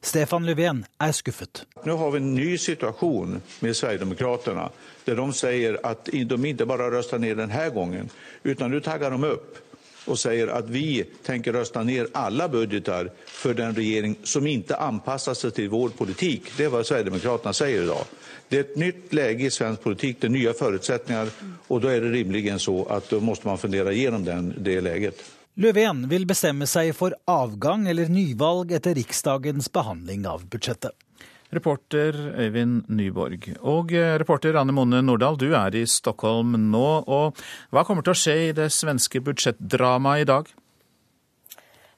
Stefan 0.04 0.44
Löfven 0.44 0.82
er 1.00 1.12
skuffet. 1.16 1.62
Nå 1.84 1.96
har 1.96 2.10
vi 2.12 2.20
en 2.20 2.34
ny 2.36 2.58
situasjon 2.60 3.38
med 3.64 3.76
Sverigedemokraterna, 3.76 4.66
der 5.06 5.16
de 5.16 5.26
sier 5.32 5.78
at 5.80 6.10
de 6.12 6.20
ikke 6.50 6.66
bare 6.68 6.90
røster 6.92 7.20
ned 7.20 7.38
denne 7.40 7.68
gangen, 7.72 8.10
men 8.44 8.72
nå 8.72 8.80
tagger 8.84 9.16
de 9.16 9.30
opp 9.30 9.63
och 10.04 10.18
säger 10.18 10.46
att 10.46 10.68
vi 10.68 11.04
tänker 11.22 11.52
rösta 11.52 11.82
ner 11.82 12.06
alla 12.12 12.48
budgetar 12.48 13.10
för 13.26 13.54
den 13.54 13.74
regering 13.74 14.16
som 14.22 14.46
inte 14.46 14.76
anpassar 14.76 15.34
sig 15.34 15.50
till 15.50 15.68
vår 15.68 15.88
politik. 15.88 16.42
Det 16.56 16.64
är 16.64 16.68
vad 16.68 16.86
Sverigedemokraterna 16.86 17.52
säger 17.52 17.82
idag. 17.82 18.04
Det 18.48 18.56
är 18.56 18.60
ett 18.60 18.76
nytt 18.76 19.12
läge 19.12 19.44
i 19.44 19.50
svensk 19.50 19.82
politik, 19.82 20.16
det 20.20 20.26
är 20.26 20.28
nya 20.28 20.52
förutsättningar 20.52 21.28
och 21.66 21.80
då 21.80 21.88
är 21.88 22.00
det 22.00 22.10
rimligen 22.10 22.58
så 22.58 22.84
att 22.84 23.10
då 23.10 23.20
måste 23.20 23.46
man 23.46 23.58
fundera 23.58 23.92
igenom 23.92 24.24
den, 24.24 24.54
det 24.58 24.80
läget. 24.80 25.24
Löfven 25.56 26.08
vil 26.08 26.26
bestemme 26.26 26.66
seg 26.66 26.90
for 26.98 27.14
avgang 27.30 27.86
eller 27.86 28.08
nyvalg 28.10 28.72
etter 28.74 28.94
Riksdagens 28.94 29.72
behandling 29.72 30.26
av 30.26 30.46
budsjettet. 30.46 31.03
Reporter 31.54 32.16
Øyvind 32.38 32.88
Nyborg. 32.88 33.48
Og 33.62 33.94
eh, 33.94 34.16
reporter 34.20 34.58
Anne 34.60 34.74
Mone 34.74 35.02
Nordahl, 35.04 35.38
du 35.40 35.50
er 35.54 35.76
i 35.78 35.86
Stockholm 35.88 36.56
nå. 36.70 36.88
Og 37.06 37.40
hva 37.74 37.86
kommer 37.86 38.04
til 38.04 38.14
å 38.14 38.18
skje 38.18 38.36
i 38.48 38.52
det 38.56 38.70
svenske 38.74 39.22
budsjettdramaet 39.24 40.24
i 40.24 40.28
dag? 40.32 40.52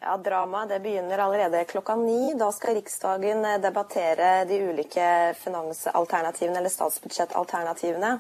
Ja, 0.07 0.17
Dramaet 0.17 0.83
begynner 0.83 1.19
allerede 1.19 1.65
klokka 1.65 1.97
ni. 1.97 2.35
Da 2.39 2.53
skal 2.53 2.77
Riksdagen 2.77 3.45
eh, 3.45 3.57
debattere 3.59 4.45
de 4.47 4.61
ulike 4.69 5.09
finansalternativene, 5.41 6.61
eller 6.61 6.71
statsbudsjettalternativene. 6.71 8.13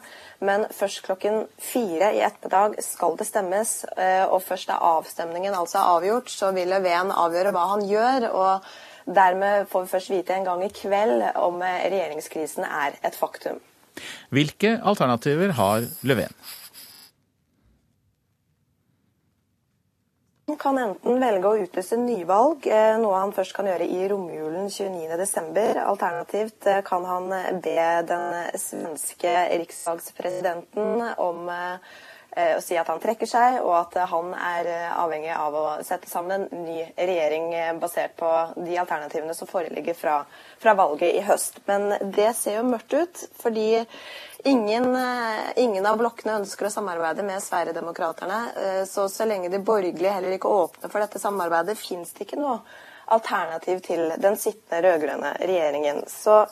Men 0.42 0.66
først 0.74 1.04
klokken 1.06 1.44
fire 1.62 2.10
i 2.16 2.24
ettermiddag 2.26 2.80
skal 2.82 3.14
det 3.20 3.28
stemmes. 3.28 3.76
Eh, 3.94 4.24
og 4.24 4.42
først 4.42 4.72
da 4.72 4.80
avstemningen 4.96 5.54
altså 5.54 5.78
er 5.78 5.92
avgjort, 6.00 6.32
så 6.32 6.50
vil 6.56 6.74
Löfven 6.74 7.14
avgjøre 7.14 7.54
hva 7.54 7.70
han 7.76 7.86
gjør. 7.86 8.30
og 8.32 8.66
Dermed 9.06 9.68
får 9.70 9.86
vi 9.86 9.92
først 9.94 10.10
vite 10.10 10.34
en 10.34 10.46
gang 10.46 10.64
i 10.66 10.72
kveld 10.74 11.22
om 11.38 11.60
regjeringskrisen 11.62 12.66
er 12.66 12.98
et 13.06 13.14
faktum. 13.14 13.60
Hvilke 14.34 14.76
alternativer 14.84 15.54
har 15.56 15.86
Löfven? 16.02 16.34
Han 20.46 20.58
kan 20.62 20.78
enten 20.78 21.18
velge 21.18 21.48
å 21.48 21.58
utlyse 21.58 21.96
nyvalg, 21.98 22.66
eh, 22.70 22.96
noe 23.02 23.18
han 23.18 23.32
først 23.34 23.54
kan 23.56 23.66
gjøre 23.66 23.88
i 23.90 24.04
romjulen 24.10 24.68
29.12. 24.70 25.80
Alternativt 25.82 26.68
eh, 26.70 26.82
kan 26.86 27.06
han 27.08 27.32
be 27.64 27.86
den 28.06 28.58
svenske 28.62 29.32
riksdagspresidenten 29.58 31.02
om 31.18 31.50
Eh, 31.50 31.78
og 32.56 32.62
si 32.64 32.76
at 32.76 32.88
han 32.90 33.00
trekker 33.00 33.28
seg, 33.30 33.58
og 33.62 33.72
at 33.78 33.96
han 34.10 34.32
er 34.36 34.68
eh, 34.68 34.92
avhengig 34.92 35.32
av 35.32 35.56
å 35.56 35.64
sette 35.86 36.10
sammen 36.10 36.46
en 36.46 36.64
ny 36.66 36.82
regjering 36.96 37.46
eh, 37.56 37.72
basert 37.80 38.16
på 38.18 38.30
de 38.56 38.76
alternativene 38.82 39.34
som 39.36 39.48
foreligger 39.48 39.96
fra, 39.96 40.18
fra 40.62 40.76
valget 40.76 41.16
i 41.16 41.24
høst. 41.24 41.62
Men 41.70 41.94
det 42.12 42.32
ser 42.36 42.58
jo 42.60 42.66
mørkt 42.68 42.92
ut, 42.92 43.22
fordi 43.40 43.84
ingen, 44.46 44.90
ingen 45.56 45.88
av 45.88 45.96
blokkene 46.00 46.40
ønsker 46.42 46.68
å 46.68 46.74
samarbeide 46.74 47.24
med 47.26 47.42
Sverigedemokraterna. 47.42 48.42
Så 48.86 49.08
så 49.10 49.26
lenge 49.26 49.50
de 49.50 49.58
borgerlige 49.58 50.12
heller 50.12 50.36
ikke 50.36 50.52
åpner 50.52 50.92
for 50.92 51.02
dette 51.02 51.22
samarbeidet, 51.22 51.78
fins 51.80 52.12
det 52.14 52.28
ikke 52.28 52.38
noe 52.38 52.60
alternativ 53.16 53.80
til 53.86 54.12
den 54.22 54.36
sittende 54.38 54.82
rød-grønne 54.86 55.32
regjeringen. 55.40 56.04
Så 56.10 56.44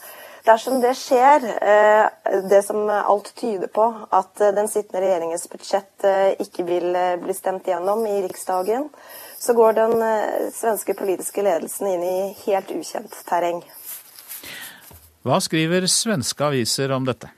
Dersom 0.45 0.81
det 0.81 0.93
skjer, 1.01 1.45
eh, 1.73 2.07
det 2.51 2.63
som 2.67 2.91
alt 2.91 3.31
tyder 3.35 3.71
på, 3.73 3.85
at 4.13 4.41
eh, 4.41 4.53
den 4.53 4.69
sittende 4.69 5.01
regjeringens 5.01 5.47
budsjett 5.49 6.05
eh, 6.05 6.35
ikke 6.45 6.67
vil 6.69 6.91
bli 7.23 7.37
stemt 7.37 7.71
gjennom 7.71 8.03
i 8.05 8.19
Riksdagen, 8.27 8.91
så 9.41 9.55
går 9.57 9.73
den 9.79 9.95
svenske 10.53 10.95
politiske 10.97 11.43
ledelsen 11.45 11.89
inn 11.89 12.05
i 12.05 12.19
helt 12.45 12.71
ukjent 12.77 13.17
terreng. 13.29 13.63
Hva 15.25 15.41
skriver 15.41 15.89
svenske 15.89 16.45
aviser 16.45 16.93
om 16.93 17.09
dette? 17.09 17.33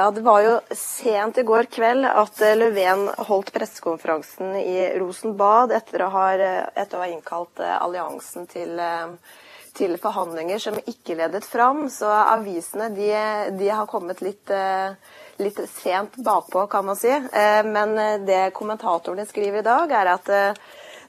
Ja, 0.00 0.10
Det 0.10 0.20
var 0.20 0.40
jo 0.40 0.60
sent 0.70 1.38
i 1.38 1.42
går 1.42 1.66
kveld 1.74 2.06
at 2.06 2.38
eh, 2.46 2.54
Löfven 2.54 3.08
holdt 3.26 3.48
pressekonferansen 3.50 4.52
i 4.60 4.76
Rosenbad 4.94 5.74
etter 5.74 6.04
å 6.06 6.10
ha, 6.14 6.26
etter 6.38 6.94
å 6.94 7.00
ha 7.02 7.08
innkalt 7.10 7.58
eh, 7.58 7.72
alliansen 7.82 8.46
til, 8.46 8.78
eh, 8.78 9.34
til, 9.74 9.96
forhandlinger 9.98 10.62
som 10.62 10.78
ikke 10.78 11.18
ledet 11.18 11.42
fram. 11.50 11.88
Så 11.90 12.06
avisene 12.14 12.92
de, 12.94 13.10
de 13.58 13.72
har 13.74 13.90
kommet 13.90 14.22
litt, 14.22 14.54
litt, 15.42 15.58
sent 15.72 16.14
bakpå, 16.22 16.68
kan 16.70 16.86
man 16.86 16.98
si. 16.98 17.10
Men 17.66 17.98
det 18.26 18.52
kommentatorene 18.54 19.26
skriver 19.26 19.64
i 19.64 19.66
dag, 19.66 19.98
er 19.98 20.12
at 20.14 20.30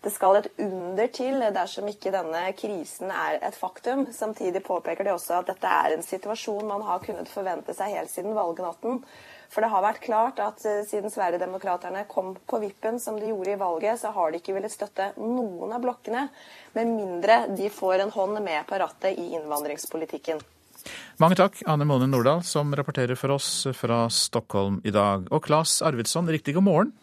det 0.04 0.12
skal 0.16 0.38
et 0.40 0.48
under 0.64 1.10
til 1.12 1.42
dersom 1.56 1.90
ikke 1.92 2.14
denne 2.14 2.46
krisen 2.56 3.12
er 3.12 3.42
et 3.44 3.58
faktum. 3.58 4.06
Samtidig 4.16 4.62
påpeker 4.64 5.04
de 5.04 5.12
også 5.12 5.42
at 5.42 5.50
dette 5.52 5.74
er 5.82 5.96
en 5.96 6.06
situasjon 6.06 6.70
man 6.70 6.86
har 6.88 7.04
kunnet 7.04 7.28
forvente 7.32 7.76
seg 7.76 7.98
helt 7.98 8.14
siden 8.14 8.38
valgnatten. 8.38 9.02
For 9.50 9.66
det 9.66 9.72
har 9.74 9.84
vært 9.84 10.04
klart 10.06 10.40
at 10.46 10.62
eh, 10.70 10.84
siden 10.88 11.12
Sverigedemokraterna 11.12 12.06
kom 12.08 12.36
på 12.48 12.62
vippen 12.62 13.00
som 13.02 13.18
de 13.20 13.32
gjorde 13.32 13.56
i 13.56 13.60
valget, 13.60 14.00
så 14.00 14.14
har 14.14 14.32
de 14.32 14.40
ikke 14.40 14.54
villet 14.56 14.72
støtte 14.72 15.10
noen 15.18 15.74
av 15.74 15.82
blokkene, 15.84 16.28
med 16.78 16.94
mindre 16.94 17.42
de 17.58 17.72
får 17.74 18.06
en 18.06 18.14
hånd 18.14 18.40
med 18.46 18.70
på 18.70 18.80
rattet 18.80 19.18
i 19.18 19.32
innvandringspolitikken. 19.40 20.44
Mange 21.20 21.36
takk, 21.36 21.58
Anne 21.68 21.84
Mone 21.90 22.08
Nordahl, 22.08 22.46
som 22.46 22.72
rapporterer 22.78 23.18
for 23.20 23.34
oss 23.36 23.68
fra 23.76 24.06
Stockholm 24.14 24.80
i 24.88 24.94
dag. 24.96 25.26
Og 25.34 25.44
Claes 25.44 25.82
Arvidsson, 25.84 26.30
riktig 26.32 26.56
god 26.56 26.68
morgen. 26.70 26.94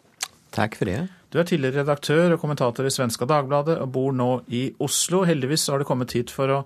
Takk 0.55 0.77
for 0.79 0.89
det. 0.89 0.99
Du 1.27 1.41
er 1.41 1.47
tidligere 1.47 1.81
redaktør 1.81 2.33
og 2.33 2.39
kommentator 2.39 2.87
i 2.87 2.91
Svenska 2.93 3.27
Dagbladet 3.27 3.75
og 3.83 3.89
bor 3.91 4.13
nå 4.15 4.29
i 4.47 4.69
Oslo. 4.83 5.25
Heldigvis 5.27 5.67
har 5.67 5.81
du 5.81 5.87
kommet 5.87 6.15
hit 6.15 6.31
for 6.31 6.53
å 6.55 6.61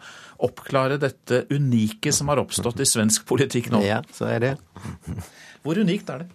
oppklare 0.46 1.00
dette 1.02 1.46
unike 1.50 2.14
som 2.14 2.30
har 2.30 2.42
oppstått 2.44 2.84
i 2.84 2.88
svensk 2.88 3.26
politikk 3.30 3.72
nå. 3.74 3.82
Ja, 3.86 4.04
så 4.14 4.30
er 4.30 4.46
det. 4.46 4.54
Hvor 5.66 5.82
unikt 5.82 6.14
er 6.14 6.24
det? 6.24 6.30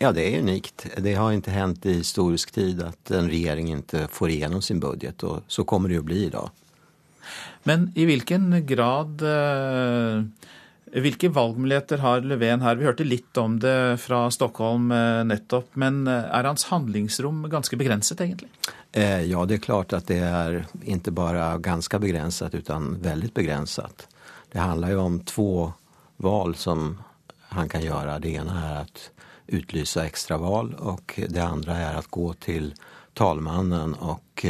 Ja, 0.00 0.10
det 0.16 0.24
er 0.24 0.42
unikt. 0.42 0.86
Det 0.98 1.14
har 1.14 1.34
ikke 1.36 1.54
hendt 1.54 1.86
i 1.86 1.98
historisk 2.00 2.54
tid 2.56 2.82
at 2.82 3.12
en 3.14 3.30
regjering 3.30 3.70
ikke 3.76 4.06
får 4.12 4.34
igjennom 4.34 4.64
sin 4.64 4.80
budget, 4.82 5.22
og 5.28 5.44
så 5.50 5.64
kommer 5.68 5.92
det 5.92 6.00
å 6.00 6.06
bli 6.06 6.24
i 6.26 6.32
dag. 6.32 6.50
Men 7.68 7.90
i 7.94 8.06
hvilken 8.08 8.48
grad 8.66 9.22
eh, 9.22 10.22
hvilke 10.92 11.28
valgmuligheter 11.28 11.98
har 11.98 12.20
Löfven 12.20 12.60
her? 12.60 12.76
Vi 12.76 12.84
hørte 12.84 13.04
litt 13.04 13.36
om 13.36 13.58
det 13.60 14.00
fra 14.02 14.30
Stockholm 14.30 14.90
eh, 14.92 15.24
nettopp, 15.24 15.76
men 15.78 16.06
eh, 16.06 16.26
er 16.26 16.48
hans 16.48 16.64
handlingsrom 16.64 17.44
ganske 17.50 17.76
begrenset, 17.76 18.20
egentlig? 18.20 18.50
Eh, 18.92 19.22
ja, 19.30 19.44
det 19.46 19.60
er 19.60 19.64
klart 19.64 19.94
at 19.94 20.08
det 20.10 20.18
er 20.24 20.64
ikke 20.82 21.14
bare 21.14 21.52
ganske 21.62 22.00
begrenset, 22.02 22.56
men 22.68 22.98
veldig 23.02 23.32
begrenset. 23.34 24.08
Det 24.52 24.58
handler 24.58 24.96
jo 24.96 25.04
om 25.04 25.20
to 25.30 25.50
valg 26.16 26.58
som 26.58 26.98
han 27.54 27.70
kan 27.70 27.84
gjøre. 27.86 28.18
Det 28.22 28.34
ene 28.42 28.58
er 28.58 28.82
å 28.82 28.86
utlyse 29.60 30.04
ekstravalg, 30.06 30.74
og 30.78 31.14
det 31.28 31.42
andre 31.42 31.78
er 31.86 31.98
å 31.98 32.06
gå 32.10 32.32
til 32.42 32.72
talmannen 33.18 33.96
og 33.98 34.46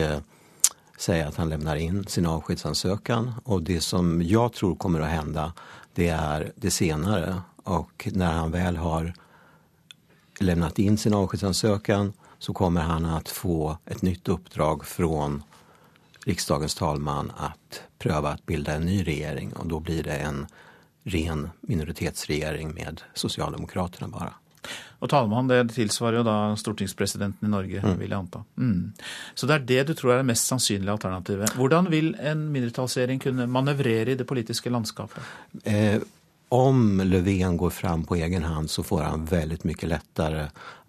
si 1.00 1.16
at 1.24 1.36
han 1.40 1.48
lämnar 1.48 1.80
inn 1.80 2.04
sin 2.08 2.28
avskjedssøknad. 2.28 3.32
Og 3.44 3.64
det 3.64 3.80
som 3.84 4.18
jeg 4.20 4.52
tror 4.56 4.76
kommer 4.80 5.04
å 5.04 5.08
hende, 5.08 5.50
det 5.94 6.08
är 6.08 6.52
det 6.56 6.70
senare. 6.70 7.42
Och 7.56 8.08
när 8.12 8.32
han 8.32 8.50
väl 8.50 8.76
har 8.76 9.14
lämnat 10.40 10.78
in 10.78 10.98
sin 10.98 11.14
avskedsansökan 11.14 12.12
så 12.38 12.52
kommer 12.52 12.80
han 12.80 13.04
att 13.04 13.28
få 13.28 13.78
ett 13.86 14.02
nytt 14.02 14.28
uppdrag 14.28 14.86
från 14.86 15.42
riksdagens 16.26 16.74
talman 16.74 17.32
att 17.36 17.82
pröva 17.98 18.28
att 18.28 18.46
bilda 18.46 18.74
en 18.74 18.82
ny 18.82 19.02
regering 19.06 19.52
och 19.52 19.66
då 19.66 19.80
blir 19.80 20.02
det 20.02 20.16
en 20.16 20.46
ren 21.02 21.50
minoritetsregjering 21.60 22.74
med 22.74 23.02
Socialdemokraterna 23.14 24.08
bare. 24.08 24.32
Og 25.00 25.08
talmann 25.08 25.48
det 25.48 25.62
tilsvarer 25.72 26.20
jo 26.20 26.26
da 26.26 26.36
stortingspresidenten 26.60 27.48
i 27.48 27.50
Norge, 27.50 27.80
mm. 27.80 27.96
vil 27.98 28.10
jeg 28.10 28.18
anta. 28.18 28.42
Mm. 28.60 28.92
Så 29.34 29.48
det 29.48 29.56
er 29.56 29.68
det 29.70 29.82
du 29.88 29.94
tror 29.96 30.14
er 30.14 30.20
det 30.20 30.28
mest 30.28 30.50
sannsynlige 30.50 30.92
alternativet. 30.92 31.54
Hvordan 31.56 31.88
vil 31.92 32.12
en 32.20 32.46
mindretallsregjering 32.52 33.22
kunne 33.22 33.48
manøvrere 33.48 34.12
i 34.12 34.18
det 34.20 34.28
politiske 34.28 34.72
landskapet? 34.72 35.24
Eh, 35.64 36.02
om 36.50 37.00
Löfven 37.00 37.56
går 37.56 37.70
fram 37.70 38.04
på 38.04 38.16
egen 38.16 38.44
hand 38.44 38.70
så 38.70 38.82
får 38.82 39.02
han 39.06 39.24
veldig 39.30 39.60
mye 39.70 39.88
lettere 39.88 40.46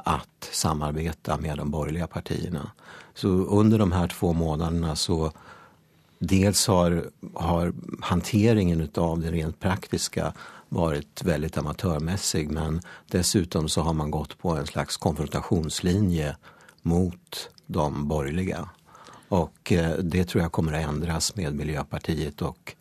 å 0.10 0.20
samarbeide 0.52 1.38
med 1.40 1.62
de 1.62 1.68
borgerlige 1.70 2.08
partiene. 2.10 2.66
Så 3.14 3.30
under 3.30 3.80
de 3.80 3.92
her 3.94 4.10
to 4.12 4.34
månedene 4.34 4.96
så 4.98 5.30
dels 6.20 6.68
har, 6.68 7.04
har 7.36 7.74
hanteringen 8.10 8.82
av 8.98 9.22
det 9.22 9.32
rent 9.32 9.60
praktiske 9.60 10.32
varit 10.74 11.24
väldigt 11.24 11.58
amatörmässig 11.58 12.52
men 12.52 12.82
dessutom 13.08 13.70
så 13.70 13.82
har 13.82 13.94
man 13.94 14.12
gått 14.12 14.38
på 14.38 14.50
en 14.50 14.66
slags 14.66 14.98
konfrontationslinje 14.98 16.36
mot 16.82 17.50
de 17.66 18.08
borgerliga. 18.08 18.70
Och 19.28 19.72
eh, 19.72 19.98
det 19.98 20.24
tror 20.24 20.42
jag 20.42 20.52
kommer 20.52 20.74
att 20.74 20.90
ändras 20.90 21.36
med 21.36 21.56
Miljöpartiet 21.56 22.42
och 22.42 22.76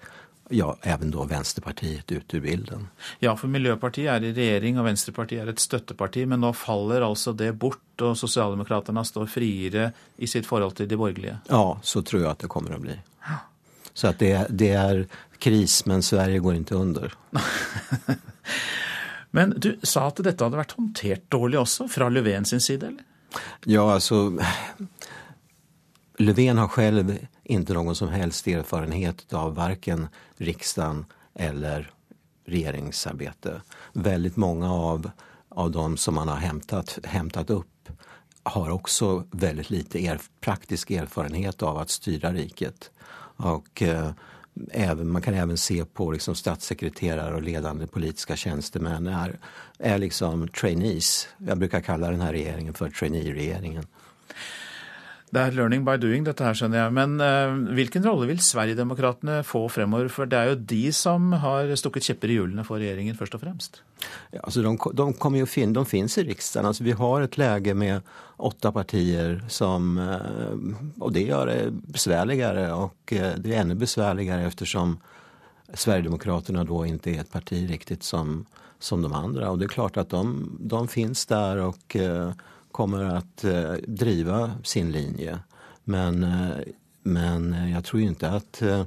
ja, 0.48 0.76
även 0.82 1.10
då 1.10 1.24
Vänsterpartiet 1.24 2.12
ut 2.12 2.34
ur 2.34 2.40
bilden. 2.40 2.88
Ja, 3.18 3.36
for 3.36 3.48
Miljøpartiet 3.48 4.10
er 4.12 4.24
i 4.24 4.32
regjering 4.34 4.78
og 4.78 4.86
Venstrepartiet 4.86 5.44
er 5.44 5.52
et 5.52 5.62
støtteparti, 5.62 6.26
men 6.26 6.42
nå 6.42 6.52
faller 6.54 7.06
altså 7.06 7.32
det 7.32 7.52
bort, 7.58 8.02
og 8.02 8.16
Sosialdemokraterne 8.18 9.04
står 9.04 9.30
friere 9.30 9.90
i 10.16 10.26
sitt 10.30 10.46
forhold 10.46 10.78
til 10.78 10.88
de 10.90 10.98
borgerlige? 10.98 11.38
Ja, 11.48 11.78
så 11.82 12.02
tror 12.02 12.22
jeg 12.22 12.30
at 12.30 12.42
det 12.46 12.50
kommer 12.50 12.74
å 12.74 12.82
bli. 12.82 12.98
Så 13.94 14.08
att 14.08 14.18
det, 14.18 14.46
det 14.50 14.72
er 14.72 15.06
kris, 15.38 15.86
men 15.86 16.02
Sverige 16.02 16.38
går 16.38 16.60
ikke 16.60 16.74
under. 16.74 17.14
Men 19.30 19.52
du 19.56 19.76
sa 19.82 20.08
at 20.10 20.18
dette 20.24 20.42
hadde 20.42 20.58
vært 20.58 20.74
håndtert 20.74 21.28
dårlig 21.30 21.60
også, 21.60 21.86
fra 21.88 22.08
Löfven 22.10 22.44
sin 22.44 22.60
side, 22.60 22.88
eller? 22.88 23.04
Ja, 23.62 23.84
altså 23.94 24.34
Löfven 26.18 26.58
har 26.58 26.72
selv 26.74 27.14
ikke 27.44 27.76
noen 27.76 27.96
som 27.96 28.10
helst 28.10 28.48
erfarenhet 28.50 29.22
av 29.34 29.54
verken 29.56 30.08
riksdagen 30.42 31.04
eller 31.34 31.86
regjeringsarbeidet. 32.50 33.60
Veldig 33.92 34.32
mange 34.34 34.68
av, 34.68 35.10
av 35.48 35.70
dem 35.70 35.96
som 35.96 36.18
man 36.18 36.28
har 36.28 36.42
hentet, 36.42 36.98
hentet 37.06 37.50
opp, 37.54 37.92
har 38.50 38.70
også 38.72 39.26
veldig 39.30 39.68
lite 39.70 40.00
er, 40.02 40.20
praktisk 40.42 40.90
erfarenhet 40.90 41.62
av 41.62 41.78
å 41.78 41.86
styre 41.88 42.32
riket. 42.34 42.90
Og 43.42 43.82
eh, 43.82 44.10
även, 44.70 45.08
man 45.08 45.22
kan 45.22 45.34
även 45.34 45.58
se 45.58 45.84
på 45.84 46.12
liksom 46.12 46.34
statssekreterare 46.34 47.34
och 47.34 47.42
ledande 47.42 47.86
politiska 47.86 48.36
tjänstemän 48.36 49.06
är, 49.06 49.38
är 49.78 49.98
liksom 49.98 50.48
trainees. 50.48 51.28
Jag 51.38 51.58
brukar 51.58 51.80
kalla 51.80 52.10
den 52.10 52.20
här 52.20 52.32
regeringen 52.32 52.74
för 52.74 52.90
trainee-regeringen. 52.90 53.86
Det 55.30 55.38
er 55.38 55.54
learning 55.54 55.84
by 55.86 55.94
doing, 56.02 56.24
dette 56.26 56.42
her, 56.42 56.56
skjønner 56.58 56.80
jeg. 56.80 56.92
Men 56.96 57.12
uh, 57.22 57.52
hvilken 57.76 58.02
rolle 58.02 58.26
vil 58.26 58.40
Sverigedemokraterna 58.42 59.44
få 59.46 59.68
fremover? 59.70 60.08
For 60.10 60.26
det 60.26 60.38
er 60.38 60.50
jo 60.50 60.56
de 60.72 60.80
som 60.96 61.30
har 61.44 61.70
stukket 61.78 62.08
kjepper 62.08 62.32
i 62.32 62.38
hjulene 62.40 62.64
for 62.66 62.82
regjeringen, 62.82 63.14
først 63.18 63.36
og 63.38 63.44
fremst. 63.44 63.78
Ja, 64.34 64.40
altså 64.42 64.64
de, 64.66 64.74
de, 64.74 65.06
kommer 65.22 65.44
jo 65.44 65.50
fin, 65.50 65.76
de 65.76 65.86
finnes 65.86 66.18
i 66.18 66.26
Riksdagen. 66.26 66.66
Altså, 66.72 66.82
vi 66.82 66.98
har 66.98 67.22
et 67.22 67.38
lege 67.38 67.76
med 67.78 68.10
åtte 68.42 68.74
partier 68.74 69.38
som 69.52 69.94
uh, 70.02 70.50
Og 70.98 71.14
det 71.14 71.28
gjør 71.28 71.52
det 71.52 71.60
besværligere. 71.94 72.66
Og 72.74 73.14
uh, 73.14 73.32
det 73.38 73.54
er 73.54 73.62
enda 73.62 73.78
besværligere 73.78 74.50
eftersom 74.50 74.98
Sverigedemokraterna 75.70 76.66
da 76.66 76.86
ikke 76.90 77.14
er 77.14 77.22
et 77.22 77.30
parti 77.30 77.62
riktig 77.70 78.02
som, 78.02 78.40
som 78.82 79.06
de 79.06 79.14
andre. 79.14 79.46
Og 79.46 79.62
det 79.62 79.70
er 79.70 79.76
klart 79.78 80.00
at 80.02 80.10
de, 80.10 80.24
de 80.58 80.86
finnes 80.90 81.22
der. 81.30 81.68
og 81.70 82.00
kommer 82.72 83.04
att 83.04 83.44
eh, 83.44 83.72
driva 83.72 84.52
sin 84.64 84.92
linje. 84.92 85.38
Men, 85.84 86.24
eh, 86.24 86.56
men 87.02 87.70
jag 87.70 87.84
tror 87.84 88.02
inte 88.02 88.30
att, 88.30 88.62
eh, 88.62 88.84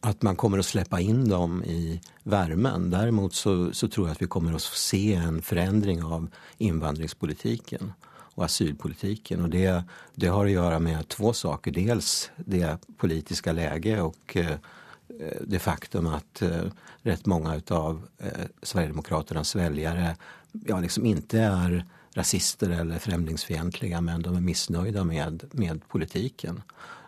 att 0.00 0.22
man 0.22 0.36
kommer 0.36 0.58
att 0.58 0.66
släppa 0.66 1.00
in 1.00 1.28
dem 1.28 1.64
i 1.64 2.00
värmen. 2.22 2.90
Däremot 2.90 3.34
så, 3.34 3.72
så 3.72 3.88
tror 3.88 4.06
jag 4.06 4.12
att 4.12 4.22
vi 4.22 4.26
kommer 4.26 4.54
att 4.54 4.62
se 4.62 5.14
en 5.14 5.42
förändring 5.42 6.02
av 6.02 6.28
invandringspolitiken 6.58 7.92
och 8.06 8.44
asylpolitiken. 8.44 9.42
Och 9.42 9.50
det, 9.50 9.84
det 10.14 10.26
har 10.26 10.44
att 10.44 10.50
göra 10.52 10.78
med 10.78 11.08
två 11.08 11.32
saker. 11.32 11.72
Dels 11.72 12.30
det 12.36 12.78
politiska 12.96 13.52
läge 13.52 14.00
och 14.00 14.36
det 15.40 15.58
faktum 15.58 16.06
att 16.06 16.42
rätt 17.02 17.26
många 17.26 17.60
av 17.70 18.02
Sverigedemokraternas 18.62 19.56
väljare 19.56 20.16
ja, 20.66 20.80
liksom 20.80 21.06
inte 21.06 21.40
är 21.40 21.84
rasister 22.14 22.70
eller 22.70 22.98
främlingsfientliga 22.98 24.00
men 24.00 24.22
de 24.22 24.36
är 24.36 24.40
missnöjda 24.40 25.04
med, 25.04 25.44
med 25.52 25.88
politiken. 25.88 26.62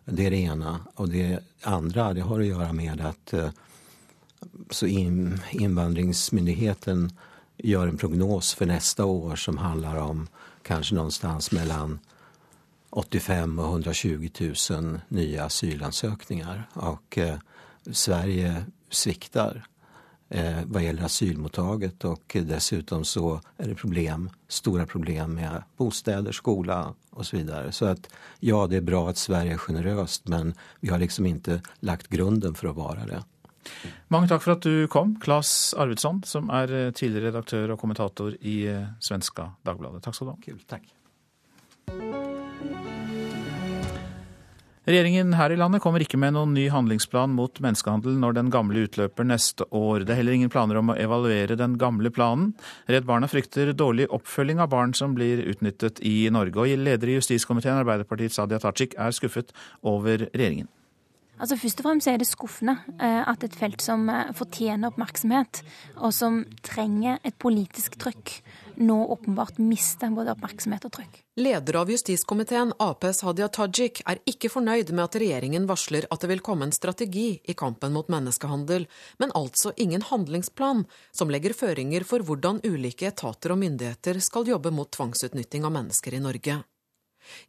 Det 0.04 0.26
är 0.26 0.30
det 0.30 0.36
ena. 0.36 0.80
Och 0.94 1.08
det 1.08 1.38
andra 1.62 2.14
det 2.14 2.20
har 2.20 2.40
att 2.40 2.46
göra 2.46 2.72
med 2.72 3.00
att 3.00 3.32
eh, 3.32 3.50
så 4.70 4.86
in, 4.86 5.40
invandringsmyndigheten 5.50 7.12
gör 7.56 7.88
en 7.88 7.96
prognos 7.96 8.54
för 8.54 8.66
nästa 8.66 9.04
år 9.04 9.36
som 9.36 9.58
handlar 9.58 9.96
om 9.96 10.28
kanske 10.62 10.94
någonstans 10.94 11.52
mellan 11.52 11.98
85 12.90 13.58
och 13.58 13.64
120 13.64 14.28
000 14.70 15.00
nya 15.08 15.44
asylansökningar. 15.44 16.68
Och 16.72 17.18
eh, 17.18 17.38
Sverige 17.92 18.64
sviktar 18.90 19.66
vad 20.64 20.82
gäller 20.82 21.04
asylmottaget 21.04 22.04
och 22.04 22.36
dessutom 22.46 23.04
så 23.04 23.40
är 23.56 23.68
det 23.68 23.74
problem, 23.74 24.30
stora 24.48 24.86
problem 24.86 25.34
med 25.34 25.62
bostäder, 25.76 26.32
skola 26.32 26.94
och 27.10 27.26
så 27.26 27.36
vidare. 27.36 27.72
Så 27.72 27.86
att 27.86 28.08
ja, 28.40 28.66
det 28.66 28.76
är 28.76 28.80
bra 28.80 29.08
att 29.08 29.16
Sverige 29.16 29.52
är 29.52 29.58
generöst 29.58 30.28
men 30.28 30.54
vi 30.80 30.88
har 30.88 30.98
liksom 30.98 31.26
inte 31.26 31.62
lagt 31.80 32.08
grunden 32.08 32.54
för 32.54 32.68
att 32.68 32.76
vara 32.76 33.06
det. 33.06 33.24
Mange 34.08 34.28
takk 34.30 34.44
for 34.44 34.54
at 34.56 34.62
du 34.62 34.86
kom, 34.90 35.16
Claes 35.22 35.74
Arvidsson, 35.74 36.22
som 36.26 36.50
er 36.54 36.72
eh, 36.72 36.92
tidligere 36.94 37.32
redaktør 37.32 37.74
og 37.74 37.80
kommentator 37.82 38.36
i 38.40 38.60
eh, 38.70 38.86
Svenska 39.00 39.50
Dagbladet. 39.66 40.04
Takk 40.06 40.18
skal 40.18 40.30
du 40.30 40.36
ha. 40.36 40.40
Kul, 40.46 40.62
takk. 40.70 42.25
Regjeringen 44.86 45.32
her 45.34 45.50
i 45.50 45.56
landet 45.58 45.82
kommer 45.82 45.98
ikke 45.98 46.18
med 46.22 46.36
noen 46.36 46.52
ny 46.54 46.68
handlingsplan 46.70 47.32
mot 47.34 47.58
menneskehandel 47.58 48.20
når 48.22 48.36
den 48.36 48.52
gamle 48.54 48.84
utløper 48.86 49.26
neste 49.26 49.66
år. 49.74 50.04
Det 50.06 50.14
er 50.14 50.20
heller 50.20 50.36
ingen 50.36 50.52
planer 50.52 50.78
om 50.78 50.92
å 50.92 50.98
evaluere 51.02 51.56
den 51.58 51.74
gamle 51.80 52.12
planen. 52.14 52.52
Redd 52.86 53.08
Barna 53.08 53.26
frykter 53.26 53.72
dårlig 53.74 54.06
oppfølging 54.14 54.62
av 54.62 54.70
barn 54.70 54.94
som 54.94 55.16
blir 55.18 55.42
utnyttet 55.42 55.98
i 56.06 56.30
Norge. 56.30 56.62
Og 56.62 56.86
leder 56.86 57.10
i 57.10 57.18
justiskomiteen, 57.18 57.80
Arbeiderpartiets 57.80 58.38
Sadia 58.38 58.62
Tajik, 58.62 58.94
er 58.94 59.16
skuffet 59.16 59.50
over 59.82 60.28
regjeringen. 60.28 60.70
Altså 61.36 61.58
Først 61.60 61.82
og 61.82 61.88
fremst 61.88 62.08
er 62.08 62.22
det 62.22 62.28
skuffende 62.30 62.76
eh, 62.96 63.24
at 63.26 63.42
et 63.44 63.58
felt 63.58 63.82
som 63.84 64.06
eh, 64.08 64.30
fortjener 64.38 64.88
oppmerksomhet, 64.88 65.64
og 65.98 66.14
som 66.14 66.44
trenger 66.64 67.18
et 67.26 67.36
politisk 67.42 67.98
trykk, 68.00 68.38
nå 68.76 68.96
åpenbart 69.14 69.58
mister 69.58 70.12
både 70.14 70.34
oppmerksomhet 70.34 70.84
og 70.88 70.92
trykk. 70.98 71.18
Leder 71.40 71.76
av 71.80 71.90
justiskomiteen, 71.92 72.72
Aps 72.80 73.22
Hadia 73.26 73.48
Tajik, 73.52 74.02
er 74.08 74.20
ikke 74.28 74.50
fornøyd 74.52 74.92
med 74.92 75.04
at 75.04 75.18
regjeringen 75.20 75.66
varsler 75.68 76.06
at 76.10 76.22
det 76.22 76.30
vil 76.30 76.44
komme 76.44 76.68
en 76.68 76.76
strategi 76.76 77.40
i 77.44 77.56
kampen 77.56 77.96
mot 77.96 78.08
menneskehandel, 78.12 78.86
men 79.20 79.34
altså 79.36 79.74
ingen 79.76 80.04
handlingsplan 80.06 80.86
som 81.12 81.32
legger 81.32 81.56
føringer 81.56 82.06
for 82.08 82.24
hvordan 82.24 82.62
ulike 82.64 83.10
etater 83.10 83.52
og 83.54 83.60
myndigheter 83.64 84.20
skal 84.24 84.48
jobbe 84.48 84.72
mot 84.72 84.92
tvangsutnytting 84.92 85.66
av 85.68 85.76
mennesker 85.76 86.16
i 86.16 86.24
Norge. 86.24 86.62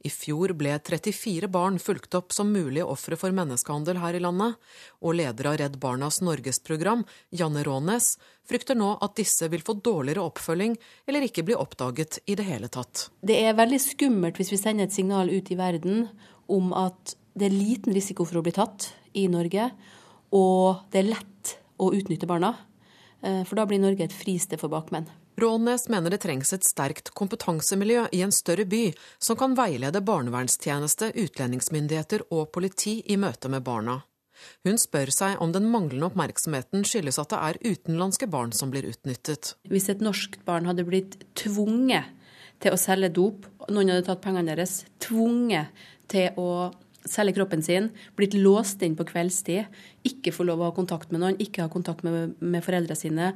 I 0.05 0.11
fjor 0.13 0.53
ble 0.57 0.73
34 0.79 1.49
barn 1.51 1.79
fulgt 1.81 2.15
opp 2.17 2.33
som 2.35 2.51
mulige 2.53 2.85
ofre 2.87 3.17
for 3.19 3.35
menneskehandel 3.35 3.99
her 4.01 4.17
i 4.17 4.23
landet, 4.23 4.57
og 5.01 5.17
leder 5.19 5.51
av 5.51 5.59
Redd 5.61 5.77
Barnas 5.81 6.21
Norgesprogram, 6.25 7.05
Janne 7.31 7.63
Rånes, 7.67 8.15
frykter 8.47 8.77
nå 8.79 8.93
at 9.03 9.17
disse 9.19 9.49
vil 9.51 9.63
få 9.65 9.77
dårligere 9.83 10.23
oppfølging 10.23 10.77
eller 11.07 11.27
ikke 11.27 11.45
bli 11.47 11.57
oppdaget 11.57 12.21
i 12.25 12.37
det 12.39 12.47
hele 12.47 12.71
tatt. 12.71 13.09
Det 13.21 13.37
er 13.43 13.57
veldig 13.57 13.81
skummelt 13.83 14.39
hvis 14.39 14.53
vi 14.55 14.61
sender 14.61 14.87
et 14.87 14.95
signal 14.95 15.31
ut 15.31 15.51
i 15.51 15.59
verden 15.59 16.07
om 16.47 16.71
at 16.77 17.17
det 17.37 17.49
er 17.49 17.57
liten 17.57 17.93
risiko 17.93 18.25
for 18.25 18.39
å 18.39 18.45
bli 18.45 18.55
tatt 18.55 18.89
i 19.17 19.27
Norge, 19.29 19.69
og 20.33 20.87
det 20.91 21.03
er 21.03 21.11
lett 21.11 21.57
å 21.77 21.91
utnytte 21.93 22.29
barna. 22.29 22.55
Eh, 23.21 23.43
for 23.45 23.59
da 23.59 23.65
blir 23.69 23.81
Norge 23.81 24.07
et 24.07 24.15
fristed 24.15 24.61
for 24.61 24.73
bakmenn. 24.73 25.07
Rånes 25.41 25.89
mener 25.89 26.09
det 26.09 26.23
trengs 26.23 26.49
et 26.55 26.65
sterkt 26.65 27.11
kompetansemiljø 27.13 28.07
i 28.17 28.23
en 28.25 28.31
større 28.33 28.63
by 28.65 28.87
som 29.21 29.37
kan 29.37 29.53
veilede 29.57 30.01
barnevernstjeneste, 30.01 31.11
utlendingsmyndigheter 31.13 32.23
og 32.33 32.47
politi 32.55 33.03
i 33.05 33.19
møte 33.21 33.51
med 33.53 33.61
barna. 33.67 33.99
Hun 34.65 34.79
spør 34.81 35.11
seg 35.13 35.37
om 35.41 35.53
den 35.53 35.67
manglende 35.69 36.09
oppmerksomheten 36.09 36.81
skyldes 36.89 37.19
at 37.21 37.29
det 37.33 37.41
er 37.49 37.59
utenlandske 37.69 38.29
barn 38.33 38.53
som 38.53 38.73
blir 38.73 38.89
utnyttet. 38.89 39.53
Hvis 39.69 39.89
et 39.93 40.01
norsk 40.01 40.39
barn 40.47 40.65
hadde 40.69 40.85
blitt 40.89 41.19
tvunget 41.37 42.09
til 42.63 42.73
å 42.73 42.81
selge 42.81 43.11
dop, 43.13 43.45
noen 43.69 43.93
hadde 43.93 44.07
tatt 44.09 44.25
pengene 44.25 44.55
deres, 44.55 44.87
tvunget 45.05 45.69
til 46.09 46.33
å 46.41 46.71
selge 47.07 47.37
kroppen 47.37 47.61
sin, 47.63 47.91
blitt 48.17 48.33
låst 48.35 48.81
inn 48.83 48.97
på 48.97 49.05
kveldstid, 49.07 49.69
ikke 50.09 50.33
få 50.33 50.49
lov 50.49 50.65
å 50.65 50.71
ha 50.71 50.75
kontakt 50.75 51.13
med 51.13 51.21
noen, 51.21 51.37
ikke 51.39 51.63
ha 51.63 51.71
kontakt 51.71 52.03
med, 52.03 52.35
med 52.41 52.65
foreldrene 52.65 52.99
sine, 52.99 53.31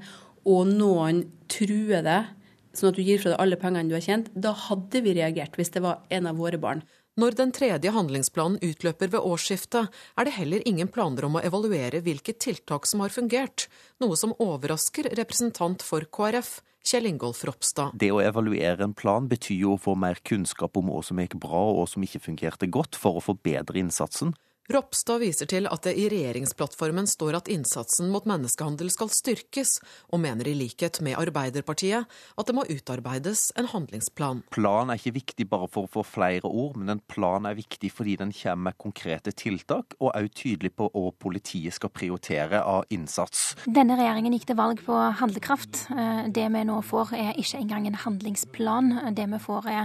og 0.47 0.69
noen 0.69 1.25
truer 1.51 2.05
deg, 2.05 2.31
sånn 2.73 2.91
at 2.91 2.97
du 2.97 3.03
gir 3.03 3.19
fra 3.21 3.33
deg 3.33 3.43
alle 3.43 3.59
pengene 3.59 3.91
du 3.91 3.97
har 3.97 4.05
tjent, 4.05 4.31
da 4.33 4.53
hadde 4.67 5.03
vi 5.03 5.15
reagert 5.17 5.57
hvis 5.59 5.73
det 5.75 5.83
var 5.83 6.03
en 6.09 6.29
av 6.31 6.39
våre 6.39 6.59
barn. 6.61 6.83
Når 7.19 7.35
den 7.35 7.51
tredje 7.51 7.91
handlingsplanen 7.91 8.61
utløper 8.63 9.11
ved 9.11 9.25
årsskiftet, 9.27 9.91
er 10.15 10.25
det 10.27 10.37
heller 10.37 10.63
ingen 10.65 10.87
planer 10.87 11.27
om 11.27 11.35
å 11.35 11.43
evaluere 11.43 11.99
hvilke 12.05 12.37
tiltak 12.39 12.87
som 12.87 13.03
har 13.03 13.11
fungert, 13.11 13.67
noe 13.99 14.15
som 14.15 14.31
overrasker 14.39 15.11
representant 15.19 15.83
for 15.83 16.07
KrF, 16.07 16.61
Kjell 16.87 17.11
Ingolf 17.11 17.43
Ropstad. 17.45 17.93
Det 17.99 18.09
å 18.09 18.21
evaluere 18.23 18.87
en 18.87 18.95
plan 18.97 19.27
betyr 19.29 19.59
jo 19.59 19.75
å 19.75 19.81
få 19.81 19.93
mer 19.99 20.17
kunnskap 20.25 20.79
om 20.79 20.87
hva 20.89 21.03
som 21.05 21.19
gikk 21.21 21.35
bra 21.43 21.65
og 21.67 21.81
hva 21.81 21.89
som 21.91 22.07
ikke 22.07 22.23
fungerte 22.23 22.71
godt, 22.71 22.97
for 22.97 23.19
å 23.19 23.25
forbedre 23.27 23.83
innsatsen. 23.83 24.33
Ropstad 24.71 25.19
viser 25.19 25.49
til 25.51 25.67
at 25.67 25.83
det 25.83 25.91
i 25.99 26.05
regjeringsplattformen 26.11 27.07
står 27.09 27.35
at 27.41 27.49
innsatsen 27.51 28.07
mot 28.13 28.27
menneskehandel 28.29 28.91
skal 28.93 29.09
styrkes, 29.11 29.79
og 30.13 30.21
mener 30.23 30.47
i 30.47 30.53
likhet 30.55 31.01
med 31.03 31.17
Arbeiderpartiet 31.19 32.07
at 32.07 32.47
det 32.47 32.55
må 32.55 32.63
utarbeides 32.69 33.49
en 33.59 33.67
handlingsplan. 33.71 34.43
Plan 34.53 34.91
er 34.93 35.01
ikke 35.01 35.15
viktig 35.17 35.47
bare 35.51 35.67
for 35.71 35.87
å 35.87 35.91
få 35.91 36.05
flere 36.07 36.47
ord, 36.47 36.77
men 36.79 36.93
en 36.93 37.03
plan 37.11 37.49
er 37.49 37.57
viktig 37.57 37.91
fordi 37.91 38.15
den 38.21 38.31
kommer 38.35 38.69
med 38.69 38.77
konkrete 38.79 39.33
tiltak, 39.35 39.97
og 39.99 40.13
er 40.15 40.29
tydelig 40.29 40.71
på 40.77 40.87
hva 40.93 41.11
politiet 41.19 41.75
skal 41.75 41.91
prioritere 41.91 42.61
av 42.63 42.87
innsats. 42.93 43.57
Denne 43.65 43.97
regjeringen 43.99 44.37
gikk 44.37 44.47
til 44.51 44.59
valg 44.59 44.83
på 44.85 44.95
handlekraft. 45.19 45.87
Eh, 45.91 46.23
det 46.31 46.47
vi 46.53 46.63
nå 46.69 46.77
får 46.85 47.15
er 47.17 47.41
ikke 47.41 47.59
engang 47.59 47.89
en 47.89 47.99
handlingsplan. 48.05 48.93
Det 49.17 49.27
vi 49.33 49.41
får 49.41 49.69
er 49.71 49.83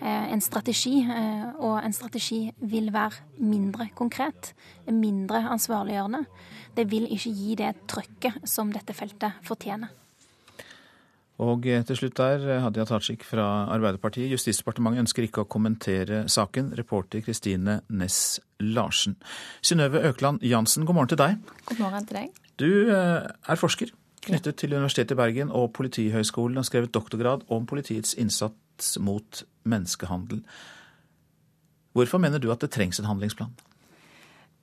eh, 0.00 0.32
en 0.32 0.42
strategi, 0.42 0.96
eh, 1.04 1.46
og 1.60 1.78
en 1.84 1.94
strategi 1.94 2.42
vil 2.64 2.90
være 2.94 3.22
mindre 3.44 3.90
konkret 3.94 4.23
konkret, 4.24 4.54
mindre 4.86 5.42
ansvarliggjørende. 5.50 6.24
Det 6.76 6.90
vil 6.90 7.06
ikke 7.12 7.32
gi 7.32 7.54
det 7.54 7.74
trøkket 7.88 8.48
som 8.48 8.72
dette 8.72 8.94
feltet 8.94 9.32
fortjener. 9.44 9.88
Og 11.42 11.66
eh, 11.66 11.82
til 11.82 11.96
slutt 11.96 12.16
der, 12.16 12.38
eh, 12.46 12.62
Hadia 12.62 12.84
Tajik 12.84 13.24
fra 13.24 13.66
Arbeiderpartiet. 13.74 14.30
Justisdepartementet 14.30 15.02
ønsker 15.02 15.24
ikke 15.26 15.42
å 15.42 15.48
kommentere 15.50 16.28
saken. 16.28 16.72
Reporter 16.78 17.20
Kristine 17.20 17.80
Næss 17.90 18.38
Larsen. 18.60 19.16
Synnøve 19.60 20.04
Økland 20.06 20.42
Jansen, 20.42 20.86
god 20.86 20.94
morgen 20.94 21.08
til 21.08 21.18
deg. 21.18 21.42
God 21.66 21.82
morgen 21.82 22.06
til 22.06 22.20
deg. 22.20 22.30
Du 22.56 22.70
eh, 22.86 23.26
er 23.26 23.58
forsker 23.58 23.90
knyttet 24.24 24.56
til 24.56 24.72
Universitetet 24.72 25.16
i 25.16 25.18
Bergen 25.18 25.50
og 25.50 25.72
Politihøgskolen 25.74 26.56
og 26.56 26.64
skrevet 26.64 26.94
doktorgrad 26.94 27.42
om 27.50 27.66
politiets 27.66 28.14
innsats 28.14 28.94
mot 29.02 29.42
menneskehandel. 29.64 30.44
Hvorfor 31.94 32.18
mener 32.18 32.38
du 32.38 32.52
at 32.52 32.62
det 32.62 32.70
trengs 32.70 32.98
en 33.02 33.10
handlingsplan? 33.10 33.52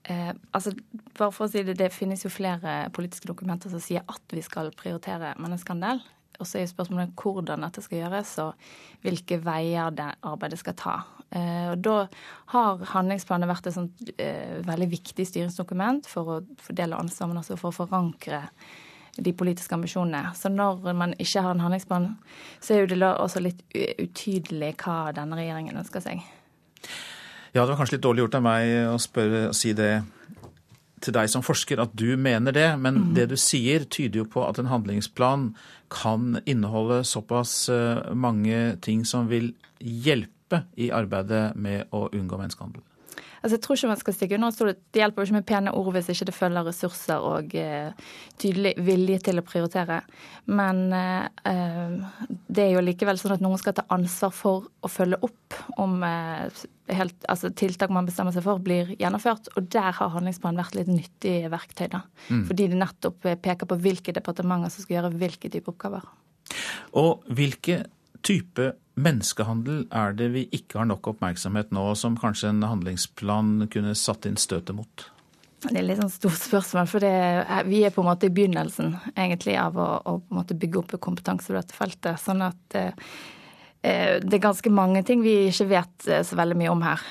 Eh, 0.04 0.32
altså, 0.52 0.74
bare 1.18 1.34
for 1.34 1.46
å 1.46 1.52
si 1.52 1.62
Det 1.64 1.78
det 1.78 1.92
finnes 1.94 2.24
jo 2.26 2.32
flere 2.34 2.90
politiske 2.94 3.30
dokumenter 3.30 3.70
som 3.70 3.82
sier 3.84 4.06
at 4.10 4.34
vi 4.34 4.42
skal 4.42 4.72
prioritere 4.74 5.36
menneskehandel. 5.38 6.02
Og 6.42 6.48
så 6.48 6.58
er 6.58 6.66
jo 6.66 6.72
spørsmålet 6.72 7.14
hvordan 7.22 7.62
dette 7.62 7.84
skal 7.86 8.00
gjøres, 8.00 8.32
og 8.42 9.04
hvilke 9.06 9.38
veier 9.46 9.92
det 9.94 10.08
arbeidet 10.26 10.58
skal 10.60 10.78
ta. 10.80 10.96
Eh, 11.30 11.72
og 11.72 11.82
Da 11.86 11.98
har 12.56 12.86
handlingsplanen 12.96 13.50
vært 13.50 13.68
et 13.70 13.78
sånt 13.78 14.14
eh, 14.18 14.58
veldig 14.66 14.90
viktig 14.90 15.28
styringsdokument 15.28 16.10
for 16.10 16.38
å 16.38 16.40
fordele 16.58 16.98
ansvar, 16.98 17.30
men 17.30 17.44
også 17.44 17.60
for 17.62 17.70
å 17.70 17.86
forankre 17.86 18.48
de 19.22 19.34
politiske 19.36 19.76
ambisjonene. 19.76 20.34
Så 20.36 20.50
når 20.50 20.94
man 20.98 21.14
ikke 21.20 21.44
har 21.44 21.54
en 21.54 21.62
handlingsplan, 21.62 22.14
så 22.64 22.74
er 22.74 22.84
jo 22.84 22.94
det 22.96 23.02
også 23.04 23.44
litt 23.44 23.62
utydelig 23.76 24.74
hva 24.82 25.12
denne 25.14 25.38
regjeringen 25.38 25.78
ønsker 25.78 26.04
seg. 26.04 26.24
Ja, 27.52 27.64
det 27.64 27.74
var 27.74 27.82
kanskje 27.82 27.98
litt 27.98 28.06
dårlig 28.06 28.24
gjort 28.24 28.38
av 28.40 28.44
meg 28.46 28.74
å 28.88 28.98
spørre, 29.02 29.50
å 29.52 29.56
si 29.56 29.74
det 29.76 29.94
til 31.02 31.16
deg 31.16 31.32
som 31.34 31.44
forsker, 31.44 31.82
at 31.82 31.94
du 31.98 32.14
mener 32.20 32.56
det. 32.56 32.70
Men 32.80 33.00
mm. 33.00 33.10
det 33.18 33.28
du 33.34 33.38
sier, 33.40 33.88
tyder 33.92 34.22
jo 34.22 34.28
på 34.30 34.46
at 34.46 34.62
en 34.62 34.70
handlingsplan 34.72 35.50
kan 35.92 36.40
inneholde 36.46 37.02
såpass 37.08 37.66
eh, 37.74 38.14
mange 38.14 38.78
ting 38.86 39.04
som 39.08 39.28
vil 39.32 39.52
hjelpe 39.80 40.64
i 40.80 40.92
arbeidet 40.94 41.52
med 41.60 41.92
å 41.96 42.06
unngå 42.14 42.40
menneskehandel. 42.40 42.86
Altså, 43.42 43.56
jeg 43.56 43.62
tror 43.66 43.78
ikke 43.78 43.90
man 43.90 44.00
skal 44.00 44.16
stikke 44.16 44.38
under 44.38 44.54
stol. 44.54 44.74
Det 44.94 45.02
hjelper 45.02 45.22
jo 45.22 45.28
ikke 45.28 45.38
med 45.40 45.48
pene 45.50 45.74
ord 45.74 45.90
hvis 45.96 46.12
ikke 46.14 46.28
det 46.30 46.36
følger 46.38 46.68
ressurser 46.68 47.24
og 47.26 47.56
uh, 47.58 48.12
tydelig 48.42 48.76
vilje 48.86 49.18
til 49.26 49.42
å 49.42 49.46
prioritere. 49.46 50.02
Men 50.54 50.84
uh, 50.94 52.12
det 52.46 52.68
er 52.68 52.76
jo 52.76 52.84
likevel 52.86 53.18
sånn 53.18 53.34
at 53.38 53.42
noen 53.44 53.62
skal 53.62 53.76
ta 53.78 53.88
ansvar 53.94 54.36
for 54.36 54.70
å 54.86 54.92
følge 54.92 55.18
opp 55.26 55.58
om 55.82 56.06
uh, 56.06 56.46
helt, 56.94 57.18
altså, 57.32 57.50
tiltak 57.58 57.94
man 57.94 58.10
bestemmer 58.10 58.36
seg 58.36 58.46
for, 58.46 58.62
blir 58.62 58.94
gjennomført. 59.00 59.50
Og 59.56 59.72
der 59.74 59.90
har 59.98 60.14
handlingsplanen 60.14 60.62
vært 60.62 60.78
litt 60.78 60.92
nyttig 60.94 61.40
verktøy. 61.50 61.88
da. 61.96 62.04
Mm. 62.30 62.46
Fordi 62.52 62.70
det 62.70 62.82
nettopp 62.84 63.26
peker 63.42 63.70
på 63.70 63.80
hvilke 63.82 64.14
departementer 64.18 64.74
som 64.74 64.86
skal 64.86 65.00
gjøre 65.00 65.16
hvilke 65.18 65.50
type 65.50 65.74
oppgaver. 65.74 66.06
Og 67.02 67.26
hvilke 67.34 67.82
type 68.22 68.70
menneskehandel 69.00 69.86
er 69.96 70.14
det 70.18 70.30
vi 70.34 70.46
ikke 70.56 70.82
har 70.82 70.90
nok 70.90 71.14
oppmerksomhet 71.14 71.72
nå, 71.76 71.86
som 72.00 72.18
kanskje 72.20 72.52
en 72.52 72.68
handlingsplan 72.68 73.70
kunne 73.72 73.96
satt 73.98 74.28
inn 74.30 74.40
støtet 74.40 74.76
mot? 74.78 75.10
Det 75.62 75.78
er 75.78 75.86
litt 75.86 76.00
sånn 76.02 76.10
stort 76.10 76.40
spørsmål, 76.42 76.88
for 76.90 77.06
er, 77.06 77.44
vi 77.68 77.84
er 77.86 77.94
på 77.94 78.02
en 78.02 78.10
måte 78.10 78.26
i 78.28 78.34
begynnelsen 78.34 78.96
egentlig 79.12 79.60
av 79.62 79.78
å, 79.78 79.90
å 80.10 80.42
bygge 80.50 80.80
opp 80.80 80.96
kompetanse 81.04 81.52
på 81.52 81.58
dette 81.60 81.78
feltet. 81.78 82.18
Sånn 82.18 82.42
at 82.42 82.78
eh, 82.80 82.96
eh, 83.86 84.16
det 84.24 84.40
er 84.40 84.44
ganske 84.48 84.74
mange 84.74 85.04
ting 85.06 85.22
vi 85.22 85.36
ikke 85.52 85.70
vet 85.70 86.08
eh, 86.10 86.24
så 86.26 86.40
veldig 86.40 86.58
mye 86.58 86.74
om 86.74 86.82
her. 86.82 87.04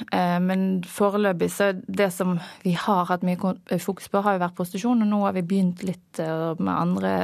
Men 0.43 0.65
foreløpig 0.83 1.51
så 1.55 1.71
det 1.87 2.11
som 2.17 2.41
vi 2.65 2.75
har 2.75 3.07
hatt 3.13 3.23
mye 3.27 3.79
fokus 3.79 4.11
på, 4.11 4.25
har 4.27 4.35
jo 4.35 4.43
vært 4.43 4.59
prostitusjon. 4.59 5.07
Og 5.07 5.13
nå 5.13 5.23
har 5.29 5.39
vi 5.39 5.47
begynt 5.47 5.87
litt 5.87 6.19
med 6.59 6.75
andre 6.75 7.15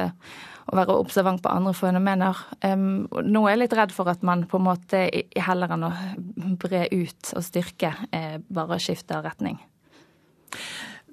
å 0.67 0.75
være 0.75 0.97
observant 0.99 1.41
på 1.43 1.51
andre 1.51 1.73
fenomener. 1.77 2.39
Nå 2.67 3.43
er 3.45 3.53
jeg 3.53 3.61
litt 3.61 3.77
redd 3.79 3.95
for 3.95 4.11
at 4.11 4.25
man 4.27 4.45
på 4.49 4.59
en 4.59 4.67
måte 4.67 5.05
heller 5.39 5.73
enn 5.73 5.87
å 5.87 5.93
bre 6.59 6.85
ut 6.91 7.33
og 7.37 7.45
styrke, 7.45 7.93
eh, 8.11 8.37
bare 8.49 8.79
skifter 8.83 9.23
retning. 9.23 9.59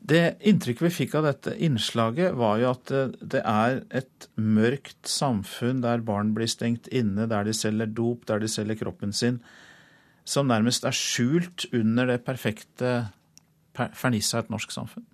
Det 0.04 0.36
inntrykket 0.44 0.84
vi 0.84 0.92
fikk 0.92 1.14
av 1.16 1.28
dette 1.30 1.54
innslaget, 1.64 2.34
var 2.36 2.58
jo 2.60 2.72
at 2.74 2.90
det 3.24 3.40
er 3.40 3.78
et 3.88 4.26
mørkt 4.36 5.08
samfunn 5.08 5.80
der 5.80 6.04
barn 6.04 6.34
blir 6.36 6.50
stengt 6.50 6.90
inne, 6.92 7.24
der 7.30 7.46
de 7.46 7.54
selger 7.56 7.88
dop, 7.88 8.26
der 8.28 8.42
de 8.42 8.50
selger 8.52 8.76
kroppen 8.82 9.16
sin, 9.16 9.40
som 10.28 10.50
nærmest 10.50 10.84
er 10.84 10.96
skjult 10.96 11.64
under 11.72 12.10
det 12.10 12.20
perfekte 12.26 12.92
fernisset 13.74 14.38
av 14.38 14.44
et 14.44 14.52
norsk 14.52 14.76
samfunn. 14.76 15.06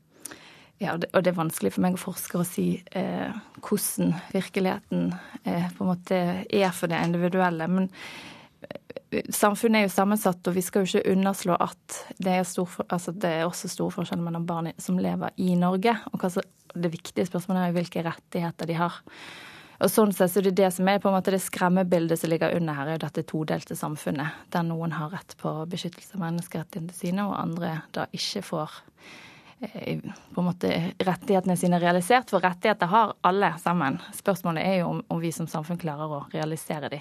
Ja, 0.81 0.95
og 0.97 1.03
det, 1.21 1.29
er 1.29 1.37
vanskelig 1.37 1.75
for 1.75 1.85
meg 1.85 1.99
å 1.99 2.01
forske 2.01 2.39
og 2.41 2.47
si 2.49 2.79
eh, 2.97 3.33
hvordan 3.61 4.15
virkeligheten 4.33 5.11
eh, 5.45 5.67
på 5.77 5.85
en 5.85 5.91
måte 5.91 6.21
er 6.49 6.73
for 6.73 6.89
det 6.89 7.03
individuelle. 7.05 7.67
Men 7.69 7.91
eh, 8.65 9.21
samfunnet 9.29 9.83
er 9.83 9.85
jo 9.85 9.93
sammensatt, 9.93 10.41
og 10.49 10.57
vi 10.57 10.65
skal 10.65 10.87
jo 10.87 10.95
ikke 10.95 11.13
underslå 11.13 11.59
at 11.61 12.01
det 12.17 12.39
er, 12.39 12.49
stor, 12.49 12.81
altså 12.89 13.13
det 13.13 13.35
er 13.43 13.45
også 13.45 13.69
store 13.69 13.99
forskjeller 13.99 14.25
mellom 14.25 14.49
barn 14.49 14.73
som 14.81 14.97
lever 14.97 15.37
i 15.37 15.53
Norge. 15.61 15.99
Og 16.15 16.25
hva 16.25 16.33
det 16.73 16.95
viktige 16.97 17.29
spørsmålet 17.29 17.67
er 17.67 17.73
jo 17.75 17.81
hvilke 17.83 18.09
rettigheter 18.09 18.73
de 18.73 18.81
har. 18.81 19.01
Og 19.85 19.89
sånn 19.93 20.17
sett 20.17 20.33
så 20.33 20.41
det 20.45 20.57
det 20.57 20.73
som 20.73 20.89
er 20.89 21.01
på 21.01 21.11
en 21.11 21.19
måte 21.19 21.33
det 21.37 21.45
skremmebildet 21.45 22.21
som 22.21 22.33
ligger 22.33 22.57
under 22.57 22.77
her, 22.77 22.89
er 22.89 22.97
jo 22.97 23.05
dette 23.05 23.29
todelte 23.29 23.77
samfunnet. 23.77 24.47
Der 24.53 24.65
noen 24.65 24.97
har 24.97 25.13
rett 25.13 25.37
på 25.41 25.59
beskyttelse 25.69 26.17
av 26.17 26.25
menneskerettighetene 26.25 26.97
sine, 26.97 27.29
og 27.29 27.37
andre 27.37 27.83
da 27.93 28.09
ikke 28.17 28.49
får 28.49 28.81
på 29.61 30.41
en 30.41 30.47
måte 30.47 30.73
rettighetene 31.05 31.57
sine 31.57 31.81
realisert. 31.81 32.31
For 32.33 32.41
rettigheter 32.41 32.89
har 32.91 33.15
alle 33.27 33.53
sammen. 33.61 34.01
Spørsmålet 34.17 34.67
er 34.67 34.77
jo 34.81 34.93
om, 34.95 35.03
om 35.09 35.21
vi 35.21 35.33
som 35.37 35.49
samfunn 35.51 35.81
klarer 35.81 36.17
å 36.17 36.27
realisere 36.33 36.89
de. 36.93 37.01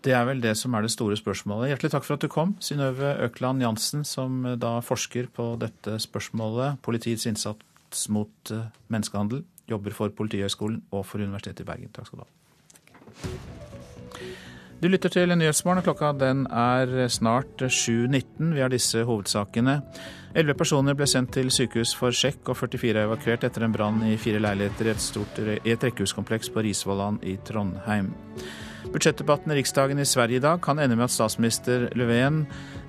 Det 0.00 0.14
er 0.16 0.24
vel 0.24 0.40
det 0.40 0.54
som 0.56 0.72
er 0.74 0.86
det 0.86 0.92
store 0.94 1.16
spørsmålet. 1.18 1.74
Hjertelig 1.74 1.90
takk 1.92 2.06
for 2.06 2.16
at 2.16 2.24
du 2.24 2.30
kom, 2.32 2.54
Synnøve 2.64 3.12
Økland 3.26 3.60
Jansen, 3.60 4.06
som 4.08 4.46
eh, 4.48 4.56
da 4.56 4.78
forsker 4.84 5.28
på 5.36 5.52
dette 5.60 5.98
spørsmålet. 6.00 6.80
Politiets 6.86 7.26
innsats 7.28 8.06
mot 8.08 8.54
eh, 8.54 8.70
menneskehandel. 8.88 9.42
Jobber 9.68 9.94
for 9.94 10.14
Politihøgskolen 10.16 10.80
og 10.94 11.04
for 11.06 11.20
Universitetet 11.20 11.66
i 11.66 11.68
Bergen. 11.68 11.92
Takk 11.92 12.08
skal 12.08 12.22
du 12.22 12.24
ha. 12.24 12.30
Du 14.80 14.88
lytter 14.88 15.12
til 15.12 15.36
Nyhetsmorgen, 15.36 15.82
og 15.82 15.90
klokka 15.90 16.14
den 16.16 16.46
er 16.48 17.10
snart 17.12 17.60
7.19. 17.60 18.54
Vi 18.54 18.64
har 18.64 18.72
disse 18.72 19.04
hovedsakene. 19.04 19.82
Elleve 20.30 20.54
personer 20.60 20.94
ble 20.94 21.08
sendt 21.10 21.32
til 21.34 21.50
sykehus 21.50 21.92
for 21.98 22.14
sjekk, 22.14 22.52
og 22.52 22.58
44 22.60 22.94
er 22.94 23.08
evakuert 23.08 23.44
etter 23.46 23.64
en 23.66 23.74
brann 23.74 24.02
i 24.06 24.14
fire 24.20 24.38
leiligheter 24.42 24.86
i 24.86 24.92
et, 24.92 25.02
stort, 25.02 25.40
i 25.42 25.72
et 25.74 25.86
rekkehuskompleks 25.86 26.52
på 26.54 26.62
Risvollan 26.66 27.18
i 27.26 27.34
Trondheim. 27.46 28.12
Budsjettdebatten 28.90 29.52
i 29.52 29.58
Riksdagen 29.58 29.98
i 29.98 30.06
Sverige 30.08 30.38
i 30.38 30.42
dag 30.42 30.62
kan 30.62 30.78
ende 30.78 30.96
med 30.96 31.08
at 31.08 31.14
statsminister 31.14 31.88
Löfven 31.98 32.44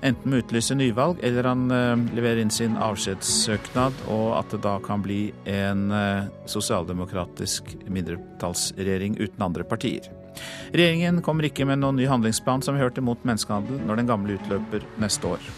enten 0.06 0.30
må 0.30 0.40
utlyse 0.40 0.74
nyvalg, 0.78 1.18
eller 1.22 1.50
han 1.50 1.66
uh, 1.74 2.14
leverer 2.14 2.40
inn 2.42 2.54
sin 2.54 2.78
avskjedssøknad, 2.80 4.06
og 4.10 4.32
at 4.38 4.54
det 4.54 4.62
da 4.64 4.78
kan 4.86 5.02
bli 5.04 5.20
en 5.50 5.88
uh, 5.92 6.30
sosialdemokratisk 6.50 7.74
mindretallsregjering 7.90 9.18
uten 9.20 9.48
andre 9.50 9.66
partier. 9.68 10.06
Regjeringen 10.72 11.20
kommer 11.26 11.50
ikke 11.50 11.66
med 11.68 11.82
noen 11.82 11.98
ny 11.98 12.06
handlingsplan 12.08 12.62
som 12.64 12.78
vi 12.78 12.86
hørte 12.86 13.04
mot 13.04 13.26
menneskehandel 13.26 13.82
når 13.84 14.00
den 14.00 14.14
gamle 14.14 14.38
utløper 14.40 14.86
neste 15.02 15.34
år. 15.36 15.50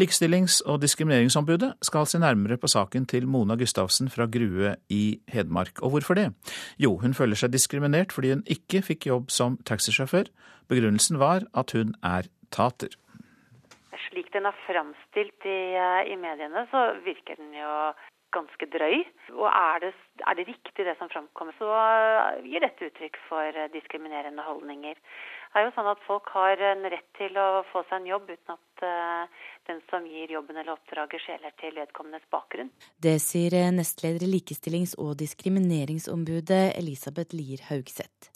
Likestillings- 0.00 0.62
og 0.64 0.78
diskrimineringsombudet 0.80 1.74
skal 1.84 2.06
se 2.08 2.18
nærmere 2.18 2.56
på 2.56 2.68
saken 2.72 3.04
til 3.06 3.26
Mona 3.28 3.52
Gustavsen 3.60 4.08
fra 4.08 4.24
Grue 4.24 4.70
i 4.88 5.20
Hedmark. 5.28 5.82
Og 5.84 5.90
hvorfor 5.92 6.16
det? 6.16 6.30
Jo, 6.80 6.96
hun 7.02 7.12
føler 7.12 7.36
seg 7.36 7.52
diskriminert 7.52 8.14
fordi 8.16 8.30
hun 8.32 8.44
ikke 8.48 8.80
fikk 8.86 9.10
jobb 9.10 9.28
som 9.28 9.58
taxisjåfør. 9.68 10.30
Begrunnelsen 10.72 11.18
var 11.20 11.44
at 11.52 11.74
hun 11.76 11.92
er 12.00 12.30
tater. 12.48 12.96
Slik 14.06 14.32
den 14.32 14.48
er 14.48 14.56
framstilt 14.64 15.44
i, 15.44 15.60
eh, 15.76 16.12
i 16.12 16.16
mediene, 16.16 16.64
så 16.72 16.96
virker 17.04 17.36
den 17.36 17.52
jo 17.60 17.92
ganske 18.32 18.66
drøy. 18.72 19.04
Og 19.36 19.48
er 19.52 19.78
det, 19.84 19.92
er 20.26 20.34
det 20.38 20.48
riktig 20.48 20.86
det 20.86 20.96
som 20.98 21.12
framkommer, 21.12 21.52
så 21.58 21.68
gir 22.46 22.64
dette 22.64 22.88
uttrykk 22.88 23.20
for 23.28 23.68
diskriminerende 23.76 24.42
holdninger. 24.48 24.96
Det 25.50 25.58
er 25.58 25.66
jo 25.66 25.72
sånn 25.74 25.88
at 25.90 26.02
Folk 26.06 26.28
har 26.30 26.60
en 26.62 26.84
rett 26.92 27.08
til 27.18 27.34
å 27.34 27.64
få 27.72 27.82
seg 27.88 28.00
en 28.00 28.10
jobb 28.12 28.28
uten 28.30 28.54
at 28.54 28.84
uh, 28.86 29.46
den 29.66 29.80
som 29.90 30.06
gir 30.06 30.30
jobben 30.30 30.56
eller 30.56 30.76
oppdraget 30.76 31.24
skjeler 31.24 31.54
til 31.58 31.74
vedkommendes 31.74 32.26
bakgrunn. 32.30 32.70
Det 33.02 33.16
sier 33.22 33.56
nestleder 33.74 34.26
i 34.26 34.30
Likestillings- 34.30 34.94
og 34.94 35.16
diskrimineringsombudet 35.22 36.76
Elisabeth 36.78 37.34
Lier 37.34 37.66
Haugseth. 37.66 38.30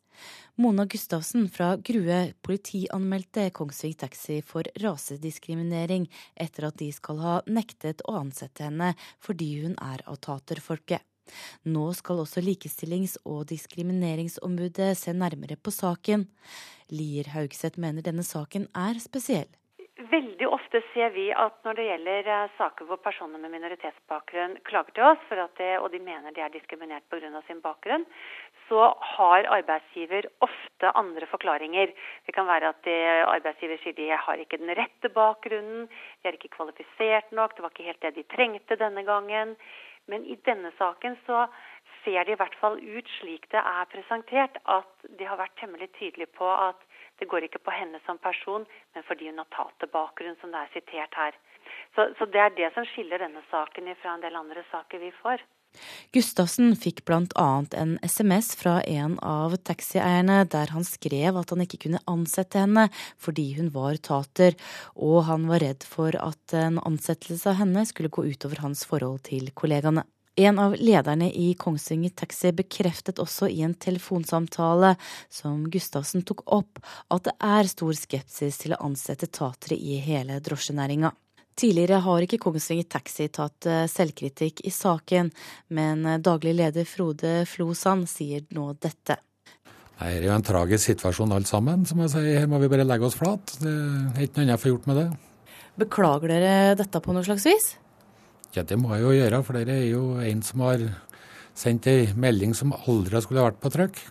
Mona 0.58 0.84
Gustavsen 0.90 1.48
fra 1.50 1.72
Grue 1.76 2.18
politianmeldte 2.46 3.48
Kongsvik 3.54 3.96
Taxi 4.02 4.40
for 4.46 4.66
rasediskriminering 4.82 6.06
etter 6.34 6.68
at 6.68 6.78
de 6.82 6.92
skal 6.94 7.18
ha 7.22 7.40
nektet 7.46 8.04
å 8.06 8.18
ansette 8.20 8.66
henne 8.66 8.92
fordi 9.22 9.50
hun 9.64 9.74
er 9.82 10.04
av 10.06 10.20
taterfolket. 10.22 11.02
Nå 11.64 11.88
skal 11.96 12.22
også 12.22 12.44
Likestillings- 12.44 13.18
og 13.24 13.48
diskrimineringsombudet 13.50 14.94
se 14.98 15.12
nærmere 15.16 15.56
på 15.56 15.72
saken. 15.74 16.28
Lier 16.92 17.30
Haugseth 17.34 17.80
mener 17.80 18.04
denne 18.04 18.24
saken 18.26 18.68
er 18.74 19.00
spesiell. 19.02 19.50
Veldig 19.94 20.46
ofte 20.50 20.80
ser 20.90 21.12
vi 21.14 21.28
at 21.30 21.54
når 21.62 21.76
det 21.78 21.84
gjelder 21.86 22.26
uh, 22.26 22.54
saker 22.58 22.88
hvor 22.88 22.98
personer 22.98 23.38
med 23.38 23.52
minoritetsbakgrunn 23.52 24.56
klager 24.66 24.90
til 24.96 25.06
oss, 25.06 25.22
det, 25.60 25.70
og 25.78 25.86
de 25.92 26.00
mener 26.02 26.34
de 26.34 26.42
er 26.42 26.50
diskriminert 26.50 27.06
pga. 27.10 27.30
sin 27.46 27.62
bakgrunn, 27.62 28.02
så 28.66 28.90
har 29.14 29.46
arbeidsgiver 29.54 30.26
ofte 30.42 30.90
andre 30.98 31.26
forklaringer. 31.30 31.94
Det 32.26 32.34
kan 32.34 32.46
være 32.50 32.74
at 32.74 32.90
arbeidsgiver 33.36 33.78
sier 33.84 33.94
de 33.94 34.10
har 34.10 34.42
ikke 34.42 34.58
den 34.58 34.74
rette 34.74 35.08
bakgrunnen, 35.14 35.86
de 35.86 36.28
er 36.28 36.34
ikke 36.34 36.56
kvalifisert 36.56 37.30
nok, 37.30 37.54
det 37.54 37.62
var 37.62 37.70
ikke 37.70 37.88
helt 37.90 38.02
det 38.02 38.16
de 38.18 38.28
trengte 38.34 38.80
denne 38.80 39.06
gangen. 39.06 39.54
Men 40.06 40.24
i 40.24 40.36
denne 40.44 40.70
saken 40.78 41.16
så 41.26 41.46
ser 42.04 42.24
det 42.24 42.34
i 42.34 42.40
hvert 42.40 42.56
fall 42.60 42.76
ut 42.80 43.08
slik 43.18 43.46
det 43.52 43.60
er 43.60 43.88
presentert, 43.92 44.58
at 44.64 45.06
de 45.18 45.28
har 45.28 45.40
vært 45.40 45.56
temmelig 45.60 45.88
tydelige 45.96 46.32
på 46.36 46.48
at 46.52 46.80
det 47.20 47.28
går 47.30 47.46
ikke 47.46 47.62
på 47.64 47.72
henne 47.72 48.00
som 48.06 48.18
person, 48.18 48.66
men 48.94 49.06
fordi 49.08 49.30
hun 49.30 49.40
har 49.40 49.50
taterbakgrunn, 49.54 50.36
som 50.40 50.52
det 50.52 50.60
er 50.60 50.72
sitert 50.74 51.18
her. 51.20 51.36
Så, 51.94 52.10
så 52.18 52.26
det 52.26 52.40
er 52.42 52.56
det 52.56 52.72
som 52.74 52.86
skiller 52.90 53.22
denne 53.22 53.42
saken 53.50 53.88
fra 54.02 54.16
en 54.16 54.24
del 54.24 54.36
andre 54.36 54.64
saker 54.72 55.00
vi 55.00 55.12
får. 55.22 55.44
Gustavsen 56.14 56.74
fikk 56.78 57.04
bl.a. 57.08 57.48
en 57.74 57.96
SMS 58.02 58.52
fra 58.60 58.78
en 58.82 59.18
av 59.18 59.56
taxieierne 59.66 60.42
der 60.50 60.72
han 60.74 60.86
skrev 60.86 61.40
at 61.40 61.54
han 61.54 61.64
ikke 61.64 61.82
kunne 61.86 62.02
ansette 62.10 62.62
henne 62.62 62.88
fordi 63.20 63.50
hun 63.58 63.70
var 63.74 63.98
tater, 64.02 64.56
og 64.94 65.24
han 65.28 65.48
var 65.50 65.64
redd 65.64 65.86
for 65.88 66.16
at 66.20 66.56
en 66.58 66.80
ansettelse 66.82 67.50
av 67.50 67.60
henne 67.62 67.86
skulle 67.88 68.12
gå 68.12 68.26
utover 68.30 68.62
hans 68.64 68.84
forhold 68.88 69.24
til 69.30 69.50
kollegaene. 69.56 70.06
En 70.36 70.58
av 70.58 70.72
lederne 70.74 71.28
i 71.30 71.52
Kongsvinger 71.54 72.10
Taxi 72.18 72.50
bekreftet 72.58 73.20
også 73.22 73.46
i 73.46 73.60
en 73.62 73.76
telefonsamtale 73.78 74.96
som 75.30 75.60
Gustavsen 75.70 76.24
tok 76.26 76.42
opp, 76.50 76.80
at 77.14 77.28
det 77.28 77.36
er 77.38 77.70
stor 77.70 77.94
skepsis 77.94 78.58
til 78.64 78.74
å 78.74 78.80
ansette 78.82 79.30
tatere 79.30 79.78
i 79.78 80.00
hele 80.02 80.40
drosjenæringa. 80.42 81.12
Tidligere 81.54 82.00
har 82.02 82.24
ikke 82.24 82.40
Kongsvinger 82.42 82.86
Taxi 82.90 83.28
tatt 83.30 83.68
eh, 83.70 83.84
selvkritikk 83.90 84.64
i 84.66 84.72
saken, 84.74 85.30
men 85.76 86.02
eh, 86.06 86.18
daglig 86.18 86.56
leder 86.58 86.88
Frode 86.88 87.44
Flosand 87.46 88.08
sier 88.10 88.42
nå 88.56 88.72
dette. 88.82 89.20
Det 89.94 90.08
er 90.10 90.26
jo 90.26 90.32
en 90.34 90.42
tragisk 90.42 90.90
situasjon 90.90 91.32
alt 91.36 91.46
sammen, 91.46 91.84
som 91.86 92.02
jeg 92.02 92.10
sier. 92.10 92.40
Her 92.42 92.50
må 92.50 92.58
vi 92.58 92.70
bare 92.72 92.86
legge 92.86 93.06
oss 93.06 93.14
flat. 93.14 93.54
Det 93.60 93.70
er 93.70 94.26
ikke 94.26 94.40
noe 94.40 94.46
annet 94.48 94.58
å 94.58 94.62
få 94.64 94.72
gjort 94.72 94.90
med 94.90 94.98
det. 94.98 95.06
Beklager 95.84 96.34
dere 96.34 96.74
dette 96.78 97.02
på 97.02 97.14
noe 97.14 97.22
slags 97.26 97.46
vis? 97.46 97.70
Ja, 98.54 98.66
det 98.66 98.78
må 98.78 98.90
jeg 98.94 99.06
jo 99.06 99.14
gjøre, 99.14 99.42
for 99.46 99.58
det 99.58 99.78
er 99.78 99.86
jo 99.92 100.02
en 100.22 100.42
som 100.46 100.66
har 100.66 100.82
sendt 101.54 101.86
ei 101.90 102.10
melding 102.18 102.54
som 102.58 102.74
aldri 102.74 103.22
skulle 103.22 103.46
vært 103.46 103.62
på 103.62 103.70
trykk. 103.74 104.02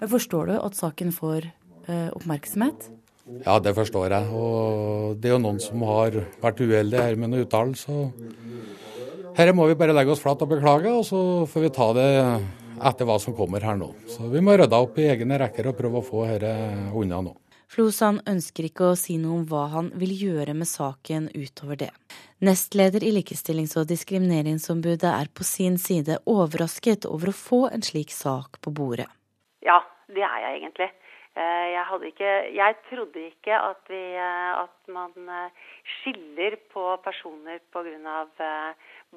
Men 0.00 0.12
Forstår 0.12 0.48
du 0.50 0.56
at 0.58 0.76
saken 0.76 1.12
får 1.16 1.48
eh, 1.48 2.08
oppmerksomhet? 2.16 2.88
Ja, 3.26 3.58
det 3.58 3.74
forstår 3.74 4.12
jeg. 4.14 4.28
Og 4.34 5.16
det 5.18 5.30
er 5.30 5.34
jo 5.34 5.42
noen 5.42 5.58
som 5.62 5.82
har 5.88 6.20
vært 6.42 6.60
uheldige 6.62 7.02
her 7.02 7.16
med 7.18 7.32
noen 7.32 7.46
uttalelser. 7.46 8.12
Her 9.36 9.52
må 9.52 9.66
vi 9.68 9.78
bare 9.78 9.96
legge 9.96 10.14
oss 10.14 10.22
flat 10.22 10.42
og 10.44 10.52
beklage, 10.54 10.92
og 10.92 11.02
så 11.04 11.18
får 11.50 11.66
vi 11.66 11.72
ta 11.74 11.88
det 11.96 12.10
etter 12.86 13.08
hva 13.08 13.16
som 13.20 13.34
kommer 13.36 13.64
her 13.64 13.76
nå. 13.78 13.90
Så 14.08 14.30
vi 14.32 14.40
må 14.44 14.54
rydde 14.56 14.78
opp 14.78 14.96
i 15.00 15.08
egne 15.10 15.40
rekker 15.42 15.72
og 15.72 15.76
prøve 15.78 16.00
å 16.00 16.06
få 16.06 16.24
dette 16.30 16.54
unna 16.94 17.20
nå. 17.24 17.34
Flosan 17.66 18.20
ønsker 18.30 18.68
ikke 18.68 18.92
å 18.92 18.98
si 18.98 19.16
noe 19.18 19.40
om 19.40 19.46
hva 19.50 19.64
han 19.72 19.88
vil 19.98 20.12
gjøre 20.14 20.54
med 20.54 20.68
saken 20.70 21.26
utover 21.34 21.80
det. 21.80 21.90
Nestleder 22.46 23.02
i 23.02 23.10
Likestillings- 23.16 23.74
og 23.80 23.88
diskrimineringsombudet 23.90 25.10
er 25.10 25.26
på 25.34 25.44
sin 25.44 25.80
side 25.82 26.20
overrasket 26.30 27.08
over 27.10 27.32
å 27.32 27.36
få 27.36 27.60
en 27.72 27.82
slik 27.82 28.14
sak 28.14 28.60
på 28.62 28.70
bordet. 28.70 29.08
Ja, 29.66 29.80
det 30.14 30.22
er 30.22 30.38
jeg 30.44 30.60
egentlig. 30.60 30.88
Eh, 31.36 31.66
jeg, 31.74 31.84
ikke, 32.08 32.28
jeg, 32.56 32.76
trodde 32.88 33.22
ikke 33.28 33.56
at, 33.60 33.82
vi, 33.92 34.02
eh, 34.16 34.52
at, 34.56 34.76
man 34.88 35.12
eh, 35.28 35.72
skiller 35.98 36.56
på 36.72 36.84
personer 37.04 37.60
pga. 37.72 38.22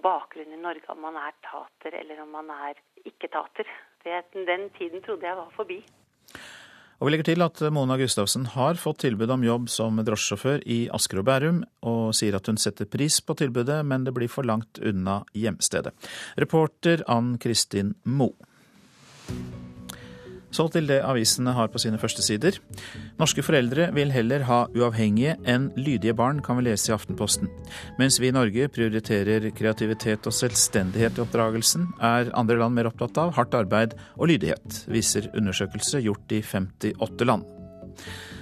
bakgrunn 0.04 0.52
i 0.54 0.60
Norge, 0.60 0.84
om 0.92 1.00
man 1.00 1.16
er 1.16 1.38
tater 1.44 1.96
eller 2.02 2.20
om 2.24 2.34
man 2.36 2.50
er 2.52 2.76
ikke-tater. 3.06 3.68
Den 4.04 4.70
tiden 4.78 5.02
trodde 5.04 5.28
jeg 5.28 5.36
var 5.36 5.50
forbi. 5.56 5.80
Og 7.00 7.08
Vi 7.08 7.12
legger 7.14 7.30
til 7.32 7.42
at 7.42 7.62
Mona 7.72 7.96
Gustavsen 7.96 8.46
har 8.52 8.76
fått 8.76 9.00
tilbud 9.06 9.32
om 9.32 9.44
jobb 9.44 9.70
som 9.72 10.02
drosjesjåfør 10.04 10.66
i 10.68 10.80
Asker 10.92 11.22
og 11.22 11.28
Bærum, 11.30 11.64
og 11.88 12.12
sier 12.12 12.36
at 12.36 12.52
hun 12.52 12.60
setter 12.60 12.92
pris 12.92 13.22
på 13.24 13.38
tilbudet, 13.40 13.80
men 13.88 14.04
det 14.04 14.12
blir 14.18 14.28
for 14.28 14.44
langt 14.44 14.84
unna 14.84 15.22
hjemstedet. 15.32 15.96
Reporter 16.36 17.08
Ann 17.08 17.38
Kristin 17.40 17.96
Moe. 18.04 18.36
Så 20.52 20.66
til 20.74 20.88
det 20.90 21.00
avisene 21.06 21.54
har 21.54 21.70
på 21.70 21.82
sine 21.82 22.00
førstesider. 22.02 22.58
Norske 23.20 23.44
foreldre 23.46 23.90
vil 23.96 24.14
heller 24.14 24.46
ha 24.48 24.64
uavhengige 24.74 25.36
enn 25.50 25.70
lydige 25.78 26.16
barn, 26.18 26.42
kan 26.46 26.58
vi 26.58 26.66
lese 26.70 26.92
i 26.92 26.96
Aftenposten. 26.96 27.52
Mens 28.02 28.18
vi 28.22 28.32
i 28.32 28.36
Norge 28.36 28.70
prioriterer 28.74 29.50
kreativitet 29.56 30.26
og 30.26 30.36
selvstendighet 30.36 31.20
i 31.20 31.24
oppdragelsen, 31.26 31.92
er 32.02 32.34
andre 32.38 32.58
land 32.62 32.78
mer 32.78 32.90
opptatt 32.90 33.22
av 33.22 33.36
hardt 33.38 33.56
arbeid 33.58 33.96
og 34.18 34.32
lydighet, 34.32 34.84
viser 34.90 35.30
undersøkelse 35.38 36.02
gjort 36.06 36.34
i 36.34 36.42
58 36.46 37.30
land. 37.30 37.46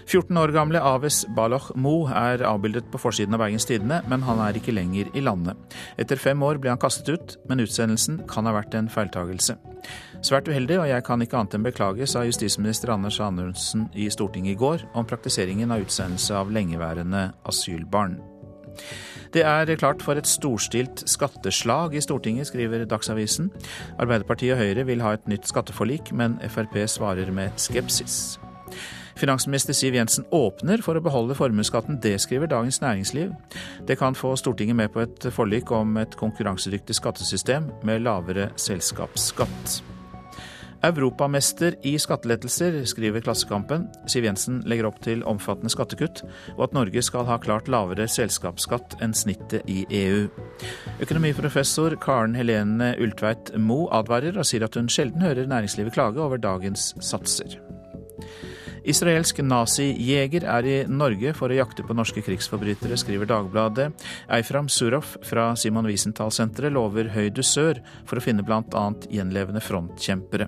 14 0.08 0.38
år 0.39 0.53
gamle 0.55 0.80
Aves 0.80 1.26
Baloch 1.36 1.74
Mo 1.76 2.05
er 2.08 2.39
avbildet 2.47 2.86
på 2.93 2.99
forsiden 3.01 3.36
av 3.36 3.41
Bergens 3.41 3.68
Tidende, 3.68 3.99
men 4.08 4.24
han 4.24 4.39
er 4.39 4.55
ikke 4.55 4.72
lenger 4.72 5.10
i 5.12 5.24
landet. 5.26 5.60
Etter 5.99 6.20
fem 6.22 6.39
år 6.47 6.62
ble 6.64 6.72
han 6.72 6.80
kastet 6.80 7.12
ut, 7.12 7.36
men 7.49 7.60
utsendelsen 7.66 8.22
kan 8.32 8.47
ha 8.47 8.55
vært 8.55 8.78
en 8.80 8.88
feiltagelse. 8.88 9.58
Svært 10.26 10.47
uheldig, 10.49 10.80
og 10.82 10.88
jeg 10.89 11.03
kan 11.05 11.22
ikke 11.22 11.38
annet 11.38 11.57
enn 11.57 11.65
beklage, 11.68 12.07
sa 12.09 12.24
justisminister 12.26 12.91
Anders 12.93 13.20
Anundsen 13.24 13.86
i 13.93 14.09
Stortinget 14.09 14.55
i 14.55 14.59
går 14.59 14.88
om 14.97 15.05
praktiseringen 15.05 15.72
av 15.72 15.86
utsendelse 15.86 16.34
av 16.36 16.49
lengeværende 16.53 17.30
asylbarn. 17.47 18.18
Det 19.34 19.43
er 19.45 19.70
klart 19.78 20.01
for 20.05 20.18
et 20.18 20.30
storstilt 20.30 21.03
skatteslag 21.09 21.95
i 21.97 22.01
Stortinget, 22.01 22.49
skriver 22.49 22.86
Dagsavisen. 22.89 23.51
Arbeiderpartiet 23.99 24.55
og 24.55 24.61
Høyre 24.61 24.86
vil 24.88 25.03
ha 25.05 25.13
et 25.18 25.28
nytt 25.30 25.49
skatteforlik, 25.49 26.13
men 26.13 26.39
Frp 26.49 26.80
svarer 26.89 27.32
med 27.34 27.53
skepsis. 27.61 28.38
Finansminister 29.18 29.74
Siv 29.74 29.97
Jensen 29.97 30.28
åpner 30.32 30.82
for 30.86 30.97
å 30.97 31.01
beholde 31.01 31.38
formuesskatten. 31.38 31.97
Det 32.01 32.15
skriver 32.22 32.49
Dagens 32.51 32.82
Næringsliv. 32.84 33.34
Det 33.89 33.97
kan 33.97 34.15
få 34.15 34.36
Stortinget 34.38 34.78
med 34.78 34.93
på 34.93 35.01
et 35.05 35.30
forlik 35.34 35.74
om 35.74 35.97
et 35.97 36.18
konkurransedyktig 36.18 36.99
skattesystem 37.01 37.72
med 37.84 38.05
lavere 38.05 38.51
selskapsskatt. 38.61 39.96
Europamester 40.86 41.75
i 41.88 41.95
skattelettelser, 41.99 42.80
skriver 42.86 43.23
Klassekampen. 43.25 43.88
Siv 44.09 44.28
Jensen 44.28 44.61
legger 44.69 44.89
opp 44.89 44.99
til 45.05 45.23
omfattende 45.28 45.71
skattekutt, 45.73 46.23
og 46.57 46.67
at 46.67 46.75
Norge 46.78 47.03
skal 47.05 47.28
ha 47.30 47.39
klart 47.41 47.69
lavere 47.71 48.07
selskapsskatt 48.11 48.97
enn 49.03 49.15
snittet 49.17 49.65
i 49.69 49.84
EU. 50.03 50.28
Økonomiprofessor 51.03 51.97
Karen 52.03 52.38
Helene 52.38 52.93
Ultveit 53.01 53.53
Moe 53.57 53.89
advarer 53.95 54.38
og 54.38 54.47
sier 54.47 54.67
at 54.67 54.78
hun 54.78 54.91
sjelden 54.91 55.25
hører 55.25 55.49
næringslivet 55.49 55.97
klage 55.97 56.21
over 56.23 56.41
dagens 56.41 56.93
satser. 57.03 57.57
Israelsk 58.88 59.41
nazijeger 59.43 60.45
er 60.47 60.67
i 60.67 60.75
Norge 60.88 61.33
for 61.35 61.51
å 61.51 61.57
jakte 61.57 61.83
på 61.83 61.95
norske 61.97 62.23
krigsforbrytere, 62.23 62.95
skriver 62.99 63.27
Dagbladet. 63.27 63.89
Eifram 64.31 64.69
Suroff 64.71 65.17
fra 65.27 65.49
Simon 65.59 65.89
Wiesenthal-senteret 65.89 66.71
lover 66.71 67.11
høy 67.11 67.27
dusør 67.35 67.81
for 68.07 68.19
å 68.19 68.23
finne 68.23 68.45
bl.a. 68.47 68.85
gjenlevende 69.11 69.63
frontkjempere. 69.63 70.47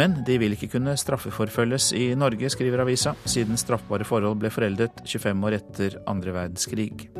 Men 0.00 0.20
de 0.24 0.38
vil 0.40 0.56
ikke 0.56 0.70
kunne 0.78 0.96
straffeforfølges 0.96 1.90
i 1.98 2.12
Norge, 2.16 2.48
skriver 2.48 2.86
avisa, 2.86 3.12
siden 3.28 3.60
straffbare 3.60 4.08
forhold 4.08 4.40
ble 4.40 4.52
foreldet 4.54 5.04
25 5.04 5.46
år 5.50 5.60
etter 5.60 6.00
andre 6.08 6.36
verdenskrig. 6.38 7.10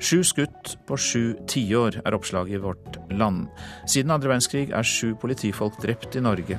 Sju 0.00 0.22
skutt 0.24 0.78
på 0.88 0.96
sju 0.96 1.22
tiår, 1.50 1.98
er 2.08 2.14
oppslaget 2.16 2.56
i 2.56 2.60
Vårt 2.62 2.96
Land. 3.12 3.50
Siden 3.84 4.14
andre 4.14 4.30
verdenskrig 4.30 4.70
er 4.72 4.86
sju 4.86 5.12
politifolk 5.20 5.76
drept 5.82 6.16
i 6.16 6.22
Norge. 6.24 6.56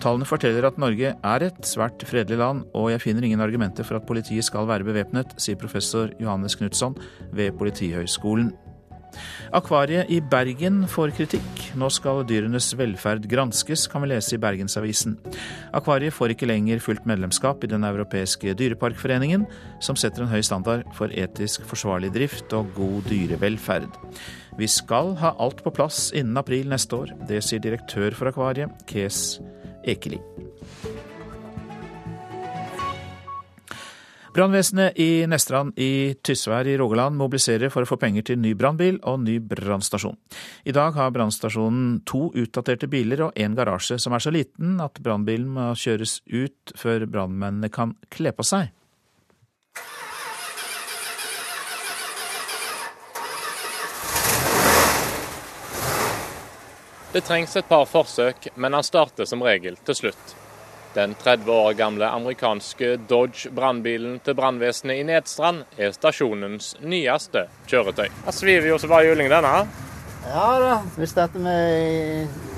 Tallene 0.00 0.28
forteller 0.28 0.64
at 0.64 0.80
Norge 0.80 1.12
er 1.12 1.44
et 1.44 1.68
svært 1.68 2.00
fredelig 2.08 2.40
land, 2.40 2.64
og 2.72 2.88
jeg 2.94 3.02
finner 3.04 3.28
ingen 3.28 3.44
argumenter 3.44 3.84
for 3.84 4.00
at 4.00 4.08
politiet 4.08 4.46
skal 4.48 4.68
være 4.70 4.88
bevæpnet, 4.88 5.36
sier 5.36 5.60
professor 5.60 6.14
Johannes 6.16 6.56
Knutson 6.56 6.96
ved 7.36 7.52
Politihøgskolen. 7.60 8.54
Akvariet 9.54 10.10
i 10.12 10.20
Bergen 10.20 10.82
får 10.90 11.14
kritikk. 11.16 11.62
Nå 11.78 11.88
skal 11.92 12.24
dyrenes 12.28 12.70
velferd 12.78 13.28
granskes, 13.30 13.86
kan 13.90 14.04
vi 14.04 14.10
lese 14.12 14.36
i 14.36 14.40
Bergensavisen. 14.42 15.16
Akvariet 15.76 16.16
får 16.16 16.34
ikke 16.34 16.48
lenger 16.50 16.82
fullt 16.84 17.06
medlemskap 17.08 17.64
i 17.64 17.70
Den 17.70 17.86
europeiske 17.88 18.54
dyreparkforeningen, 18.58 19.46
som 19.80 19.96
setter 19.96 20.24
en 20.24 20.32
høy 20.32 20.42
standard 20.42 20.84
for 20.98 21.12
etisk 21.12 21.64
forsvarlig 21.68 22.12
drift 22.16 22.52
og 22.56 22.72
god 22.76 23.08
dyrevelferd. 23.08 23.88
Vi 24.58 24.66
skal 24.66 25.14
ha 25.20 25.36
alt 25.38 25.62
på 25.62 25.72
plass 25.74 26.08
innen 26.12 26.36
april 26.40 26.68
neste 26.68 26.98
år. 26.98 27.14
Det 27.28 27.44
sier 27.46 27.62
direktør 27.62 28.16
for 28.18 28.32
Akvariet, 28.32 28.74
Kes 28.90 29.38
Ekeli. 29.86 30.18
Brannvesenet 34.38 34.94
i 35.02 35.26
Nestrand 35.26 35.72
i 35.82 36.14
Tysvær 36.22 36.68
i 36.70 36.76
Rogaland 36.78 37.18
mobiliserer 37.18 37.72
for 37.74 37.82
å 37.82 37.88
få 37.90 37.96
penger 37.98 38.22
til 38.28 38.38
ny 38.38 38.52
brannbil 38.54 39.00
og 39.10 39.24
ny 39.24 39.40
brannstasjon. 39.42 40.14
I 40.62 40.74
dag 40.76 40.94
har 40.94 41.10
brannstasjonen 41.10 42.04
to 42.06 42.28
utdaterte 42.38 42.86
biler 42.86 43.24
og 43.26 43.34
en 43.34 43.58
garasje 43.58 43.98
som 43.98 44.14
er 44.14 44.22
så 44.22 44.30
liten 44.30 44.78
at 44.78 45.02
brannbilen 45.02 45.50
må 45.56 45.72
kjøres 45.74 46.20
ut 46.30 46.70
før 46.78 47.08
brannmennene 47.10 47.66
kan 47.74 47.96
kle 48.14 48.30
på 48.30 48.46
seg. 48.46 48.70
Det 57.10 57.26
trengs 57.26 57.58
et 57.58 57.66
par 57.66 57.90
forsøk, 57.90 58.52
men 58.54 58.78
han 58.78 58.86
starter 58.86 59.26
som 59.26 59.42
regel 59.42 59.82
til 59.82 60.04
slutt. 60.06 60.38
Den 60.98 61.14
30 61.14 61.52
år 61.52 61.72
gamle 61.78 62.08
amerikanske 62.10 62.96
Dodge 63.06 63.52
brannbilen 63.54 64.16
til 64.26 64.34
brannvesenet 64.34 64.98
i 64.98 65.04
Nedstrand 65.06 65.60
er 65.78 65.92
stasjonens 65.94 66.72
nyeste 66.82 67.44
kjøretøy. 67.70 68.08
Det 68.24 68.32
sviver 68.34 68.66
jo 68.72 68.78
så 68.82 68.90
bare 68.90 69.06
juling, 69.06 69.28
denne. 69.30 69.60
Ja 70.26 70.46
da, 70.58 70.72
hvis 70.98 71.12
vi 71.14 71.44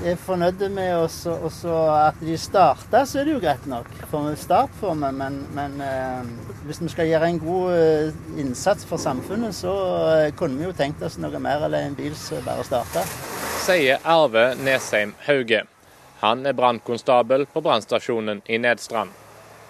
er 0.09 0.17
fornøyde 0.25 0.71
med 0.73 0.89
også, 1.03 1.35
også 1.45 1.75
at 1.93 2.17
de 2.21 2.37
starter, 2.37 3.05
så 3.05 3.19
er 3.19 3.29
det 3.29 3.35
jo 3.35 3.43
greit 3.43 3.67
nok. 3.69 3.91
For 4.09 4.33
start 4.41 4.73
for 4.79 4.97
meg, 4.97 5.13
men, 5.19 5.37
men 5.53 5.77
eh, 5.85 6.31
hvis 6.65 6.81
vi 6.81 6.89
skal 6.95 7.11
gjøre 7.11 7.29
en 7.29 7.39
god 7.43 7.75
eh, 7.75 8.39
innsats 8.41 8.89
for 8.89 8.97
samfunnet, 8.97 9.53
så 9.53 9.75
eh, 10.15 10.31
kunne 10.33 10.57
vi 10.57 10.65
jo 10.65 10.73
tenkt 10.73 11.05
oss 11.05 11.19
noe 11.21 11.43
mer 11.45 11.67
enn 11.69 11.77
en 11.83 11.99
bil 11.99 12.17
som 12.17 12.41
bare 12.47 12.65
starter. 12.65 13.05
Sier 13.67 14.01
Arve 14.01 14.55
Nesheim 14.65 15.13
Hauge. 15.27 15.61
Han 16.21 16.45
er 16.45 16.53
brannkonstabel 16.53 17.45
på 17.49 17.61
brannstasjonen 17.61 18.41
i 18.45 18.57
Nedstrand. 18.61 19.09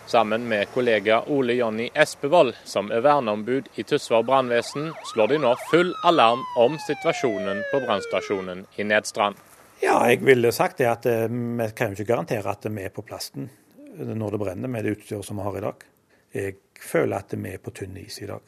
Sammen 0.06 0.48
med 0.48 0.68
kollega 0.74 1.22
Ole 1.28 1.54
Jonny 1.54 1.90
Espevold, 1.96 2.56
som 2.68 2.90
er 2.92 3.00
verneombud 3.06 3.70
i 3.80 3.86
Tysvær 3.88 4.26
brannvesen, 4.28 4.90
slår 5.14 5.32
de 5.32 5.38
nå 5.40 5.54
full 5.70 5.94
alarm 6.04 6.44
om 6.60 6.76
situasjonen 6.88 7.64
på 7.72 7.80
brannstasjonen 7.86 8.66
i 8.76 8.84
Nedstrand. 8.84 9.40
Ja, 9.80 9.96
jeg 10.10 10.26
ville 10.28 10.52
sagt 10.52 10.84
det 10.84 10.92
at 10.92 11.08
eh, 11.08 11.32
vi 11.32 11.70
kan 11.72 11.94
jo 11.94 12.02
ikke 12.02 12.12
garantere 12.12 12.52
at 12.52 12.68
vi 12.68 12.84
er 12.84 12.92
på 12.92 13.08
plasten 13.08 13.48
når 13.96 14.36
det 14.36 14.44
brenner 14.44 14.76
med 14.76 14.84
det 14.84 14.98
utstyret 14.98 15.26
som 15.26 15.40
vi 15.40 15.48
har 15.48 15.58
i 15.58 15.64
dag. 15.70 15.86
Jeg 16.36 16.58
føler 16.84 17.24
at 17.24 17.32
vi 17.32 17.56
er 17.56 17.64
på 17.64 17.72
tynn 17.80 17.96
is 18.04 18.20
i 18.20 18.28
dag. 18.28 18.44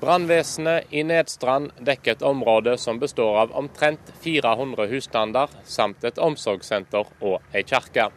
Brannvesenet 0.00 0.84
i 0.90 1.02
Nedstrand 1.06 1.70
dekker 1.78 2.16
et 2.16 2.22
område 2.26 2.74
som 2.78 2.98
består 2.98 3.36
av 3.44 3.52
omtrent 3.58 4.12
400 4.24 4.86
husstander, 4.90 5.52
samt 5.64 6.04
et 6.04 6.18
omsorgssenter 6.18 7.12
og 7.20 7.54
ei 7.54 7.62
kirke. 7.62 8.08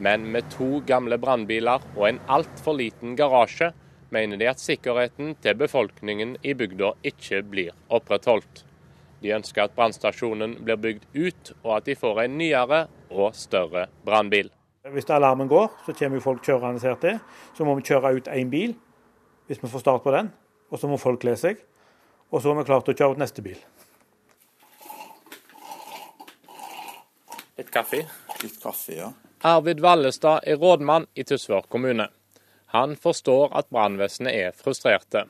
Men 0.00 0.30
med 0.32 0.48
to 0.54 0.80
gamle 0.86 1.18
brannbiler 1.20 1.84
og 1.96 2.06
en 2.08 2.20
altfor 2.28 2.78
liten 2.78 3.18
garasje, 3.18 3.72
mener 4.10 4.40
de 4.40 4.48
at 4.50 4.62
sikkerheten 4.62 5.34
til 5.44 5.58
befolkningen 5.60 6.38
i 6.42 6.54
bygda 6.56 6.94
ikke 7.12 7.42
blir 7.46 7.74
opprettholdt. 7.92 8.64
De 9.20 9.34
ønsker 9.36 9.66
at 9.66 9.76
brannstasjonen 9.76 10.56
blir 10.64 10.80
bygd 10.80 11.04
ut, 11.14 11.52
og 11.62 11.76
at 11.76 11.90
de 11.90 11.98
får 12.00 12.24
en 12.24 12.38
nyere 12.40 12.86
og 13.10 13.36
større 13.36 13.86
brannbil. 14.06 14.48
Hvis 14.88 15.10
alarmen 15.12 15.48
går, 15.48 15.68
så 15.84 15.92
kommer 15.92 16.24
folk 16.24 16.44
kjørende 16.46 16.80
her 16.80 16.96
til. 17.02 17.18
Så 17.52 17.68
må 17.68 17.74
vi 17.76 17.84
kjøre 17.84 18.14
ut 18.16 18.30
én 18.32 18.48
bil, 18.48 18.72
hvis 19.46 19.60
vi 19.60 19.68
får 19.68 19.84
start 19.84 20.02
på 20.02 20.14
den. 20.16 20.32
Og 20.70 20.78
så 20.78 20.90
må 20.90 20.98
folk 21.02 21.20
kle 21.22 21.36
seg. 21.38 21.60
Og 22.30 22.42
så 22.42 22.52
er 22.52 22.60
vi 22.60 22.68
klart 22.68 22.88
å 22.90 22.94
kjøre 22.94 23.18
ut 23.18 23.22
neste 23.22 23.42
bil. 23.42 23.58
Litt 27.58 27.72
kaffe? 27.74 28.04
Litt 28.40 28.62
kaffe, 28.62 28.94
ja. 28.96 29.10
Arvid 29.44 29.80
Vallestad 29.80 30.46
er 30.48 30.60
rådmann 30.60 31.08
i 31.14 31.24
Tysvær 31.26 31.66
kommune. 31.68 32.06
Han 32.72 32.94
forstår 32.96 33.50
at 33.58 33.68
brannvesenet 33.74 34.36
er 34.36 34.56
frustrerte. 34.56 35.24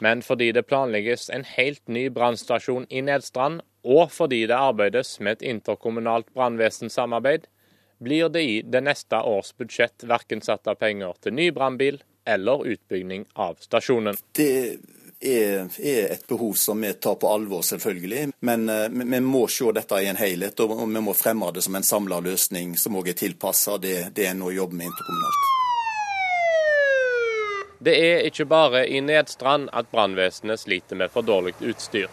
Men 0.00 0.22
fordi 0.24 0.50
det 0.52 0.66
planlegges 0.68 1.28
en 1.32 1.44
helt 1.48 1.82
ny 1.88 2.08
brannstasjon 2.12 2.86
i 2.90 3.02
Nedstrand, 3.04 3.60
og 3.84 4.10
fordi 4.12 4.42
det 4.50 4.56
arbeides 4.56 5.18
med 5.20 5.38
et 5.38 5.46
interkommunalt 5.52 6.32
brannvesensamarbeid, 6.34 7.46
blir 7.98 8.28
det 8.28 8.42
i 8.42 8.56
det 8.62 8.82
neste 8.84 9.20
års 9.22 9.52
budsjett 9.56 10.04
verken 10.04 10.42
satt 10.44 10.66
av 10.68 10.80
penger 10.80 11.14
til 11.22 11.36
ny 11.36 11.50
brannbil 11.54 12.02
eller 12.26 12.66
utbygging 12.66 13.24
av 13.34 13.56
stasjonen. 13.60 14.16
Det 14.32 14.78
er, 15.20 15.66
et 16.12 16.26
behov 16.28 16.52
som 16.52 16.80
vi 16.80 16.92
tar 16.92 17.14
på 17.14 17.28
alvor, 17.28 17.62
selvfølgelig. 17.62 18.32
Men 18.40 18.68
uh, 18.68 18.88
vi 18.90 19.20
må 19.20 19.46
se 19.48 19.72
dette 19.72 20.02
i 20.02 20.10
en 20.10 20.20
helhet, 20.20 20.60
og 20.60 20.74
vi 20.82 21.00
må 21.00 21.14
fremme 21.16 21.48
det 21.54 21.64
som 21.64 21.78
en 21.78 21.86
samla 21.86 22.20
løsning 22.20 22.76
som 22.78 22.98
òg 22.98 23.12
er 23.14 23.18
tilpassa 23.18 23.78
det, 23.78 24.10
det 24.16 24.28
en 24.30 24.42
nå 24.44 24.52
jobber 24.58 24.82
med 24.82 24.90
interkommunalt. 24.90 25.46
Det 27.86 27.96
er 28.02 28.26
ikke 28.26 28.48
bare 28.48 28.86
i 28.88 29.00
Nedstrand 29.04 29.68
at 29.76 29.90
brannvesenet 29.92 30.60
sliter 30.60 30.96
med 30.96 31.12
for 31.12 31.22
dårlig 31.22 31.54
utstyr. 31.60 32.08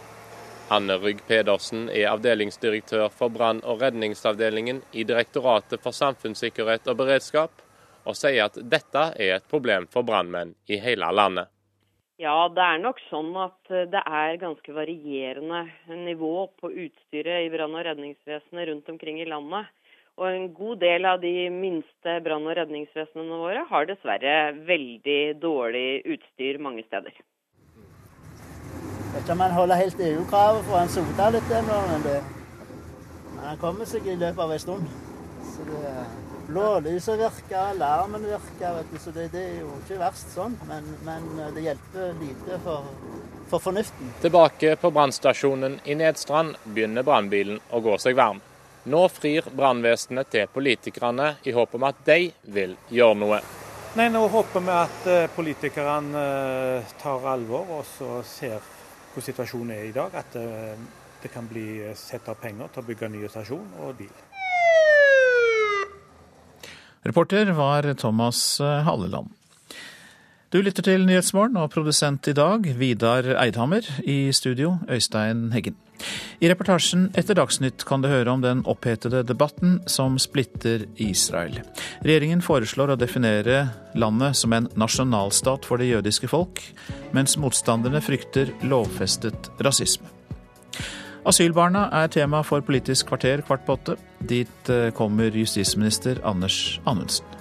Anne 0.74 0.98
Rygg 1.00 1.22
Pedersen 1.28 1.88
er 1.90 2.12
avdelingsdirektør 2.12 3.10
for 3.12 3.32
brann- 3.34 3.64
og 3.64 3.82
redningsavdelingen 3.82 4.82
i 4.92 5.04
Direktoratet 5.08 5.82
for 5.84 5.96
samfunnssikkerhet 5.96 6.88
og 6.88 6.98
beredskap, 7.00 7.63
og 8.04 8.18
sier 8.18 8.46
at 8.46 8.60
dette 8.60 9.10
er 9.18 9.38
et 9.38 9.50
problem 9.50 9.88
for 9.92 10.06
brannmenn 10.08 10.56
i 10.68 10.80
hele 10.84 11.10
landet. 11.12 11.50
Ja, 12.22 12.48
det 12.54 12.62
er 12.62 12.80
nok 12.80 13.00
sånn 13.10 13.32
at 13.42 13.72
eh, 13.74 13.88
det 13.90 14.04
er 14.06 14.38
ganske 14.42 14.76
varierende 14.76 15.64
nivå 16.06 16.48
på 16.62 16.70
utstyret 16.70 17.48
i 17.48 17.50
brann- 17.52 17.74
og 17.74 17.84
redningsvesenet 17.88 18.70
rundt 18.70 18.92
omkring 18.94 19.20
i 19.20 19.28
landet. 19.28 19.72
Og 20.22 20.28
en 20.30 20.46
god 20.54 20.78
del 20.84 21.08
av 21.10 21.24
de 21.24 21.50
minste 21.50 22.20
brann- 22.24 22.46
og 22.46 22.56
redningsvesenene 22.60 23.40
våre 23.42 23.66
har 23.70 23.90
dessverre 23.90 24.36
veldig 24.68 25.22
dårlig 25.42 26.04
utstyr 26.16 26.62
mange 26.62 26.86
steder. 26.86 27.18
Vet 29.14 29.24
ikke 29.24 29.34
om 29.34 29.44
han 29.46 29.58
holder 29.58 29.82
helt 29.82 30.06
EU-kravet, 30.06 30.64
for 30.70 30.78
han 30.80 30.94
sota 30.94 31.32
litt. 31.34 31.50
Men, 31.50 32.06
det, 32.06 32.20
han 33.42 33.58
kommer 33.62 33.90
seg 33.90 34.06
i 34.06 34.16
løpet 34.22 34.46
av 34.46 34.54
en 34.54 34.62
stund. 34.62 34.88
Så 35.50 35.66
det 35.68 35.98
Blålyset 36.48 37.20
virker, 37.20 37.58
alarmen 37.58 38.26
virker, 38.28 38.74
vet 38.76 38.90
du, 38.92 38.98
så 39.00 39.12
det, 39.16 39.30
det, 39.32 39.44
er 39.44 39.60
jo 39.62 39.70
ikke 39.80 40.00
verst 40.02 40.34
sånn. 40.36 40.58
Men, 40.68 40.88
men 41.08 41.30
det 41.56 41.64
hjelper 41.64 42.18
lite 42.20 42.60
for, 42.66 42.90
for 43.52 43.64
fornuften. 43.64 44.12
Tilbake 44.22 44.76
på 44.82 44.92
brannstasjonen 44.92 45.80
i 45.88 45.96
Nedstrand 46.00 46.58
begynner 46.66 47.08
brannbilen 47.08 47.62
å 47.72 47.80
gå 47.84 47.96
seg 48.02 48.20
varm. 48.20 48.44
Nå 48.84 49.06
frir 49.08 49.46
brannvesenet 49.56 50.28
til 50.28 50.50
politikerne 50.52 51.38
i 51.48 51.54
håp 51.56 51.78
om 51.80 51.86
at 51.88 52.02
de 52.04 52.26
vil 52.52 52.76
gjøre 52.92 53.20
noe. 53.22 53.40
Nei, 53.96 54.10
Nå 54.12 54.26
håper 54.34 54.66
vi 54.66 54.74
at 54.74 55.08
eh, 55.08 55.30
politikerne 55.32 56.26
eh, 56.82 56.94
tar 57.00 57.28
alvor 57.30 57.72
og 57.78 57.86
så 57.88 58.20
ser 58.28 58.58
hvor 59.14 59.24
situasjonen 59.24 59.76
er 59.78 59.88
i 59.88 59.96
dag. 59.96 60.20
At 60.20 60.36
eh, 60.36 60.76
det 61.24 61.32
kan 61.32 61.48
bli 61.48 61.94
satt 61.96 62.28
av 62.28 62.42
penger 62.42 62.74
til 62.74 62.84
å 62.84 62.88
bygge 62.90 63.12
ny 63.14 63.24
stasjon 63.32 63.76
og 63.86 63.96
bil. 64.02 64.33
Reporter 67.04 67.52
var 67.52 67.94
Thomas 67.94 68.60
eh, 68.62 68.84
Halleland. 68.88 69.30
Du 70.54 70.62
lytter 70.62 70.86
til 70.86 71.08
Nyhetsmorgen, 71.08 71.58
og 71.58 71.72
produsent 71.74 72.28
i 72.30 72.36
dag 72.38 72.68
Vidar 72.78 73.26
Eidhammer. 73.42 73.82
I 74.06 74.32
studio 74.32 74.78
Øystein 74.88 75.50
Heggen. 75.52 75.76
I 76.40 76.52
reportasjen 76.52 77.08
etter 77.18 77.36
Dagsnytt 77.40 77.84
kan 77.90 78.04
du 78.04 78.10
høre 78.12 78.30
om 78.32 78.44
den 78.44 78.62
opphetede 78.70 79.24
debatten 79.26 79.80
som 79.90 80.20
splitter 80.22 80.86
Israel. 81.02 81.58
Regjeringen 82.06 82.46
foreslår 82.46 82.94
å 82.94 83.00
definere 83.02 83.64
landet 83.98 84.38
som 84.38 84.54
en 84.54 84.70
nasjonalstat 84.78 85.66
for 85.66 85.82
det 85.82 85.90
jødiske 85.90 86.30
folk, 86.30 86.62
mens 87.18 87.36
motstanderne 87.42 88.04
frykter 88.06 88.54
lovfestet 88.70 89.50
rasisme. 89.64 90.13
Asylbarna 91.26 91.88
er 92.04 92.10
tema 92.12 92.42
for 92.44 92.64
Politisk 92.66 93.08
kvarter 93.08 93.42
kvart 93.48 93.64
på 93.66 93.78
åtte. 93.78 93.96
Dit 94.20 94.70
eh, 94.70 94.90
kommer 94.96 95.32
justisminister 95.32 96.20
Anders 96.28 96.82
Anundsen. 96.86 97.33